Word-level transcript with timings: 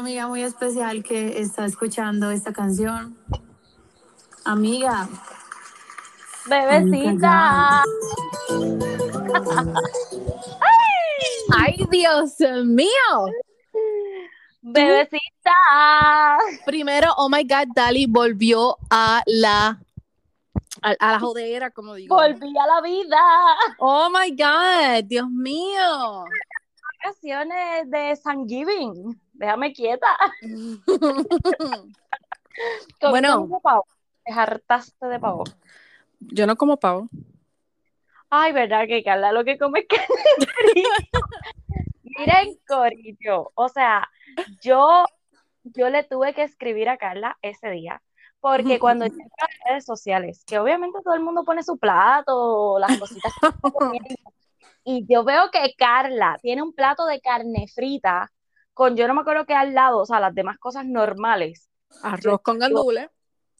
amiga 0.00 0.26
muy 0.26 0.42
especial 0.42 1.04
que 1.04 1.40
está 1.40 1.66
escuchando 1.66 2.30
esta 2.30 2.52
canción. 2.52 3.16
Amiga. 4.44 5.08
Bebecita. 6.46 7.84
¡Ay, 11.52 11.86
Dios 11.90 12.34
mío! 12.64 12.88
Bebecita. 14.62 15.18
Primero, 16.64 17.12
oh 17.18 17.28
my 17.28 17.44
God, 17.44 17.68
Dali 17.74 18.06
volvió 18.06 18.78
a 18.88 19.22
la 19.26 19.78
a, 20.82 20.90
a 20.98 21.12
la 21.12 21.20
jodera, 21.20 21.70
como 21.70 21.94
digo. 21.94 22.16
Volví 22.16 22.54
a 22.58 22.66
la 22.66 22.80
vida. 22.80 23.18
Oh 23.78 24.08
my 24.08 24.30
God, 24.30 25.04
Dios 25.04 25.28
mío. 25.28 26.24
Vacaciones 27.04 27.90
de 27.90 28.18
Thanksgiving. 28.22 29.20
Déjame 29.40 29.72
quieta. 29.72 30.06
Bueno. 33.00 33.28
¿Comiste 33.28 33.36
mucho 33.38 33.60
pavo? 33.60 33.86
Te 34.24 34.32
hartaste 34.32 35.06
de 35.06 35.18
pavo. 35.18 35.44
Yo 36.18 36.46
no 36.46 36.56
como 36.56 36.76
pavo. 36.76 37.08
Ay, 38.28 38.52
verdad 38.52 38.86
que 38.86 39.02
Carla 39.02 39.32
lo 39.32 39.44
que 39.44 39.56
come 39.56 39.80
es 39.80 39.86
carne 39.86 40.46
frita. 40.46 40.90
Miren, 42.02 42.58
Corillo, 42.68 43.52
o 43.54 43.68
sea, 43.70 44.10
yo, 44.60 45.04
yo 45.62 45.88
le 45.88 46.02
tuve 46.04 46.34
que 46.34 46.42
escribir 46.42 46.90
a 46.90 46.98
Carla 46.98 47.38
ese 47.40 47.70
día, 47.70 48.02
porque 48.40 48.78
cuando 48.78 49.06
yo 49.06 49.14
a 49.14 49.46
las 49.46 49.70
redes 49.70 49.84
sociales, 49.86 50.44
que 50.44 50.58
obviamente 50.58 50.98
todo 51.02 51.14
el 51.14 51.22
mundo 51.22 51.44
pone 51.44 51.62
su 51.62 51.78
plato, 51.78 52.78
las 52.78 52.98
cositas 52.98 53.32
que 53.40 53.50
y 54.84 55.06
yo 55.08 55.24
veo 55.24 55.50
que 55.50 55.72
Carla 55.78 56.36
tiene 56.42 56.62
un 56.62 56.74
plato 56.74 57.06
de 57.06 57.22
carne 57.22 57.66
frita 57.72 58.30
con 58.74 58.96
yo 58.96 59.06
no 59.08 59.14
me 59.14 59.20
acuerdo 59.22 59.46
qué 59.46 59.54
al 59.54 59.74
lado, 59.74 59.98
o 59.98 60.06
sea, 60.06 60.20
las 60.20 60.34
demás 60.34 60.58
cosas 60.58 60.84
normales. 60.86 61.68
Arroz 62.02 62.40
con 62.42 62.58
gandules. 62.58 63.08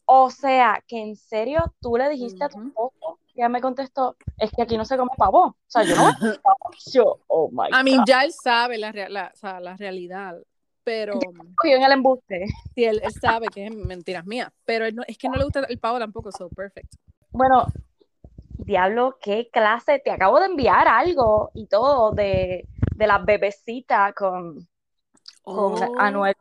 O 0.05 0.29
sea, 0.29 0.83
que 0.87 0.99
en 0.99 1.15
serio 1.15 1.73
tú 1.79 1.95
le 1.95 2.09
dijiste 2.09 2.43
a 2.43 2.49
tu 2.49 2.61
esposo, 2.67 3.19
ella 3.35 3.49
me 3.49 3.61
contestó, 3.61 4.17
es 4.37 4.51
que 4.51 4.61
aquí 4.63 4.77
no 4.77 4.83
se 4.83 4.97
come 4.97 5.11
pavo. 5.17 5.45
O 5.45 5.55
sea, 5.67 5.83
yo 5.83 5.95
no 5.95 6.03
pavo. 6.41 6.57
Yo, 6.91 7.19
oh 7.27 7.49
my 7.51 7.69
A 7.71 7.83
mí 7.83 7.97
God. 7.97 8.05
ya 8.05 8.23
él 8.23 8.33
sabe 8.33 8.77
la, 8.77 8.91
la, 8.91 9.31
o 9.33 9.37
sea, 9.37 9.59
la 9.59 9.77
realidad, 9.77 10.37
pero 10.83 11.19
Cogió 11.55 11.77
en 11.77 11.83
el 11.83 11.91
embuste. 11.91 12.45
sí, 12.75 12.83
él, 12.83 12.99
él 13.03 13.13
sabe 13.13 13.47
que 13.47 13.67
es 13.67 13.75
mentiras 13.75 14.25
mías, 14.25 14.51
pero 14.65 14.85
él 14.85 14.95
no- 14.95 15.03
es 15.07 15.17
que 15.17 15.29
no 15.29 15.35
le 15.35 15.43
gusta 15.43 15.59
el 15.61 15.79
pavo 15.79 15.99
tampoco, 15.99 16.31
so 16.31 16.49
perfect. 16.49 16.93
Bueno, 17.31 17.67
diablo, 18.57 19.17
qué 19.21 19.49
clase. 19.51 19.99
Te 19.99 20.11
acabo 20.11 20.39
de 20.39 20.47
enviar 20.47 20.87
algo 20.87 21.51
y 21.53 21.67
todo 21.67 22.11
de, 22.11 22.67
de 22.95 23.07
las 23.07 23.23
bebecitas 23.23 24.13
con, 24.13 24.67
con 25.43 25.83
Oh. 25.83 25.99
Anuel. 25.99 26.35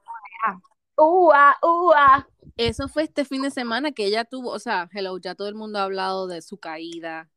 Ua, 0.96 1.56
ua. 1.62 2.28
Eso 2.56 2.86
fue 2.88 3.04
este 3.04 3.24
fin 3.24 3.42
de 3.42 3.50
semana 3.50 3.92
que 3.92 4.04
ella 4.04 4.24
tuvo, 4.24 4.50
o 4.50 4.58
sea, 4.58 4.88
hello, 4.92 5.16
ya 5.18 5.34
todo 5.34 5.48
el 5.48 5.54
mundo 5.54 5.78
ha 5.78 5.84
hablado 5.84 6.26
de 6.26 6.42
su 6.42 6.58
caída. 6.58 7.30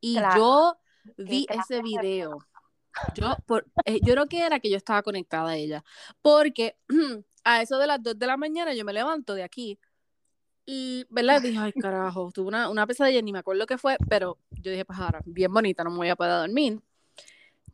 Y 0.00 0.16
Claro. 0.16 0.36
yo 0.40 0.76
vi 1.18 1.46
ese 1.50 1.76
de 1.76 1.82
video. 1.82 2.38
Yo, 3.14 3.36
por, 3.46 3.66
eh, 3.84 4.00
yo 4.02 4.14
creo 4.14 4.26
que 4.28 4.44
era 4.44 4.60
que 4.60 4.70
yo 4.70 4.76
estaba 4.76 5.02
conectada 5.02 5.50
a 5.50 5.56
ella. 5.56 5.84
Porque 6.22 6.76
a 7.44 7.60
eso 7.60 7.78
de 7.78 7.86
las 7.86 8.02
2 8.02 8.18
de 8.18 8.26
la 8.26 8.36
mañana 8.38 8.72
yo 8.72 8.84
me 8.84 8.92
levanto 8.94 9.34
de 9.34 9.42
aquí. 9.42 9.78
Y, 10.64 11.04
¿verdad? 11.10 11.42
Dije, 11.42 11.58
ay, 11.58 11.72
carajo, 11.72 12.30
tuve 12.32 12.48
una, 12.48 12.70
una 12.70 12.86
pesadilla, 12.86 13.20
ni 13.20 13.32
me 13.32 13.40
acuerdo 13.40 13.66
qué 13.66 13.76
fue, 13.76 13.96
pero 14.08 14.38
yo 14.50 14.70
dije, 14.70 14.84
pues 14.84 14.98
ahora, 14.98 15.20
bien 15.26 15.52
bonita, 15.52 15.82
no 15.84 15.90
me 15.90 15.96
voy 15.96 16.08
a 16.08 16.16
poder 16.16 16.32
dormir. 16.38 16.80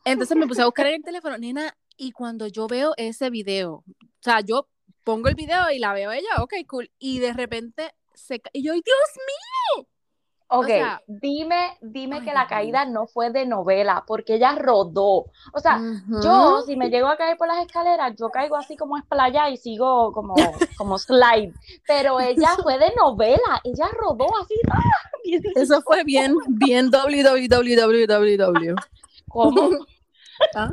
Entonces 0.05 0.37
me 0.37 0.47
puse 0.47 0.63
a 0.63 0.65
buscar 0.65 0.87
en 0.87 0.95
el 0.95 1.03
teléfono, 1.05 1.37
nena, 1.37 1.77
y 1.99 2.13
cuando 2.13 2.47
yo 2.47 2.67
veo 2.67 2.95
ese 2.97 3.29
video, 3.29 3.73
o 3.73 3.85
sea, 4.23 4.41
yo 4.41 4.69
pongo 5.05 5.29
el 5.29 5.35
video 5.35 5.71
y 5.71 5.79
la 5.79 5.93
veo 5.93 6.13
ella, 6.13 6.43
ok, 6.43 6.55
cool, 6.67 6.91
y 6.99 7.19
de 7.19 7.33
repente 7.35 7.95
se 8.15 8.41
y 8.53 8.63
yo, 8.63 8.73
¡ay, 8.73 8.83
Dios 8.85 8.97
mío! 9.17 9.89
Ok, 10.51 10.67
sea, 10.67 11.03
dime, 11.07 11.77
dime 11.83 12.17
ay, 12.17 12.25
que 12.25 12.33
la 12.33 12.47
caída 12.47 12.87
no 12.87 13.07
fue 13.07 13.31
de 13.31 13.45
novela, 13.45 14.05
porque 14.07 14.37
ella 14.37 14.55
rodó. 14.55 15.27
O 15.53 15.61
sea, 15.61 15.79
Yo, 16.23 16.63
si 16.63 16.75
me 16.75 16.89
llego 16.89 17.09
a 17.09 17.19
caer 17.19 17.37
por 17.37 17.49
las 17.49 17.59
escaleras, 17.59 18.15
yo 18.19 18.31
caigo 18.31 18.57
así 18.57 18.75
como 18.75 18.97
es 18.97 19.05
playa 19.05 19.51
y 19.51 19.59
sigo 19.59 20.11
como, 20.13 20.35
como 20.79 20.97
slide. 20.97 21.53
Pero 21.87 22.19
ella 22.21 22.57
fue 22.63 22.79
de 22.79 22.91
novela, 22.97 23.61
ella 23.63 23.91
rodó 23.93 24.25
así. 24.41 24.55
¡ah! 24.71 24.81
Eso 25.55 25.83
fue 25.83 26.03
bien, 26.05 26.35
bien 26.49 26.91
www. 26.91 28.75
¿Cómo? 29.29 29.71
¿Ah? 30.55 30.73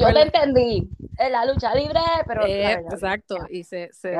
Yo 0.00 0.12
te 0.12 0.22
entendí. 0.22 0.88
En 1.18 1.32
la 1.32 1.44
lucha 1.46 1.74
libre, 1.74 2.00
pero. 2.26 2.44
Eh, 2.46 2.60
claro, 2.60 2.82
ya. 2.90 2.94
exacto, 2.94 3.36
y 3.50 3.64
se, 3.64 3.90
se 3.92 4.16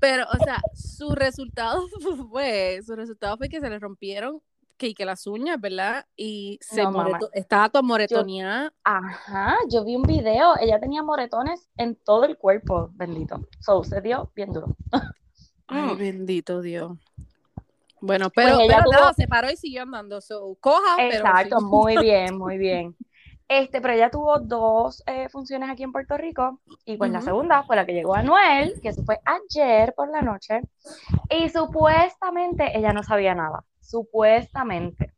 Pero, 0.00 0.24
o 0.32 0.44
sea, 0.44 0.60
su 0.74 1.14
resultado 1.14 1.82
fue, 2.30 2.80
su 2.84 2.94
resultado 2.96 3.36
fue 3.36 3.48
que 3.48 3.60
se 3.60 3.68
le 3.68 3.78
rompieron 3.78 4.40
que, 4.76 4.94
que 4.94 5.04
las 5.04 5.26
uñas, 5.26 5.60
¿verdad? 5.60 6.06
Y 6.16 6.58
se 6.62 6.82
No, 6.84 6.92
mamá. 6.92 7.08
moreto- 7.08 7.30
estaba 7.32 7.68
toda 7.68 7.82
moretoneada. 7.82 8.72
Ajá, 8.84 9.56
yo 9.68 9.84
vi 9.84 9.96
un 9.96 10.02
video. 10.04 10.54
Ella 10.60 10.78
tenía 10.78 11.02
moretones 11.02 11.68
en 11.76 11.96
todo 11.96 12.24
el 12.24 12.36
cuerpo, 12.38 12.88
bendito. 12.94 13.40
So, 13.58 13.82
se 13.82 14.00
dio 14.00 14.30
bien 14.36 14.52
duro. 14.52 14.76
Ay, 15.66 15.82
Mm. 15.94 15.98
bendito 15.98 16.62
Dios. 16.62 16.92
Bueno, 18.00 18.30
pero, 18.30 18.54
Pues 18.54 18.68
ella 18.68 18.76
pero 18.78 18.84
tuvo- 18.84 19.00
nada, 19.00 19.12
se 19.14 19.26
paró 19.26 19.50
y 19.50 19.56
siguió 19.56 19.82
andando. 19.82 20.20
So, 20.20 20.56
coja, 20.60 21.04
Exacto, 21.08 21.56
pero 21.56 21.60
muy 21.62 21.96
bien, 21.98 22.38
muy 22.38 22.56
bien. 22.56 22.96
Este, 23.48 23.80
pero 23.80 23.94
ella 23.94 24.10
tuvo 24.10 24.38
dos 24.40 25.02
eh, 25.06 25.28
funciones 25.30 25.70
aquí 25.70 25.82
en 25.82 25.92
Puerto 25.92 26.18
Rico 26.18 26.60
y 26.84 26.98
pues 26.98 27.10
la 27.10 27.22
segunda 27.22 27.62
fue 27.62 27.76
la 27.76 27.86
que 27.86 27.94
llegó 27.94 28.14
a 28.14 28.22
Noel, 28.22 28.78
que 28.82 28.90
eso 28.90 29.02
fue 29.04 29.18
ayer 29.24 29.94
por 29.96 30.10
la 30.10 30.20
noche, 30.20 30.60
y 31.30 31.48
supuestamente 31.48 32.76
ella 32.76 32.92
no 32.92 33.02
sabía 33.02 33.34
nada, 33.34 33.64
supuestamente. 33.80 35.14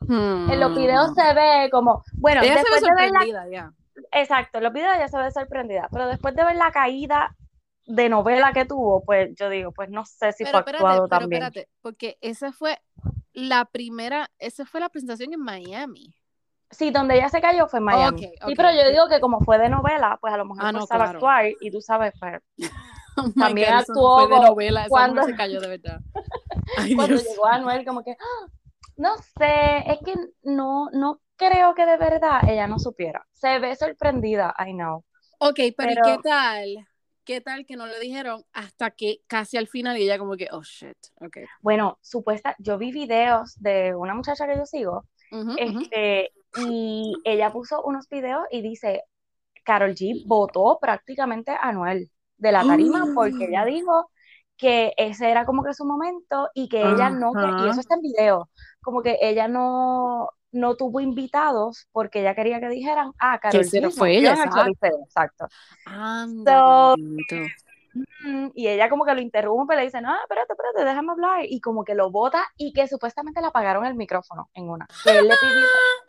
En 0.00 0.60
los 0.60 0.74
videos 0.74 1.14
se 1.14 1.32
ve 1.34 1.70
como, 1.70 2.04
bueno, 2.18 2.42
Hmm. 2.42 2.44
Ella 2.44 2.58
se 2.58 2.64
ve 2.70 2.80
después 2.80 2.82
de 2.82 2.90
ver 2.94 3.10
la, 3.10 3.48
ya. 3.50 3.72
exacto, 4.12 4.58
en 4.58 4.64
los 4.64 4.72
videos 4.72 4.96
ella 4.96 5.08
se 5.08 5.18
ve 5.18 5.30
sorprendida, 5.30 5.88
pero 5.92 6.08
después 6.08 6.34
de 6.34 6.44
ver 6.44 6.56
la 6.56 6.72
caída 6.72 7.34
de 7.86 8.08
novela 8.08 8.52
que 8.52 8.64
tuvo, 8.66 9.02
pues 9.04 9.30
yo 9.36 9.48
digo, 9.48 9.72
pues 9.72 9.88
no 9.90 10.04
sé 10.04 10.32
si 10.32 10.44
Pero 10.44 10.50
fue 10.50 10.60
espérate, 10.60 10.84
actuado 10.84 11.08
pero 11.08 11.08
también. 11.08 11.42
espérate, 11.44 11.68
porque 11.80 12.18
esa 12.20 12.52
fue 12.52 12.78
la 13.32 13.64
primera, 13.64 14.30
esa 14.38 14.66
fue 14.66 14.80
la 14.80 14.88
presentación 14.90 15.32
en 15.32 15.40
Miami. 15.40 16.14
Sí, 16.72 16.90
donde 16.90 17.14
ella 17.16 17.28
se 17.28 17.40
cayó 17.40 17.68
fue 17.68 17.78
en 17.78 17.84
Miami. 17.84 18.26
Ok, 18.26 18.32
Sí, 18.32 18.44
ok. 18.44 18.52
pero 18.56 18.70
yo 18.72 18.90
digo 18.90 19.08
que 19.08 19.20
como 19.20 19.40
fue 19.40 19.58
de 19.58 19.68
novela, 19.68 20.18
pues 20.20 20.32
a 20.34 20.36
lo 20.36 20.44
mejor 20.46 20.64
Ah, 20.64 20.72
no 20.72 20.80
no, 20.80 20.86
sabe 20.86 21.04
claro. 21.04 21.18
actuar 21.18 21.46
y 21.60 21.70
tú 21.70 21.80
sabes, 21.80 22.12
pues 22.18 22.40
Oh 23.16 23.30
También 23.38 23.68
God, 23.70 23.80
eso 23.82 23.92
actuó 23.92 24.18
fue 24.26 24.28
de 24.38 24.40
novela, 24.46 24.86
cuando- 24.88 25.22
se 25.24 25.34
cayó 25.36 25.60
de 25.60 25.68
verdad. 25.68 26.00
Ay, 26.78 26.94
cuando 26.96 27.14
Dios. 27.16 27.28
llegó 27.28 27.46
Anuel 27.46 27.84
como 27.84 28.02
que, 28.02 28.12
"Ah, 28.12 28.46
no 28.96 29.16
sé, 29.38 29.78
es 29.92 29.98
que 30.04 30.14
no, 30.42 30.88
no 30.92 31.20
creo 31.36 31.74
que 31.74 31.84
de 31.84 31.96
verdad 31.98 32.40
ella 32.48 32.66
no 32.66 32.78
supiera. 32.78 33.26
Se 33.32 33.58
ve 33.58 33.74
sorprendida, 33.76 34.54
I 34.58 34.72
know. 34.72 35.04
Ok, 35.40 35.58
pero, 35.76 35.90
¿y 35.92 35.94
Pero- 35.94 36.02
qué 36.04 36.18
tal? 36.28 36.88
¿Qué 37.24 37.40
tal 37.40 37.64
que 37.66 37.76
no 37.76 37.86
le 37.86 38.00
dijeron 38.00 38.42
hasta 38.52 38.90
que 38.90 39.20
casi 39.28 39.56
al 39.56 39.68
final 39.68 39.96
y 39.98 40.02
ella 40.04 40.18
como 40.18 40.36
que, 40.36 40.48
oh 40.50 40.62
shit, 40.62 40.96
ok. 41.20 41.36
Bueno, 41.60 41.98
supuesta, 42.00 42.56
yo 42.58 42.78
vi 42.78 42.90
videos 42.92 43.54
de 43.60 43.94
una 43.94 44.12
muchacha 44.14 44.46
que 44.46 44.56
yo 44.56 44.66
sigo, 44.66 45.04
Ujú, 45.30 45.50
ujú. 45.52 45.54
este, 45.56 46.32
y 46.54 47.20
ella 47.24 47.52
puso 47.52 47.82
unos 47.82 48.08
videos 48.08 48.44
y 48.50 48.62
dice, 48.62 49.04
Carol 49.64 49.94
G 49.94 50.22
votó 50.26 50.78
prácticamente 50.80 51.52
a 51.52 51.68
Anuel 51.68 52.10
de 52.38 52.52
la 52.52 52.66
tarima 52.66 53.10
porque 53.14 53.46
ella 53.46 53.64
dijo 53.64 54.10
que 54.56 54.92
ese 54.96 55.30
era 55.30 55.44
como 55.46 55.64
que 55.64 55.74
su 55.74 55.84
momento 55.84 56.48
y 56.54 56.68
que 56.68 56.90
ella 56.90 57.10
no, 57.10 57.36
que- 57.36 57.54
y 57.56 57.68
eso 57.68 57.80
está 57.80 57.94
en 57.96 58.02
video, 58.02 58.50
como 58.82 59.02
que 59.02 59.18
ella 59.22 59.48
no, 59.48 60.28
no 60.52 60.76
tuvo 60.76 61.00
invitados 61.00 61.88
porque 61.92 62.20
ella 62.20 62.34
quería 62.34 62.60
que 62.60 62.68
dijeran, 62.68 63.12
ah, 63.18 63.38
Carol 63.40 63.70
G 63.70 63.90
fue 63.96 64.16
ella, 64.18 64.34
exacto. 64.34 64.60
Choliseo", 64.62 65.04
exacto. 65.04 65.48
Anda, 65.86 66.62
So- 66.66 66.96
Y 68.54 68.68
ella 68.68 68.88
como 68.88 69.04
que 69.04 69.14
lo 69.14 69.20
interrumpe, 69.20 69.76
le 69.76 69.82
dice, 69.82 70.00
no, 70.00 70.14
espérate, 70.22 70.52
espérate, 70.52 70.84
déjame 70.84 71.12
hablar, 71.12 71.44
y 71.44 71.60
como 71.60 71.84
que 71.84 71.94
lo 71.94 72.10
bota 72.10 72.44
y 72.56 72.72
que 72.72 72.86
supuestamente 72.86 73.40
le 73.40 73.48
apagaron 73.48 73.84
el 73.84 73.94
micrófono 73.94 74.50
en 74.54 74.68
una. 74.70 74.86
Que 75.04 75.18
él 75.18 75.28
le 75.28 75.34
pidió, 75.36 75.64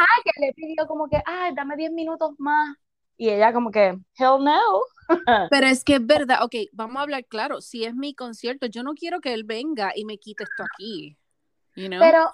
ajá, 0.00 0.06
que 0.24 0.40
le 0.40 0.52
pidió 0.52 0.86
como 0.86 1.08
que, 1.08 1.22
ay, 1.24 1.54
dame 1.54 1.76
10 1.76 1.92
minutos 1.92 2.32
más. 2.38 2.76
Y 3.16 3.30
ella 3.30 3.52
como 3.52 3.70
que, 3.70 3.98
hell 4.18 4.44
no. 4.44 4.60
Pero 5.50 5.66
es 5.66 5.84
que 5.84 5.94
es 5.94 6.06
verdad, 6.06 6.42
ok, 6.42 6.54
vamos 6.72 6.96
a 6.96 7.02
hablar 7.02 7.24
claro, 7.24 7.60
si 7.60 7.84
es 7.84 7.94
mi 7.94 8.14
concierto, 8.14 8.66
yo 8.66 8.82
no 8.82 8.94
quiero 8.94 9.20
que 9.20 9.32
él 9.32 9.44
venga 9.44 9.92
y 9.94 10.04
me 10.04 10.18
quite 10.18 10.44
esto 10.44 10.64
aquí, 10.64 11.16
you 11.76 11.86
know? 11.86 12.00
Pero 12.00 12.30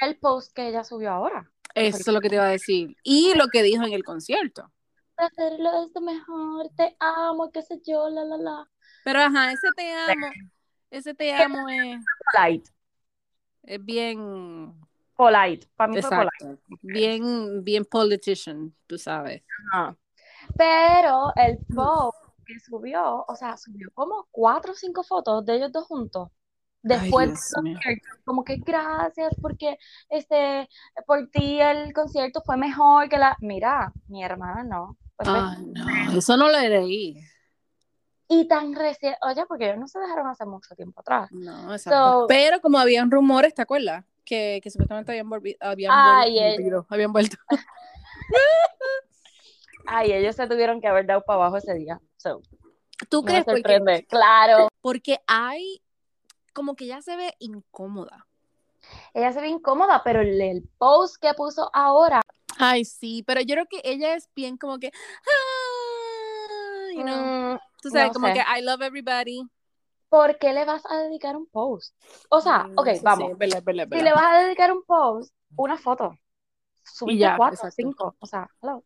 el 0.00 0.16
post 0.16 0.52
que 0.54 0.68
ella 0.68 0.82
subió 0.82 1.10
ahora. 1.10 1.50
Eso 1.74 1.98
es 1.98 2.06
lo 2.06 2.20
que 2.20 2.28
te 2.28 2.36
iba 2.36 2.44
a 2.44 2.50
decir. 2.50 2.96
Y 3.02 3.34
lo 3.34 3.48
que 3.48 3.62
dijo 3.62 3.84
en 3.84 3.92
el 3.92 4.04
concierto. 4.04 4.70
Hacerlo 5.16 5.84
es 5.84 5.90
lo 5.94 6.00
mejor, 6.00 6.68
te 6.76 6.96
amo, 6.98 7.50
qué 7.52 7.62
sé 7.62 7.80
yo, 7.86 8.08
la, 8.08 8.24
la, 8.24 8.36
la. 8.36 8.70
Pero 9.04 9.20
ajá, 9.20 9.52
ese 9.52 9.72
te 9.76 9.92
amo, 9.92 10.26
ese 10.90 11.14
te 11.14 11.32
amo 11.32 11.68
es, 11.68 12.04
Polite, 12.32 12.70
es 13.62 13.84
bien, 13.84 14.74
polite. 15.16 15.68
Para 15.76 15.92
mí 15.92 16.00
fue 16.00 16.10
polite. 16.10 16.30
exacto, 16.40 16.78
bien, 16.82 17.62
bien 17.62 17.84
politician, 17.84 18.74
tú 18.86 18.98
sabes. 18.98 19.42
Ajá. 19.72 19.96
Pero 20.56 21.32
el 21.36 21.58
post 21.74 22.18
que 22.46 22.58
subió, 22.60 23.24
o 23.26 23.36
sea, 23.36 23.56
subió 23.56 23.90
como 23.94 24.26
cuatro 24.30 24.72
o 24.72 24.74
cinco 24.74 25.02
fotos 25.02 25.44
de 25.44 25.56
ellos 25.56 25.72
dos 25.72 25.86
juntos. 25.86 26.28
Después 26.82 27.50
concierto, 27.54 28.08
como 28.26 28.44
que 28.44 28.56
gracias 28.56 29.34
porque 29.40 29.78
este 30.10 30.68
por 31.06 31.30
ti 31.30 31.58
el 31.58 31.94
concierto 31.94 32.42
fue 32.44 32.58
mejor 32.58 33.08
que 33.08 33.16
la. 33.16 33.36
Mira, 33.40 33.90
mi 34.08 34.22
hermana 34.22 34.64
no. 34.64 34.98
Pues, 35.16 35.28
Ay, 35.30 35.64
no, 35.66 36.18
eso 36.18 36.36
no 36.36 36.48
lo 36.48 36.58
leí. 36.60 37.16
y 38.28 38.48
tan 38.48 38.74
recién, 38.74 39.14
oye, 39.22 39.44
porque 39.46 39.66
ellos 39.66 39.78
no 39.78 39.86
se 39.88 39.98
dejaron 40.00 40.26
hace 40.26 40.44
mucho 40.44 40.74
tiempo 40.74 41.00
atrás. 41.00 41.28
No, 41.30 41.72
exacto. 41.72 42.22
So- 42.22 42.26
Pero 42.28 42.60
como 42.60 42.78
habían 42.78 43.10
rumores, 43.10 43.54
¿te 43.54 43.62
acuerdas? 43.62 44.04
Que, 44.24 44.60
que 44.62 44.70
supuestamente 44.70 45.12
habían, 45.12 45.28
volvi- 45.28 45.56
habían, 45.60 45.92
volvido, 46.56 46.86
habían 46.88 47.12
vuelto. 47.12 47.36
Ay, 49.86 50.12
ellos 50.12 50.34
se 50.36 50.46
tuvieron 50.46 50.80
que 50.80 50.88
haber 50.88 51.06
dado 51.06 51.22
para 51.22 51.36
abajo 51.36 51.58
ese 51.58 51.74
día. 51.74 52.00
So, 52.16 52.40
¿Tú 53.10 53.22
no 53.22 53.32
me 53.32 53.44
crees? 53.44 53.62
Porque. 53.84 54.06
Claro. 54.08 54.68
porque 54.80 55.18
hay 55.26 55.82
como 56.54 56.74
que 56.74 56.86
ya 56.86 57.02
se 57.02 57.16
ve 57.16 57.34
incómoda. 57.38 58.26
Ella 59.12 59.32
se 59.32 59.40
ve 59.40 59.48
incómoda, 59.48 60.02
pero 60.04 60.20
el, 60.20 60.40
el 60.40 60.62
post 60.78 61.16
que 61.20 61.34
puso 61.34 61.68
ahora, 61.74 62.20
Ay, 62.58 62.84
sí, 62.84 63.22
pero 63.26 63.40
yo 63.40 63.54
creo 63.54 63.66
que 63.66 63.80
ella 63.84 64.14
es 64.14 64.28
bien 64.34 64.56
como 64.56 64.78
que, 64.78 64.88
ah, 64.88 66.92
you 66.94 67.02
know, 67.02 67.54
mm, 67.54 67.58
tú 67.82 67.90
sabes, 67.90 68.08
no 68.08 68.12
como 68.14 68.26
sé. 68.28 68.34
que 68.34 68.40
I 68.40 68.62
love 68.62 68.82
everybody. 68.82 69.42
¿por 70.08 70.38
qué 70.38 70.52
le 70.52 70.64
vas 70.64 70.82
a 70.88 70.98
dedicar 70.98 71.36
un 71.36 71.46
post? 71.46 71.94
O 72.28 72.40
sea, 72.40 72.64
Mm, 72.64 72.78
ok, 72.78 72.88
sí, 72.94 73.00
vamos. 73.02 73.32
Si 73.38 74.02
le 74.02 74.12
vas 74.12 74.24
a 74.24 74.42
dedicar 74.42 74.72
un 74.72 74.84
post, 74.84 75.34
una 75.56 75.76
foto. 75.76 76.16
Subiste 76.84 77.20
ya, 77.20 77.36
cuatro, 77.36 77.56
exacto. 77.56 77.74
cinco. 77.76 78.16
O 78.20 78.26
sea, 78.26 78.48
hello. 78.62 78.84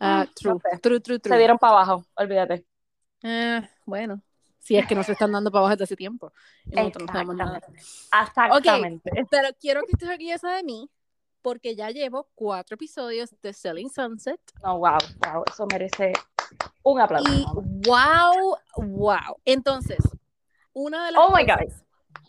Ah, 0.00 0.24
no 0.26 0.32
true, 0.34 0.60
sé. 0.60 0.78
true, 0.80 1.00
true, 1.00 1.18
true. 1.18 1.34
Se 1.34 1.38
dieron 1.38 1.58
para 1.58 1.72
abajo, 1.74 2.04
olvídate. 2.16 2.66
Eh, 3.22 3.60
bueno, 3.86 4.22
si 4.58 4.76
es 4.76 4.86
que 4.86 4.94
no 4.94 5.02
se 5.02 5.12
están 5.12 5.32
dando 5.32 5.50
para 5.50 5.60
abajo 5.60 5.76
desde 5.76 5.84
hace 5.84 5.96
tiempo. 5.96 6.32
Y 6.66 6.76
nosotros 6.76 7.06
no 7.06 7.12
sabemos 7.12 7.36
nada. 7.36 7.60
Exactamente. 8.22 9.10
Pero 9.30 9.48
quiero 9.58 9.82
que 9.82 9.92
estés 9.92 10.08
orgullosa 10.08 10.56
de 10.56 10.62
mí, 10.62 10.90
porque 11.42 11.74
ya 11.74 11.90
llevo 11.90 12.28
cuatro 12.34 12.74
episodios 12.74 13.34
de 13.42 13.52
Selling 13.52 13.90
Sunset. 13.90 14.40
No, 14.62 14.78
wow, 14.78 14.98
wow, 15.24 15.44
eso 15.48 15.66
merece 15.66 16.12
un 16.82 17.00
aplauso. 17.00 17.30
Y 17.30 17.44
wow, 17.86 18.56
wow. 18.76 19.36
Entonces, 19.44 19.98
una 20.72 21.06
de 21.06 21.12
las 21.12 21.20
Oh 21.22 21.34
my 21.34 21.46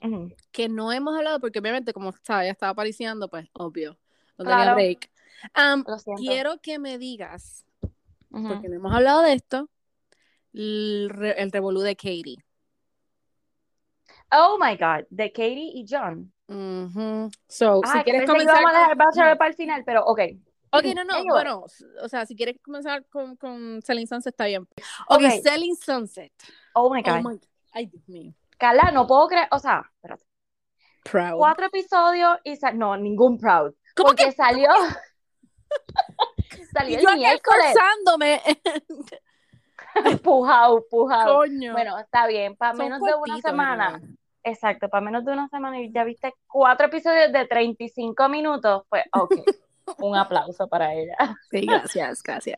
Ujú. 0.04 0.34
que 0.52 0.68
no 0.68 0.92
hemos 0.92 1.16
hablado, 1.16 1.40
porque 1.40 1.60
obviamente, 1.60 1.94
como 1.94 2.10
estaba, 2.10 2.44
ya 2.44 2.52
estaba 2.52 2.72
apareciendo, 2.72 3.30
pues 3.30 3.48
obvio, 3.54 3.98
no 4.38 4.46
tenía 4.46 4.56
Claro. 4.64 4.74
break. 4.76 5.12
Um, 5.58 5.84
quiero 6.18 6.60
que 6.60 6.80
me 6.80 6.98
digas, 6.98 7.66
porque 8.30 8.70
no 8.70 8.76
hemos 8.76 8.94
hablado 8.94 9.22
de 9.22 9.34
esto, 9.34 9.70
el, 10.54 11.10
re- 11.10 11.42
el 11.42 11.52
revolú 11.52 11.82
de 11.82 11.96
Katie. 11.96 12.44
Oh 14.32 14.58
my 14.60 14.76
God, 14.78 15.06
de 15.10 15.32
Katie 15.32 15.72
y 15.74 15.86
John. 15.88 16.32
Ujú. 16.52 17.32
So, 17.48 17.82
Ah, 17.84 17.92
si 17.92 17.98
que 18.00 18.04
quieres 18.04 18.22
que 18.22 18.28
comenzar. 18.28 18.62
íbamos 18.62 18.76
a 18.76 18.80
dejar 18.80 18.98
Bachelor 18.98 19.38
para 19.38 19.50
el 19.50 19.56
final, 19.56 19.84
pero 19.86 20.04
ok. 20.06 20.20
Ok, 20.74 20.84
no, 20.96 21.04
no, 21.04 21.16
Anyway. 21.16 21.30
bueno, 21.30 21.66
o 22.02 22.08
sea, 22.08 22.26
si 22.26 22.36
quieres 22.36 22.58
comenzar 22.62 23.06
con, 23.08 23.36
con 23.36 23.82
Selling 23.82 24.08
Sunset, 24.08 24.34
está 24.34 24.46
bien. 24.46 24.62
Ok, 25.10 25.22
Ok. 25.24 25.42
Selling 25.44 25.76
Sunset. 25.76 26.32
Oh 26.76 26.94
my 26.94 27.02
Oh 27.06 27.14
God. 27.14 27.32
my 27.32 27.40
Ay, 27.74 27.88
Dios 27.88 28.08
mío. 28.08 28.34
Carla, 28.58 28.92
no 28.92 29.06
puedo 29.08 29.28
creer, 29.28 29.48
o 29.52 29.60
sea, 29.60 29.82
espérate. 29.96 30.24
Proud. 31.04 31.38
cuatro 31.38 31.66
episodios 31.66 32.38
y 32.44 32.56
sa- 32.58 32.74
no, 32.74 32.96
ningún 32.96 33.40
proud. 33.40 33.74
¿Cómo 33.96 34.10
porque 34.10 34.32
salió 34.32 34.70
salió 36.74 36.92
Y 36.92 36.96
el 36.96 37.02
yo 37.02 37.12
miércoles. 37.16 37.66
esforzándome. 37.68 38.42
Pujao, 40.24 40.86
pujao. 40.90 41.38
Coño. 41.40 41.74
Bueno, 41.74 41.98
está 42.00 42.28
bien, 42.28 42.56
para 42.56 42.74
menos 42.74 43.02
de 43.02 43.14
una 43.16 43.42
semana. 43.42 44.02
Exacto, 44.44 44.90
para 44.90 45.06
menos 45.06 45.24
de 45.26 45.34
una 45.34 45.48
semana 45.50 45.80
y 45.80 45.92
ya 45.92 46.04
viste 46.04 46.34
cuatro 46.48 46.88
episodios 46.88 47.32
de 47.32 47.46
35 47.48 48.28
minutos, 48.30 48.84
pues 48.90 49.04
ok. 49.14 49.32
Un 50.00 50.16
aplauso 50.16 50.68
para 50.68 50.94
ella. 50.94 51.16
Sí, 51.50 51.66
gracias, 51.66 52.24
gracias. 52.24 52.58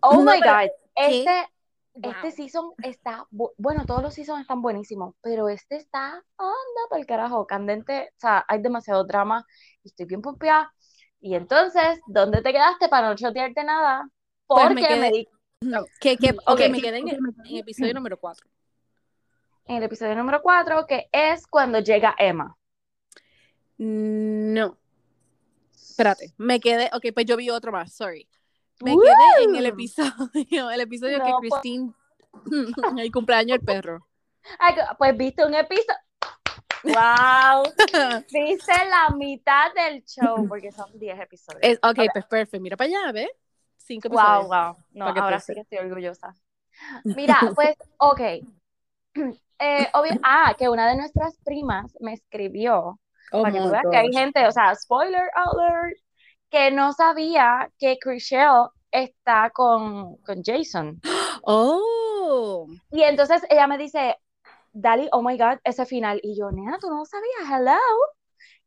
Oh 0.00 0.22
No, 0.22 0.32
my 0.32 0.40
pero 0.40 0.52
God. 0.52 0.68
Este, 0.96 1.46
Wow. 1.96 2.10
este 2.10 2.30
season 2.32 2.72
está, 2.82 3.24
bu- 3.30 3.52
bueno, 3.56 3.84
todos 3.86 4.02
los 4.02 4.14
seasons 4.14 4.40
están 4.40 4.60
buenísimos, 4.60 5.14
pero 5.20 5.48
este 5.48 5.76
está, 5.76 6.08
anda 6.38 6.82
para 6.90 7.00
el 7.00 7.06
carajo, 7.06 7.46
candente, 7.46 8.10
o 8.16 8.20
sea, 8.20 8.44
hay 8.48 8.60
demasiado 8.60 9.04
drama 9.04 9.46
y 9.84 9.88
estoy 9.90 10.06
bien 10.06 10.20
pompeada. 10.20 10.72
Y 11.20 11.36
entonces, 11.36 12.00
¿dónde 12.08 12.42
te 12.42 12.52
quedaste 12.52 12.88
para 12.88 13.08
no 13.10 13.14
chotearte 13.14 13.62
nada? 13.62 14.08
Pues 14.48 14.64
Porque 14.66 14.74
me 14.74 14.80
me, 14.82 14.88
quedé- 14.88 15.10
di 15.12 15.28
Que, 16.00 16.16
que, 16.16 16.32
me 16.68 16.80
quedé 16.82 16.98
en 16.98 17.56
episodio 17.58 17.94
número 17.94 18.18
4. 18.18 18.44
En 19.66 19.76
el 19.76 19.82
episodio 19.84 20.14
número 20.14 20.42
4, 20.42 20.86
que 20.86 21.08
es 21.12 21.46
cuando 21.46 21.80
llega 21.80 22.14
Emma. 22.18 22.56
No. 23.78 24.78
Espérate, 25.74 26.32
me 26.36 26.60
quedé, 26.60 26.90
ok, 26.92 27.06
pues 27.14 27.26
yo 27.26 27.36
vi 27.36 27.50
otro 27.50 27.72
más, 27.72 27.92
sorry. 27.94 28.28
Me 28.80 28.92
¡Woo! 28.94 29.02
quedé 29.02 29.44
en 29.48 29.56
el 29.56 29.66
episodio, 29.66 30.70
el 30.70 30.80
episodio 30.80 31.18
No, 31.18 31.24
que 31.24 31.32
pues- 31.48 31.52
Christine, 31.60 31.92
el 33.02 33.12
cumpleaños 33.12 33.58
del 33.58 33.64
perro. 33.64 34.06
Ay, 34.58 34.74
pues 34.98 35.16
viste 35.16 35.44
un 35.46 35.54
episodio. 35.54 35.94
¡Wow! 36.82 37.62
Viste 38.30 38.72
la 38.90 39.08
mitad 39.16 39.72
del 39.74 40.04
show, 40.04 40.46
porque 40.46 40.70
son 40.70 40.86
10 40.98 41.18
episodios. 41.18 41.60
Es- 41.62 41.78
ok, 41.82 41.98
pues 42.12 42.26
perfecto, 42.26 42.60
mira 42.60 42.76
para 42.76 42.88
allá, 42.88 43.12
¿ves? 43.12 43.30
Cinco 43.78 44.10
Wow, 44.10 44.18
episodios. 44.20 44.48
wow. 44.48 44.76
No, 44.92 45.06
ahora 45.06 45.40
sí 45.40 45.54
que 45.54 45.60
estoy 45.60 45.78
orgullosa. 45.78 46.34
Mira, 47.04 47.38
pues, 47.54 47.74
ok. 47.96 48.20
Eh, 49.58 49.86
obvio- 49.94 50.18
ah, 50.24 50.54
que 50.58 50.68
una 50.68 50.88
de 50.88 50.96
nuestras 50.96 51.36
primas 51.44 51.96
me 52.00 52.14
escribió, 52.14 52.98
Oh 53.32 53.42
para 53.42 53.52
que 53.52 53.60
tú 53.60 53.70
veas 53.70 53.84
que 53.90 53.96
hay 53.96 54.12
gente, 54.12 54.46
o 54.46 54.52
sea, 54.52 54.74
spoiler 54.74 55.30
alert, 55.34 55.96
que 56.50 56.70
no 56.70 56.92
sabía 56.92 57.70
que 57.78 57.98
Chriselle 57.98 58.68
está 58.90 59.50
con, 59.50 60.16
con 60.18 60.42
Jason. 60.44 61.00
Oh, 61.46 62.66
Y 62.90 63.02
entonces 63.02 63.42
ella 63.50 63.66
me 63.66 63.76
dice, 63.76 64.16
Dali, 64.72 65.08
oh 65.12 65.22
my 65.22 65.36
God, 65.36 65.58
ese 65.64 65.84
final. 65.86 66.20
Y 66.22 66.38
yo, 66.38 66.50
nena, 66.50 66.78
tú 66.80 66.88
no 66.88 67.04
sabías, 67.04 67.50
hello. 67.50 67.78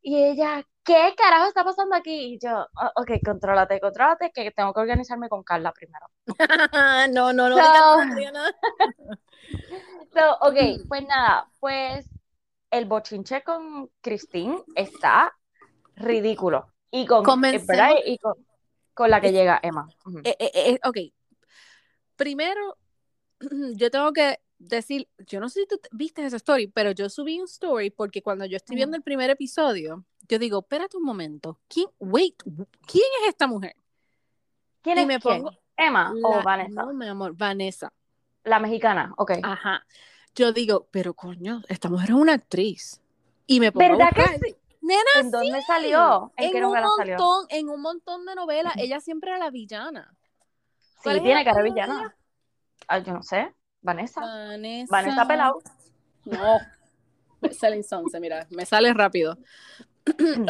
Y 0.01 0.23
ella, 0.23 0.63
¿qué 0.87 1.13
carajo 1.15 1.45
está 1.47 1.63
pasando 1.63 1.95
aquí? 1.95 2.33
Y 2.33 2.39
yo, 2.39 2.65
"Oh, 2.75 3.01
ok, 3.01 3.11
contrólate, 3.23 3.79
contrólate, 3.79 4.31
que 4.33 4.49
tengo 4.51 4.73
que 4.73 4.79
organizarme 4.79 5.29
con 5.29 5.43
Carla 5.43 5.71
primero. 5.73 6.07
no, 7.13 7.33
no, 7.33 7.49
no, 7.49 7.57
No. 7.57 8.07
digas 8.07 8.33
nada. 8.33 8.55
So, 10.13 10.31
ok, 10.41 10.87
pues 10.87 11.05
nada, 11.05 11.47
pues 11.59 12.09
el 12.71 12.85
bochinche 12.85 13.43
con 13.43 13.91
Christine 14.01 14.63
está 14.73 15.31
ridículo. 15.95 16.73
Y 16.89 17.05
con, 17.05 17.23
Comencemos. 17.23 17.67
¿verdad? 17.67 17.91
Y 18.05 18.17
con, 18.17 18.33
con 18.93 19.11
la 19.11 19.21
que 19.21 19.31
llega 19.31 19.59
Emma. 19.61 19.87
Ujú. 20.05 20.19
Eh, 20.23 20.35
eh, 20.39 20.51
eh, 20.55 20.79
ok, 20.83 20.97
primero, 22.15 22.77
yo 23.75 23.91
tengo 23.91 24.11
que 24.13 24.39
decir, 24.57 25.07
yo 25.19 25.39
no 25.39 25.49
sé 25.49 25.61
si 25.61 25.67
tú 25.67 25.77
te- 25.77 25.89
viste 25.91 26.25
esa 26.25 26.37
story, 26.37 26.67
pero 26.67 26.91
yo 26.91 27.09
subí 27.09 27.39
un 27.39 27.45
story 27.45 27.91
porque 27.91 28.21
cuando 28.23 28.45
yo 28.45 28.57
estoy 28.57 28.75
viendo 28.77 28.97
el 28.97 29.03
primer 29.03 29.29
episodio, 29.29 30.03
yo 30.29 30.39
digo, 30.39 30.59
espérate 30.59 30.97
un 30.97 31.03
momento, 31.03 31.59
¿quién, 31.67 31.87
wait, 31.99 32.35
¿quién 32.85 33.05
es 33.23 33.29
esta 33.29 33.47
mujer? 33.47 33.75
¿Quién 34.81 34.97
y 34.97 35.01
es 35.01 35.07
me 35.07 35.19
quién? 35.19 35.43
pongo- 35.43 35.57
¿Emma 35.75 36.13
o 36.23 36.37
La- 36.37 36.41
Vanessa? 36.43 36.83
No, 36.83 36.93
mi 36.93 37.07
amor, 37.07 37.33
Vanessa. 37.35 37.91
La 38.43 38.59
mexicana, 38.59 39.13
ok. 39.17 39.31
Ajá. 39.43 39.85
Yo 40.35 40.51
digo, 40.51 40.87
pero 40.91 41.13
coño, 41.13 41.61
esta 41.67 41.89
mujer 41.89 42.09
es 42.11 42.15
una 42.15 42.33
actriz. 42.33 43.01
Y 43.45 43.59
me 43.59 43.71
pongo 43.71 43.85
a 43.85 43.89
¿Verdad 43.89 44.09
que 44.13 44.21
buscar. 44.21 44.39
sí? 44.45 44.55
Nena, 44.81 45.01
¿En 45.19 45.31
dónde 45.31 45.61
salió? 45.63 46.31
¿En, 46.37 46.51
qué 46.51 46.61
salió? 46.61 47.17
montón, 47.17 47.45
en 47.49 47.69
un 47.69 47.81
montón 47.81 48.25
de 48.25 48.35
novelas, 48.35 48.73
ella 48.77 48.99
siempre 49.01 49.31
era 49.31 49.39
la 49.39 49.49
villana. 49.49 50.15
¿Cuál 51.03 51.17
Sí, 51.17 51.23
tiene 51.23 51.43
cara 51.43 51.61
villana. 51.61 52.15
Ah, 52.87 52.99
yo 52.99 53.13
no 53.13 53.21
sé. 53.23 53.53
Vanessa. 53.81 54.21
Vanessa. 54.21 54.91
Vanessa 54.91 55.27
Pelau. 55.27 55.61
No. 56.25 56.57
Selling 57.51 57.83
Sunset, 57.83 58.19
mira, 58.21 58.47
me 58.49 58.65
sale 58.65 58.93
rápido. 58.93 59.37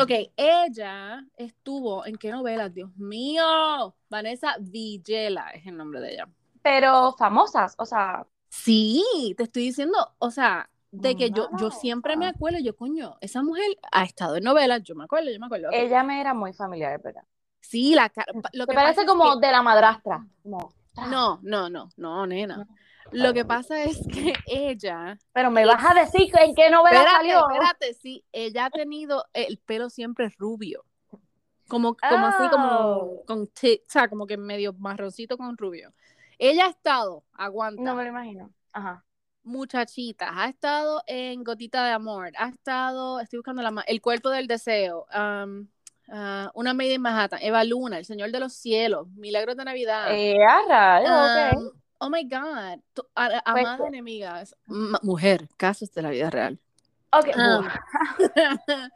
Ok, 0.01 0.11
ella 0.37 1.23
estuvo 1.35 2.05
en 2.05 2.15
qué 2.17 2.31
novela, 2.31 2.69
Dios 2.69 2.95
mío. 2.97 3.95
Vanessa 4.09 4.55
Villela 4.59 5.49
es 5.51 5.65
el 5.67 5.77
nombre 5.77 5.99
de 6.01 6.13
ella. 6.13 6.29
Pero 6.61 7.13
famosas, 7.17 7.75
o 7.77 7.85
sea, 7.85 8.25
Sí, 8.49 9.03
te 9.37 9.43
estoy 9.43 9.63
diciendo, 9.63 9.97
o 10.19 10.31
sea, 10.31 10.69
de 10.91 11.15
que 11.15 11.29
yo, 11.31 11.49
yo 11.59 11.67
No. 11.67 11.71
siempre 11.71 12.15
me 12.15 12.27
acuerdo, 12.27 12.59
yo 12.59 12.75
coño, 12.75 13.17
esa 13.21 13.43
mujer 13.43 13.65
ha 13.91 14.03
estado 14.03 14.37
en 14.37 14.43
novelas, 14.45 14.81
yo 14.83 14.95
me 14.95 15.03
acuerdo, 15.03 15.29
yo 15.29 15.39
me 15.39 15.45
acuerdo. 15.47 15.67
ella 15.71 16.01
me 16.03 16.19
era 16.21 16.33
muy 16.33 16.53
familiar, 16.53 16.99
¿verdad? 17.01 17.23
Sí, 17.59 17.93
la 17.93 18.09
cara, 18.09 18.31
lo 18.53 18.65
Te 18.65 18.71
que 18.71 18.75
parece 18.75 19.01
es 19.01 19.07
como 19.07 19.39
que- 19.39 19.45
de 19.47 19.51
la 19.51 19.61
madrastra. 19.61 20.25
Como, 20.41 20.73
no, 21.09 21.39
no, 21.43 21.69
no, 21.69 21.89
no, 21.97 22.25
nena. 22.25 22.57
No. 22.57 22.67
Lo 23.11 23.33
que 23.33 23.45
pasa 23.45 23.83
es 23.83 23.97
que 24.11 24.33
ella, 24.45 25.17
Pero 25.33 25.49
me 25.51 25.65
vas 25.65 25.83
a 25.89 25.93
decir 25.93 26.29
en 26.39 26.53
qué 26.55 26.69
novela 26.69 26.97
espérate, 26.99 27.17
salió. 27.17 27.49
espérate, 27.51 27.93
sí, 27.93 28.23
ella 28.31 28.65
ha 28.65 28.69
tenido 28.69 29.25
el 29.33 29.57
pelo 29.59 29.89
siempre 29.89 30.29
rubio. 30.37 30.83
como, 31.69 31.95
como 31.97 32.25
así, 32.27 32.47
como 32.49 32.67
Oh. 32.69 33.23
con, 33.25 33.47
ti- 33.47 33.81
o 33.85 33.89
sea, 33.91 34.07
como 34.07 34.25
que 34.25 34.37
medio 34.37 34.71
marroncito 34.73 35.37
con 35.37 35.57
rubio. 35.57 35.93
Ella 36.39 36.65
ha 36.65 36.69
estado, 36.69 37.23
aguanta, 37.33 37.81
No 37.81 37.93
me 37.95 38.03
lo 38.03 38.09
imagino. 38.09 38.51
Ajá. 38.71 39.03
muchachitas, 39.43 40.29
ha 40.33 40.47
estado 40.49 41.01
en 41.07 41.43
Gotita 41.43 41.85
de 41.85 41.91
Amor, 41.91 42.31
ha 42.37 42.49
estado, 42.49 43.19
estoy 43.21 43.39
buscando 43.39 43.61
la 43.61 43.83
El 43.87 44.01
Cuerpo 44.01 44.29
del 44.29 44.45
Deseo, 44.47 45.07
um, 45.13 45.67
ah, 46.09 46.51
Una 46.53 46.73
Made 46.73 46.93
in 46.93 47.01
Manhattan, 47.01 47.39
Eva 47.41 47.63
Luna, 47.63 47.97
El 47.97 48.05
Señor 48.05 48.31
de 48.31 48.39
los 48.41 48.53
Cielos, 48.53 49.07
Milagros 49.15 49.55
de 49.57 49.65
Navidad. 49.65 50.07
Eh, 50.11 50.37
a 50.45 50.61
rayos, 50.67 51.57
ok. 51.57 51.73
Oh 51.99 52.09
my 52.09 52.23
God, 52.23 52.79
tu- 52.93 53.03
a- 53.15 53.29
Pues, 53.29 53.41
amada 53.45 53.87
enemiga, 53.87 54.41
es- 54.41 54.55
ma- 54.67 54.99
mujer, 55.03 55.47
casos 55.57 55.91
de 55.93 56.01
la 56.01 56.09
vida 56.09 56.29
real. 56.29 56.59
Ok, 57.11 57.27
um, 57.35 57.67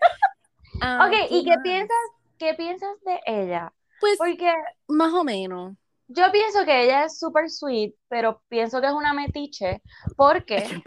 Ok, 0.82 1.14
¿y 1.30 1.44
qué 1.46 1.56
piensas, 1.64 1.98
qué 2.38 2.54
piensas 2.54 2.96
de 3.06 3.20
ella? 3.26 3.72
Pues 4.00 4.18
Porque 4.18 4.52
más 4.88 5.14
o 5.14 5.24
menos. 5.24 5.76
yo 6.08 6.32
pienso 6.32 6.66
que 6.66 6.84
ella 6.86 7.06
es 7.06 7.20
súper 7.20 7.50
sweet, 7.50 7.94
pero 8.10 8.42
pienso 8.50 8.82
que 8.82 8.88
es 8.88 8.94
una 8.94 9.14
metiche 9.14 9.82
porque 10.18 10.82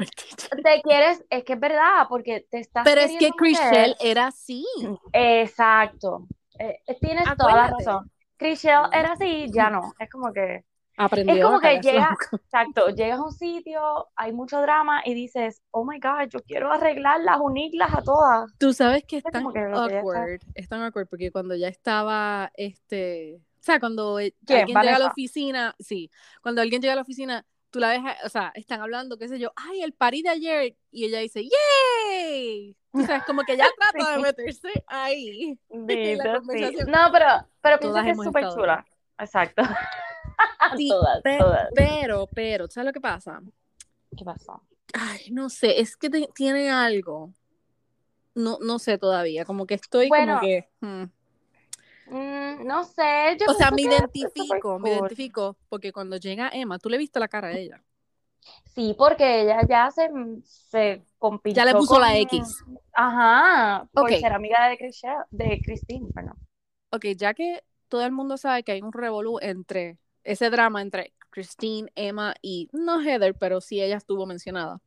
te 0.63 0.83
quieres, 0.83 1.25
es 1.31 1.45
que 1.45 1.53
es 1.55 1.61
verdad, 1.61 2.07
porque 2.09 2.47
te 2.51 2.59
estás 2.59 2.85
Pero 2.85 3.01
es 3.03 3.17
que 3.19 3.31
Chriselle 3.31 3.95
era 4.01 4.27
así. 4.29 4.65
Exacto. 5.13 6.27
Eh, 6.59 6.79
eh, 6.87 6.99
tienes 7.01 7.25
toda 7.37 7.55
la 7.55 7.65
Acuérdate. 7.65 7.85
razón. 7.87 8.11
Chriselle 8.37 8.89
era 8.93 9.13
así, 9.13 9.47
ya 9.53 9.71
no. 9.71 9.93
Es 9.99 10.11
como 10.11 10.33
que, 10.33 10.65
Aprendió 10.97 11.35
es 11.35 11.43
como 11.45 11.61
que 11.61 11.75
la 11.75 11.81
llega, 11.81 12.17
exacto, 12.33 12.89
llegas 12.95 13.19
a 13.19 13.23
un 13.25 13.33
sitio, 13.33 14.09
hay 14.15 14.33
mucho 14.33 14.61
drama 14.61 15.03
y 15.05 15.15
dices, 15.15 15.61
oh 15.71 15.85
my 15.85 15.99
God, 15.99 16.29
yo 16.29 16.41
quiero 16.41 16.73
arreglarlas, 16.73 17.39
unirlas 17.41 17.93
a 17.95 18.03
todas. 18.03 18.51
Tú 18.59 18.73
sabes 18.73 19.05
que 19.05 19.17
es 19.19 19.27
Es 19.27 19.33
tan 19.33 19.53
que 19.53 19.59
awkward, 19.61 20.41
es 20.55 20.69
tan 20.69 20.83
awkward 20.83 21.09
porque 21.09 21.33
cuando 21.33 21.55
ya 21.57 21.69
estaba, 21.69 22.51
este, 22.55 23.37
o 23.37 23.63
sea, 23.63 23.81
cuando 23.81 24.21
eh, 24.21 24.35
¿Quién? 24.47 24.61
alguien 24.61 24.79
llega 24.79 24.81
a 24.81 24.85
la 24.85 25.05
Vanessa. 25.07 25.13
oficina, 25.13 25.75
sí, 25.81 26.11
cuando 26.43 26.61
alguien 26.63 26.81
llega 26.81 26.93
a 26.93 26.97
la 26.97 27.03
oficina, 27.03 27.45
tú 27.71 27.81
la 27.81 27.89
ves, 27.89 28.01
o 28.25 28.29
sea, 28.29 28.53
están 28.55 28.81
hablando, 28.81 29.19
qué 29.19 29.27
sé 29.27 29.41
yo, 29.41 29.53
ay, 29.57 29.83
el 29.83 29.95
party 29.95 30.23
de 30.23 30.29
ayer, 30.29 30.77
y 30.93 31.07
ella 31.07 31.19
dice, 31.19 31.43
¡yay! 31.43 32.77
Tú 32.93 33.05
sabes, 33.05 33.25
como 33.25 33.43
que 33.43 33.57
ya 33.57 33.67
trata 33.93 34.11
de 34.11 34.17
Sí. 34.17 34.23
meterse 34.23 34.85
ahí. 34.87 35.59
Sí. 35.71 36.19
conversación. 36.23 36.89
No, 36.91 37.11
pero, 37.11 37.27
pero 37.61 37.79
pienso 37.81 38.01
que 38.03 38.11
es 38.11 38.17
súper 38.23 38.49
chula. 38.51 38.87
Exacto. 39.19 39.63
Sí, 40.77 40.89
todas, 40.89 41.23
pe- 41.23 41.39
todas. 41.39 41.71
Pero, 41.75 42.27
pero, 42.35 42.67
¿sabes 42.69 42.87
lo 42.87 42.93
que 42.93 43.01
pasa? 43.01 43.41
¿Qué 44.17 44.25
pasó? 44.25 44.63
Ay, 44.93 45.31
no 45.31 45.49
sé, 45.49 45.81
es 45.81 45.97
que 45.97 46.11
te- 46.11 46.29
tiene 46.35 46.71
algo. 46.71 47.33
No, 48.35 48.59
no 48.61 48.79
sé 48.79 48.99
todavía, 48.99 49.45
como 49.45 49.67
que 49.67 49.75
estoy 49.75 50.09
Bueno, 50.09 50.35
como 50.35 50.41
que... 50.41 50.69
hmm. 50.81 51.05
Mm, 52.07 52.67
no 52.67 52.85
sé, 52.85 53.37
yo 53.41 53.47
O 53.51 53.55
sea, 53.55 53.71
me 53.71 53.83
identifico, 53.83 54.79
me 54.79 54.91
cool. 54.91 54.99
identifico, 54.99 55.57
porque 55.69 55.93
cuando 55.93 56.17
llega 56.17 56.51
Emma, 56.53 56.79
tú 56.79 56.89
le 56.91 56.99
viste 56.99 57.19
la 57.19 57.29
cara 57.29 57.49
a 57.49 57.53
ella. 57.57 57.83
Sí, 58.75 58.95
porque 58.99 59.43
ella 59.43 59.61
ya 59.67 59.91
se, 59.91 60.11
se 60.43 61.03
compinchó 61.19 61.57
Ya 61.57 61.65
le 61.65 61.73
puso 61.75 61.99
la 61.99 62.09
con- 62.09 62.17
X. 62.17 62.65
Ajá, 62.93 63.89
por 63.93 64.05
Ok. 64.13 64.19
ser 64.21 64.33
amiga 64.33 64.69
de, 64.69 64.77
Chriselle- 64.79 65.27
de 65.31 65.61
Christine, 65.65 66.11
perdón. 66.13 66.37
Ok, 66.91 67.07
ya 67.17 67.33
que 67.33 67.65
todo 67.89 68.05
el 68.05 68.13
mundo 68.13 68.37
sabe 68.37 68.63
que 68.65 68.73
hay 68.73 68.83
un 68.83 68.93
revolú 68.93 69.39
entre 69.41 69.99
ese 70.25 70.51
drama 70.51 70.83
entre 70.83 71.13
Christine, 71.31 71.91
Emma 71.95 72.35
y 72.43 72.69
no 72.73 73.01
Heather, 73.01 73.35
pero 73.35 73.61
sí 73.61 73.81
ella 73.81 73.97
estuvo 73.97 74.27
mencionada. 74.27 74.81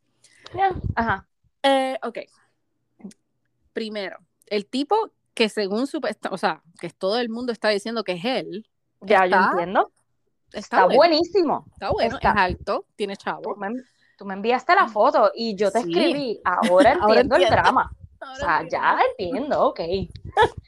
Ya, 0.56 0.72
Ajá. 0.96 1.28
Eh, 1.64 1.98
ok. 2.04 2.20
Primero, 3.74 4.18
el 4.48 4.66
tipo 4.66 4.96
que 5.34 5.50
según 5.50 5.86
su, 5.88 6.02
o 6.32 6.38
sea, 6.38 6.64
que 6.80 6.90
todo 6.90 7.20
el 7.20 7.30
mundo 7.30 7.52
está 7.52 7.70
diciendo 7.70 8.04
que 8.04 8.14
es 8.14 8.26
él, 8.26 8.68
Ya, 9.02 9.26
yo 9.28 9.38
entiendo. 9.38 9.92
está, 10.48 10.58
Está 10.60 10.86
bueno, 10.86 10.98
buenísimo. 10.98 11.66
está 11.74 11.92
bueno, 11.92 12.16
está- 12.16 12.32
es 12.32 12.38
alto, 12.38 12.86
tiene 12.96 13.16
Tú 13.16 13.24
chavo. 13.24 13.56
me, 13.58 13.68
tú 14.18 14.26
me 14.26 14.34
enviaste 14.34 14.74
la 14.74 14.88
foto 14.88 15.32
y 15.36 15.56
yo 15.56 15.72
te 15.72 15.82
Sí. 15.82 15.90
escribí. 15.92 16.42
Ahora 16.44 16.94
entiendo 16.94 17.36
Ahora 17.36 17.48
el 17.48 17.50
drama. 17.50 17.92
O 18.20 18.26
Ahora 18.26 18.36
sea, 18.40 18.60
entiendo. 18.62 18.88
ya 18.88 19.00
entiendo, 19.12 19.66
ok. 19.68 19.80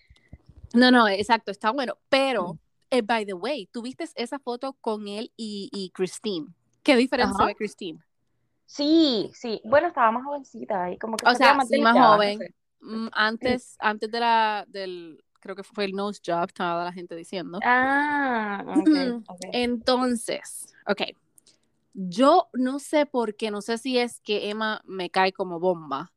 No, 0.74 0.92
no, 0.92 1.08
exacto, 1.08 1.50
está 1.50 1.72
bueno. 1.72 1.98
Pero, 2.10 2.60
eh, 2.92 3.02
by 3.02 3.26
the 3.26 3.34
way, 3.34 3.68
tuviste 3.72 4.06
esa 4.16 4.40
foto 4.40 4.74
con 4.82 5.08
él 5.08 5.32
y, 5.38 5.70
y 5.72 5.92
Christine. 5.92 6.48
¿Qué 6.84 6.96
diferencia 6.96 7.46
ve 7.46 7.56
Christine? 7.56 8.00
Sí, 8.66 9.32
sí. 9.34 9.62
Bueno, 9.66 9.88
estaba 9.88 10.12
más 10.12 10.24
jovencita 10.24 10.92
y 10.92 10.98
como 10.98 11.18
que 11.18 11.26
O 11.26 11.32
se 11.32 11.38
sea, 11.38 11.60
sí, 11.62 11.80
más 11.82 11.98
no 11.98 12.16
joven. 12.16 12.40
sé. 12.40 12.54
Mm, 12.82 13.08
antes, 13.14 13.76
antes 13.80 14.12
de 14.12 14.20
la, 14.20 14.66
del, 14.68 15.24
creo 15.40 15.56
que 15.56 15.64
fue 15.64 15.86
el 15.86 15.94
nose 15.94 16.22
job, 16.26 16.46
estaba 16.48 16.86
la 16.86 16.94
gente 16.94 17.16
diciendo. 17.16 17.60
Ah, 17.64 18.64
ok, 18.68 18.88
Ujú. 18.90 19.24
ok. 19.28 19.40
Entonces, 19.54 20.74
ok. 20.88 21.02
Yo 21.94 22.48
no 22.54 22.80
sé 22.80 23.06
por 23.06 23.36
qué, 23.36 23.52
no 23.52 23.62
sé 23.62 23.78
si 23.78 23.98
es 23.98 24.22
que 24.22 24.50
Emma 24.50 24.82
me 24.86 25.10
cae 25.10 25.34
como 25.34 25.60
bomba. 25.60 26.12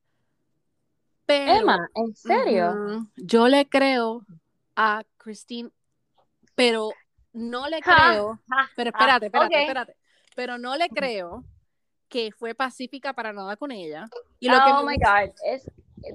Pero, 1.27 1.61
Emma, 1.61 1.89
¿en 1.95 2.15
serio? 2.15 3.09
yo 3.17 3.49
le 3.49 3.69
creo 3.69 4.27
a 4.77 5.03
Christine, 5.17 5.71
pero 6.55 6.91
no 7.33 7.69
le 7.69 7.81
creo. 7.81 8.41
Pero 8.77 8.91
espérate, 8.91 9.27
espérate, 9.27 9.61
espérate. 9.63 9.97
Pero 10.35 10.59
no 10.59 10.77
le 10.77 10.89
creo 10.89 11.45
que 12.09 12.31
fue 12.33 12.55
pacífica 12.55 13.13
para 13.13 13.33
nada 13.33 13.57
con 13.57 13.71
ella. 13.71 14.07
Y 14.39 14.49
lo 14.49 14.57
que 14.57 14.71
oh 14.71 14.85
me 14.85 14.93
my 14.93 14.99
God. 14.99 15.35
Es, 15.47 15.71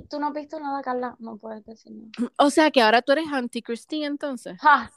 tú 0.10 0.20
no 0.20 0.28
has 0.28 0.34
visto 0.34 0.60
nada, 0.60 0.82
Carla. 0.82 1.16
No 1.20 1.38
puedes 1.38 1.66
decir 1.66 1.92
nada. 1.94 2.32
O 2.38 2.50
sea 2.50 2.72
que 2.72 2.82
ahora 2.82 3.02
tú 3.02 3.14
eres 3.14 3.28
anti-Christine 3.32 4.06
entonces. 4.06 4.60
Ja, 4.62 4.92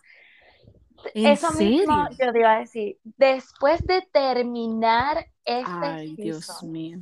¿En 1.14 1.26
Eso 1.26 1.52
mismo 1.52 2.08
yo 2.10 2.32
te 2.32 2.38
iba 2.38 2.56
a 2.56 2.60
decir. 2.60 2.98
Después 3.04 3.84
de 3.86 4.02
terminar 4.12 5.26
este 5.44 5.86
Ay, 5.86 6.16
Dios 6.16 6.44
season, 6.46 6.72
mío. 6.72 6.98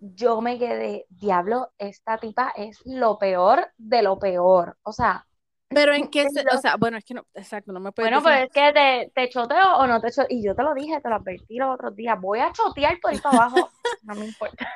yo 0.00 0.40
me 0.40 0.58
quedé, 0.58 1.06
diablo, 1.08 1.70
esta 1.78 2.18
tipa 2.18 2.52
es 2.56 2.80
lo 2.84 3.18
peor 3.18 3.72
de 3.78 4.02
lo 4.02 4.18
peor. 4.18 4.76
O 4.82 4.92
sea, 4.92 5.26
Pero 5.68 5.92
en 5.94 6.08
qué 6.08 6.22
se, 6.30 6.40
o 6.40 6.44
Pero- 6.44 6.58
sea, 6.60 6.76
bueno, 6.76 6.96
es 6.98 7.04
que 7.04 7.14
no, 7.14 7.26
exacto, 7.34 7.72
no 7.72 7.80
me 7.80 7.92
puedes 7.92 8.10
bueno, 8.10 8.24
decir. 8.26 8.48
pues 8.50 8.64
es 8.66 8.72
que 8.74 9.10
te, 9.12 9.12
te 9.14 9.28
choteo 9.28 9.76
o 9.78 9.86
no 9.86 10.00
te 10.00 10.10
choteo. 10.10 10.26
Y 10.30 10.42
yo 10.44 10.54
te 10.54 10.62
lo 10.62 10.74
dije, 10.74 11.00
te 11.00 11.08
lo 11.08 11.16
advertí 11.16 11.56
los 11.56 11.74
otros 11.74 11.94
días. 11.96 12.20
Voy 12.20 12.38
a 12.40 12.52
chotear 12.52 12.98
por 13.00 13.10
ahí 13.12 13.18
para 13.18 13.36
abajo. 13.36 13.70
No 14.02 14.14
me 14.14 14.26
importa. 14.26 14.68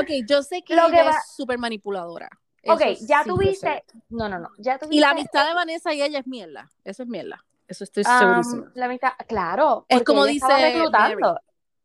ok, 0.00 0.08
yo 0.26 0.42
sé 0.42 0.62
que 0.62 0.74
Lo 0.76 0.86
ella 0.88 0.96
que 0.96 1.02
va- 1.04 1.10
es 1.10 1.34
súper 1.36 1.58
manipuladora. 1.58 2.28
Ok, 2.66 2.80
Eso 2.80 3.06
ya 3.06 3.22
sí 3.22 3.28
tuviste. 3.28 3.84
No, 4.08 4.28
no, 4.28 4.38
no. 4.38 4.48
Ya 4.58 4.78
tuviste. 4.78 4.96
Y 4.96 5.00
la 5.00 5.10
amistad 5.10 5.46
de 5.46 5.52
Vanessa 5.54 5.92
y 5.92 6.00
ella 6.02 6.20
es 6.20 6.26
mierda. 6.26 6.70
Eso 6.82 7.02
es 7.02 7.08
mierda. 7.10 7.44
Eso 7.68 7.84
estoy 7.84 8.04
segurísima. 8.04 8.70
la 8.74 8.88
mitad, 8.88 9.12
claro. 9.28 9.84
Es 9.88 10.02
como 10.02 10.24
ella 10.24 10.32
estaba 10.34 10.56
dice 10.56 10.72
reclutando. 10.72 11.18
Mary. 11.20 11.38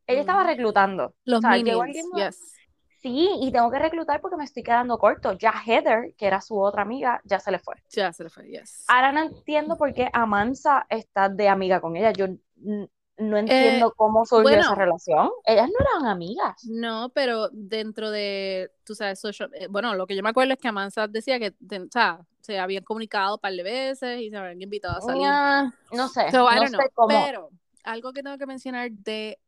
Ella 0.07 0.19
estaba 0.21 0.43
Mm. 0.43 0.47
reclutando. 0.47 1.15
Los 1.25 1.37
o 1.39 1.41
sea, 1.41 1.49
minions, 1.51 1.97
yes. 2.15 2.53
Sí, 3.01 3.29
y 3.41 3.51
tengo 3.51 3.71
que 3.71 3.79
reclutar 3.79 4.19
porque 4.19 4.35
me 4.35 4.43
estoy 4.43 4.61
quedando 4.63 4.97
corto. 4.97 5.33
Ya 5.33 5.53
Heather, 5.65 6.13
que 6.17 6.27
era 6.27 6.41
su 6.41 6.59
otra 6.59 6.81
amiga, 6.81 7.21
ya 7.23 7.39
se 7.39 7.51
le 7.51 7.59
fue. 7.59 7.75
Ya 7.91 8.11
se 8.11 8.23
le 8.25 8.29
fue, 8.29 8.47
yes. 8.49 8.83
Ahora 8.87 9.11
no 9.13 9.21
entiendo 9.21 9.77
por 9.77 9.93
qué 9.93 10.09
Amansa 10.11 10.85
está 10.89 11.29
de 11.29 11.47
amiga 11.47 11.79
con 11.79 11.95
ella. 11.95 12.11
Yo 12.11 12.27
no 12.57 13.37
entiendo 13.37 13.93
cómo 13.95 14.25
surgió 14.25 14.43
bueno. 14.43 14.59
esa 14.59 14.75
relación. 14.75 15.29
Ellas 15.45 15.67
no 15.69 15.75
eran 15.79 16.11
amigas. 16.11 16.65
No, 16.69 17.09
pero 17.13 17.49
dentro 17.51 18.11
de, 18.11 18.71
tú 18.83 18.95
sabes, 18.95 19.19
social, 19.19 19.49
eh, 19.53 19.67
bueno, 19.69 19.95
lo 19.95 20.05
que 20.05 20.15
yo 20.15 20.23
me 20.23 20.29
acuerdo 20.29 20.53
es 20.53 20.59
que 20.59 20.67
Amansa 20.67 21.07
decía 21.07 21.39
que, 21.39 21.53
de- 21.59 21.79
o 21.81 21.87
sea, 21.91 22.19
se 22.41 22.59
habían 22.59 22.83
comunicado 22.83 23.35
un 23.35 23.39
par 23.39 23.53
de 23.53 23.63
veces 23.63 24.19
y 24.21 24.29
se 24.29 24.35
habían 24.37 24.61
invitado 24.61 24.97
a 24.97 25.01
salir. 25.01 25.23
Ah, 25.25 25.71
no 25.91 26.07
sé, 26.09 26.31
So, 26.31 26.49
no 26.49 26.55
know. 26.67 26.81
sé 26.81 26.89
cómo. 26.93 27.07
Pero 27.07 27.49
algo 27.91 28.13
que 28.13 28.23
tengo 28.23 28.37
que 28.37 28.45
mencionar 28.45 28.91
de 28.91 29.39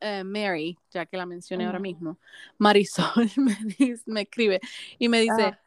eh, 0.00 0.24
Mary, 0.24 0.78
ya 0.90 1.06
que 1.06 1.16
la 1.16 1.26
mencioné 1.26 1.66
ahora 1.66 1.78
mismo, 1.78 2.18
Marisol 2.58 3.06
me, 3.36 3.56
dice- 3.78 4.02
me 4.06 4.22
escribe 4.22 4.60
y 4.98 5.08
me 5.08 5.20
dice, 5.20 5.42
Ajá. 5.42 5.60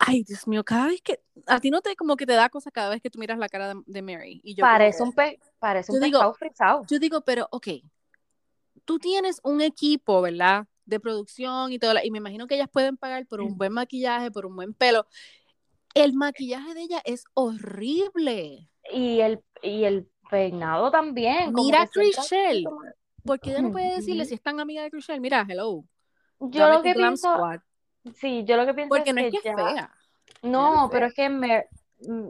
ay, 0.00 0.22
Dios 0.24 0.46
mío, 0.46 0.64
cada 0.64 0.86
vez 0.88 1.00
que, 1.02 1.20
a 1.46 1.60
ti 1.60 1.70
no 1.70 1.80
te, 1.80 1.96
como 1.96 2.16
que 2.16 2.26
te 2.26 2.34
da 2.34 2.48
cosa 2.48 2.70
cada 2.70 2.90
vez 2.90 3.00
que 3.02 3.10
tú 3.10 3.18
miras 3.18 3.38
la 3.38 3.48
cara 3.48 3.74
de, 3.74 3.80
de 3.86 4.02
Mary. 4.02 4.40
Y 4.44 4.54
yo 4.54 4.62
Parece 4.62 5.02
un, 5.02 5.12
pe 5.12 5.38
parece 5.58 5.92
un 5.92 6.00
digo- 6.00 6.18
pescado 6.18 6.34
frisado. 6.34 6.86
yo 6.88 6.98
digo, 6.98 7.20
pero, 7.22 7.48
ok, 7.50 7.68
tú 8.84 8.98
tienes 8.98 9.40
un 9.42 9.60
equipo, 9.60 10.20
¿verdad? 10.22 10.66
De 10.86 11.00
producción 11.00 11.72
y 11.72 11.78
todo, 11.78 11.94
la- 11.94 12.04
y 12.04 12.10
me 12.10 12.18
imagino 12.18 12.46
que 12.46 12.54
ellas 12.54 12.68
pueden 12.70 12.96
pagar 12.96 13.26
por 13.26 13.40
un 13.40 13.56
buen 13.58 13.72
maquillaje, 13.72 14.30
por 14.30 14.46
un 14.46 14.56
buen 14.56 14.72
pelo. 14.74 15.06
El 15.94 16.12
maquillaje 16.14 16.74
de 16.74 16.82
ella 16.82 17.02
es 17.04 17.24
horrible. 17.34 18.70
Y 18.92 19.20
el, 19.20 19.40
y 19.62 19.84
el 19.84 20.08
peinado 20.30 20.90
también. 20.90 21.52
Mira 21.52 21.82
a 21.82 21.86
que 21.86 21.92
Chriselle. 22.00 22.64
Porque 23.24 23.50
ella 23.50 23.62
no 23.62 23.72
puede 23.72 23.96
decirle 23.96 24.24
si 24.24 24.34
es 24.34 24.42
tan 24.42 24.60
amiga 24.60 24.82
de 24.82 24.90
Chriselle, 24.90 25.20
mira, 25.20 25.44
hello. 25.48 25.84
Yo 26.40 26.68
lo 26.68 26.82
que 26.82 26.94
pienso, 26.94 27.34
squad. 27.34 27.60
sí, 28.14 28.44
yo 28.44 28.56
lo 28.56 28.64
que 28.64 28.74
pienso 28.74 28.88
Porque 28.94 29.12
no 29.12 29.20
es 29.20 29.30
que 29.32 29.38
es 29.38 29.44
ya- 29.44 29.54
fea. 29.56 29.94
No, 30.42 30.88
pero 30.92 31.06
es 31.06 31.14
que 31.14 31.28
Mar- 31.28 31.66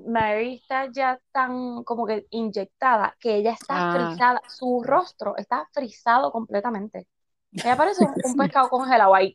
Mary 0.06 0.54
está 0.54 0.86
ya 0.90 1.20
tan 1.30 1.84
como 1.84 2.06
que 2.06 2.26
inyectada 2.30 3.14
que 3.20 3.34
ella 3.36 3.52
está 3.52 3.90
Ah. 3.92 3.92
frisada, 4.08 4.42
su 4.48 4.82
rostro 4.82 5.36
está 5.36 5.68
frisado 5.72 6.32
completamente. 6.32 7.06
Ella 7.52 7.76
parece 7.76 8.04
un, 8.04 8.14
un 8.24 8.34
pescado 8.36 8.68
congelado 8.70 9.14
ahí. 9.14 9.34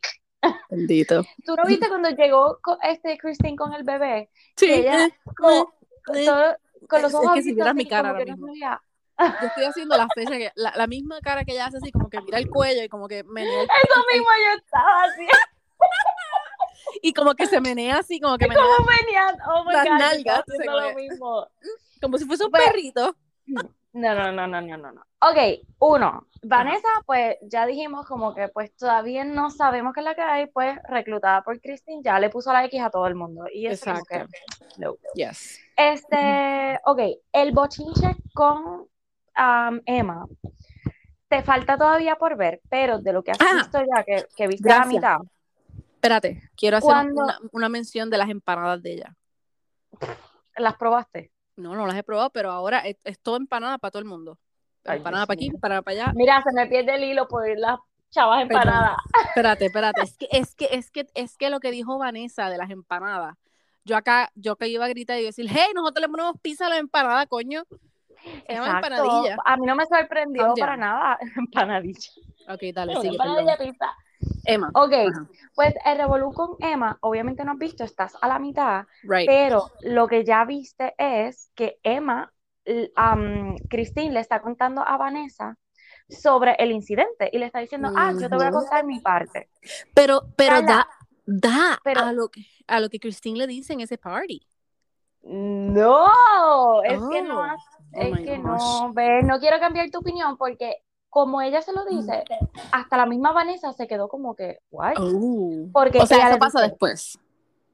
Bendito. 0.68 1.22
¿Tú 1.46 1.54
no 1.56 1.62
viste 1.64 1.88
cuando 1.88 2.10
llegó 2.10 2.58
este 2.82 3.16
Christine 3.16 3.56
con 3.56 3.72
el 3.74 3.84
bebé? 3.84 4.28
Sí, 4.56 4.66
Que 4.66 4.74
ella 4.80 5.06
eh, 5.06 5.14
como 5.36 5.72
todo- 6.04 6.56
con 6.88 7.02
los 7.02 7.12
Es 7.12 7.20
que 7.20 7.26
ojos 7.26 7.42
si 7.44 7.52
vieras 7.54 7.74
mi 7.74 7.86
cara 7.86 8.10
ahora 8.10 8.24
no 8.24 8.32
mismo. 8.32 8.46
sabía. 8.48 8.80
Yo 9.40 9.46
estoy 9.46 9.64
haciendo 9.64 9.96
la 9.96 10.08
fecha, 10.14 10.30
que, 10.32 10.50
la, 10.56 10.72
la 10.76 10.86
misma 10.88 11.20
cara 11.20 11.44
que 11.44 11.52
ella 11.52 11.66
hace 11.66 11.76
así, 11.76 11.92
como 11.92 12.08
que 12.10 12.20
mira 12.20 12.36
el 12.38 12.50
cuello 12.50 12.82
y 12.82 12.88
como 12.88 13.06
que 13.06 13.22
menea 13.24 13.62
el- 13.62 13.68
Eso 13.88 14.00
mismo 14.12 14.26
yo 14.44 14.58
estaba 14.58 15.04
así, 15.04 15.26
y 17.02 17.12
como 17.12 17.34
que 17.34 17.46
se 17.46 17.60
menea 17.60 17.98
así, 17.98 18.20
como 18.20 18.36
que 18.38 18.48
menea 18.48 18.64
como 18.76 18.88
venía, 18.88 19.36
oh 19.48 19.64
my 19.64 19.72
Las 19.72 19.84
God, 19.86 19.98
nalgas, 19.98 20.42
como 20.64 20.80
lo 20.80 20.88
que- 20.88 20.94
mismo. 20.96 21.46
como 22.00 22.18
si 22.18 22.24
fuese 22.24 22.44
un 22.44 22.50
Pues- 22.50 22.64
perrito. 22.64 23.16
No, 23.46 24.12
no, 24.14 24.32
no, 24.32 24.46
no, 24.48 24.60
no, 24.60 24.76
no, 24.76 24.90
no. 24.92 25.00
Ok, 25.20 25.64
uno, 25.78 26.26
Vanessa, 26.42 26.88
pues 27.06 27.36
ya 27.42 27.64
dijimos 27.66 28.04
como 28.06 28.34
que 28.34 28.48
pues 28.48 28.74
todavía 28.76 29.24
no 29.24 29.50
sabemos 29.50 29.94
qué 29.94 30.00
es 30.00 30.04
la 30.04 30.14
que 30.16 30.22
hay, 30.22 30.46
pues 30.46 30.76
reclutada 30.88 31.42
por 31.42 31.60
Christine, 31.60 32.02
ya 32.02 32.18
le 32.18 32.28
puso 32.30 32.52
la 32.52 32.64
X 32.64 32.80
a 32.82 32.90
todo 32.90 33.06
el 33.06 33.14
mundo. 33.14 33.44
Y 33.52 33.68
eso 33.68 33.92
como 33.92 34.04
que, 34.04 34.16
Exacto. 34.16 34.66
no. 34.78 34.96
Yes. 35.14 35.60
Este, 35.76 36.78
ok, 36.84 37.00
el 37.32 37.52
bochinche 37.52 38.16
con 38.32 38.58
um, 39.36 39.80
Emma. 39.86 40.26
Te 41.28 41.42
falta 41.42 41.76
todavía 41.76 42.16
por 42.16 42.36
ver, 42.36 42.60
pero 42.68 42.98
de 43.00 43.12
lo 43.12 43.22
que 43.24 43.32
has 43.32 43.38
Ah, 43.40 43.54
visto 43.56 43.78
ya, 43.80 44.04
que, 44.04 44.26
que 44.36 44.46
viste 44.46 44.68
la 44.68 44.84
mitad, 44.84 45.18
Espérate, 45.94 46.42
quiero 46.56 46.76
hacer 46.76 46.90
Cuando- 46.90 47.22
una, 47.24 47.38
una 47.52 47.68
mención 47.68 48.10
de 48.10 48.18
las 48.18 48.28
empanadas 48.28 48.82
de 48.82 48.92
ella. 48.92 49.16
las 50.56 50.76
probaste. 50.76 51.30
No, 51.56 51.74
no 51.74 51.86
las 51.86 51.96
he 51.96 52.02
probado, 52.02 52.30
pero 52.30 52.50
ahora 52.50 52.80
es, 52.80 52.96
es 53.04 53.18
todo 53.20 53.36
empanada 53.36 53.78
para 53.78 53.90
todo 53.90 54.00
el 54.00 54.08
mundo. 54.08 54.38
Ay, 54.84 54.98
empanada 54.98 55.24
para 55.26 55.34
aquí, 55.34 55.46
empanada 55.46 55.82
para 55.82 56.02
allá. 56.04 56.12
Mira, 56.14 56.42
se 56.42 56.52
me 56.52 56.66
pierde 56.66 56.94
el 56.96 57.04
hilo 57.04 57.26
por 57.26 57.48
las 57.58 57.78
chavas 58.10 58.46
Perdón. 58.46 58.62
empanadas. 58.62 58.96
Espérate, 59.28 59.66
espérate. 59.66 60.00
Es 60.02 60.16
que, 60.18 60.28
es 60.30 60.54
que, 60.54 60.68
es 60.72 60.90
que, 60.90 61.06
es 61.14 61.36
que 61.38 61.50
lo 61.50 61.58
que 61.60 61.70
dijo 61.70 61.96
Vanessa 61.98 62.50
de 62.50 62.58
las 62.58 62.70
empanadas. 62.70 63.36
Yo 63.84 63.96
acá, 63.96 64.30
yo 64.34 64.56
que 64.56 64.68
iba 64.68 64.84
a 64.84 64.88
gritar 64.88 65.18
y 65.18 65.24
decir, 65.24 65.46
hey, 65.50 65.72
nosotros 65.74 66.00
le 66.02 66.08
ponemos 66.08 66.34
pizza 66.40 66.66
a 66.66 66.70
la 66.70 66.78
empanada, 66.78 67.26
coño. 67.26 67.64
Se 68.46 68.54
llama 68.54 68.76
empanadilla. 68.76 69.36
A 69.44 69.56
mí 69.56 69.66
no 69.66 69.76
me 69.76 69.84
sorprendió 69.86 70.54
para 70.58 70.76
nada. 70.76 71.18
Empanadilla. 71.36 72.10
Ok, 72.48 72.60
dale, 72.74 72.96
sigue, 72.96 73.08
empanadilla 73.08 73.56
pizza. 73.58 73.94
Emma. 74.46 74.70
Ok, 74.74 74.92
Ajá. 74.92 75.28
pues 75.54 75.74
el 75.84 75.98
revolú 75.98 76.32
con 76.32 76.56
Emma, 76.60 76.96
obviamente 77.02 77.44
no 77.44 77.52
has 77.52 77.58
visto, 77.58 77.84
estás 77.84 78.16
a 78.20 78.28
la 78.28 78.38
mitad, 78.38 78.86
Right. 79.02 79.26
pero 79.26 79.70
lo 79.82 80.06
que 80.06 80.24
ya 80.24 80.44
viste 80.46 80.94
es 80.96 81.50
que 81.54 81.78
Emma, 81.82 82.32
am, 82.96 83.56
Christine 83.68 84.12
le 84.12 84.20
está 84.20 84.40
contando 84.40 84.82
a 84.86 84.96
Vanessa 84.96 85.56
sobre 86.08 86.54
el 86.58 86.72
incidente 86.72 87.28
y 87.32 87.38
le 87.38 87.46
está 87.46 87.58
diciendo, 87.60 87.90
ah, 87.96 88.12
yo 88.18 88.28
te 88.30 88.36
voy 88.36 88.46
a 88.46 88.50
contar 88.50 88.84
mi 88.84 89.00
parte. 89.00 89.48
Pero, 89.94 90.22
pero 90.36 90.56
Carla, 90.56 90.66
da, 90.66 90.88
da 91.26 91.78
pero- 91.84 92.00
a 92.02 92.12
lo 92.12 92.28
que 92.28 92.46
a 92.66 92.80
lo 92.80 92.88
que 92.88 92.98
Christine 93.00 93.38
le 93.40 93.46
dice 93.46 93.72
en 93.72 93.80
ese 93.80 93.98
party. 93.98 94.46
No, 95.22 96.82
es 96.84 97.00
que 97.10 97.22
no, 97.22 97.40
Oh, 97.40 97.44
oh 97.44 98.00
es 98.02 98.18
que 98.20 98.36
gosh. 98.38 98.44
no, 98.44 98.92
ve, 98.92 99.22
no 99.22 99.38
quiero 99.38 99.58
cambiar 99.58 99.90
tu 99.90 99.98
opinión 99.98 100.36
porque 100.36 100.82
como 101.08 101.40
ella 101.40 101.62
se 101.62 101.72
lo 101.72 101.84
dice, 101.84 102.24
hasta 102.72 102.96
la 102.96 103.06
misma 103.06 103.32
Vanessa 103.32 103.72
se 103.72 103.86
quedó 103.86 104.08
como 104.08 104.34
que, 104.34 104.58
guay, 104.70 104.94
Oh. 104.98 105.68
porque 105.72 105.98
O 106.00 106.06
sea, 106.06 106.28
eso 106.28 106.38
pasa 106.38 106.58
dice, 106.60 106.70
después. 106.70 107.18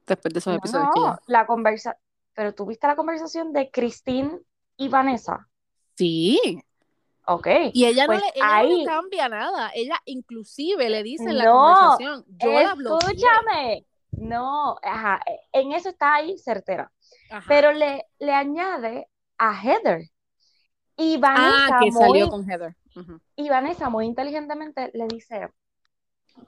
Después 0.05 0.33
de 0.33 0.39
esos 0.39 0.51
No, 0.53 0.57
episodios 0.59 0.89
que 0.93 0.99
no, 0.99 1.05
ya. 1.15 1.19
la 1.27 1.45
conversa, 1.47 1.97
pero 2.35 2.53
tú 2.53 2.65
viste 2.67 2.85
la 2.87 2.95
conversación 2.95 3.51
de 3.51 3.69
Christine 3.71 4.39
y 4.77 4.89
Vanessa, 4.89 5.47
Sí. 5.95 6.39
Ok. 7.25 7.47
Y 7.73 7.85
ella, 7.85 8.05
Pues 8.05 8.19
no, 8.19 8.25
le, 8.25 8.31
ella 8.35 8.47
no 8.47 8.55
ahí- 8.55 8.77
le 8.79 8.85
cambia 8.85 9.29
nada. 9.29 9.71
Ella 9.73 9.97
inclusive 10.05 10.89
le 10.89 11.03
dice 11.03 11.29
en 11.29 11.37
la 11.37 11.43
No, 11.45 11.51
conversación, 11.51 12.25
yo 12.37 12.51
la. 12.51 12.73
Escúchame, 12.73 13.85
no, 14.11 14.77
ajá, 14.83 15.21
en 15.53 15.71
eso 15.73 15.89
está 15.89 16.15
ahí 16.15 16.37
certera, 16.37 16.91
Ajá. 17.29 17.47
pero 17.47 17.71
le, 17.71 18.05
le 18.19 18.33
añade 18.33 19.07
a 19.37 19.53
Heather 19.63 20.03
y 20.97 21.17
Vanessa 21.17 21.73
ah, 21.73 21.79
que 21.79 21.91
muy, 21.91 22.19
salió 22.19 22.29
con 22.29 22.49
Heather. 22.49 22.75
Ujú. 22.95 23.19
y 23.35 23.49
Vanessa 23.49 23.89
muy 23.89 24.05
inteligentemente 24.05 24.91
le 24.93 25.07
dice, 25.07 25.49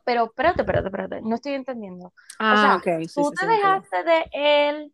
pero 0.06 0.26
espérate, 0.26 0.62
espérate, 0.62 0.88
espérate, 0.88 1.21
no 1.21 1.36
estoy 1.36 1.54
entendiendo. 1.54 2.13
Ah, 2.39 2.56
sea, 2.58 2.76
ok. 2.78 3.08
Sí, 3.08 3.08
Tú 3.15 3.24
sí, 3.24 3.36
te 3.36 3.45
sí, 3.45 3.48
dejaste 3.48 4.04
de 4.04 4.26
él, 4.34 4.93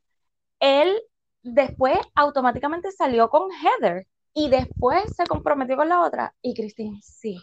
él 0.60 1.02
después 1.44 1.98
automáticamente 2.16 2.92
salió 2.92 3.30
con 3.30 3.50
Heather 3.52 4.08
y 4.40 4.50
después 4.50 5.04
se 5.16 5.26
comprometió 5.26 5.76
con 5.76 5.90
la 5.90 6.02
otra 6.02 6.34
y 6.42 6.54
Christine, 6.54 7.00
sí, 7.02 7.40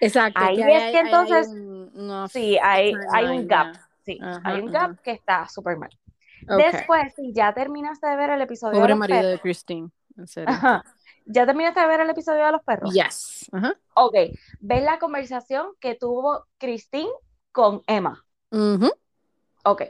Exacto. 0.00 0.40
Ahí 0.42 0.60
es 0.60 0.64
hay- 0.64 0.70
que 0.70 0.74
hay- 0.76 0.84
hay 0.96 0.96
entonces- 1.06 1.48
un- 1.48 1.90
unos 1.94 2.32
sí, 2.32 2.58
hay, 2.60 2.92
hay 3.12 3.26
un 3.26 3.46
gap, 3.46 3.74
sí, 4.04 4.18
Ajá, 4.22 4.40
hay 4.44 4.60
un 4.60 4.74
ajá. 4.74 4.88
gap 4.88 5.00
que 5.02 5.12
está 5.12 5.48
súper 5.48 5.76
mal. 5.76 5.90
Después, 6.58 7.14
si 7.14 7.32
ya 7.32 7.54
terminaste 7.54 8.06
de 8.06 8.16
ver 8.16 8.30
el 8.30 8.40
episodio 8.42 8.74
de 8.74 8.80
Pobre 8.80 8.90
los 8.90 8.98
marido 8.98 9.18
de 9.18 9.24
perros, 9.24 9.40
Christine. 9.42 9.88
En 10.18 10.26
serio. 10.26 10.50
ajá, 10.50 10.84
ya 11.26 11.46
terminaste 11.46 11.80
de 11.80 11.86
ver 11.86 12.00
el 12.00 12.10
episodio 12.10 12.44
de 12.44 12.52
los 12.52 12.62
perros, 12.62 12.92
Yes. 12.92 13.48
Ajá. 13.52 13.74
ok, 13.94 14.14
ves 14.60 14.82
la 14.82 14.98
conversación 14.98 15.68
que 15.80 15.94
tuvo 15.94 16.44
Christine 16.58 17.10
con 17.52 17.82
Emma. 17.86 18.24
Ujú. 18.50 18.90
Ok. 19.64 19.82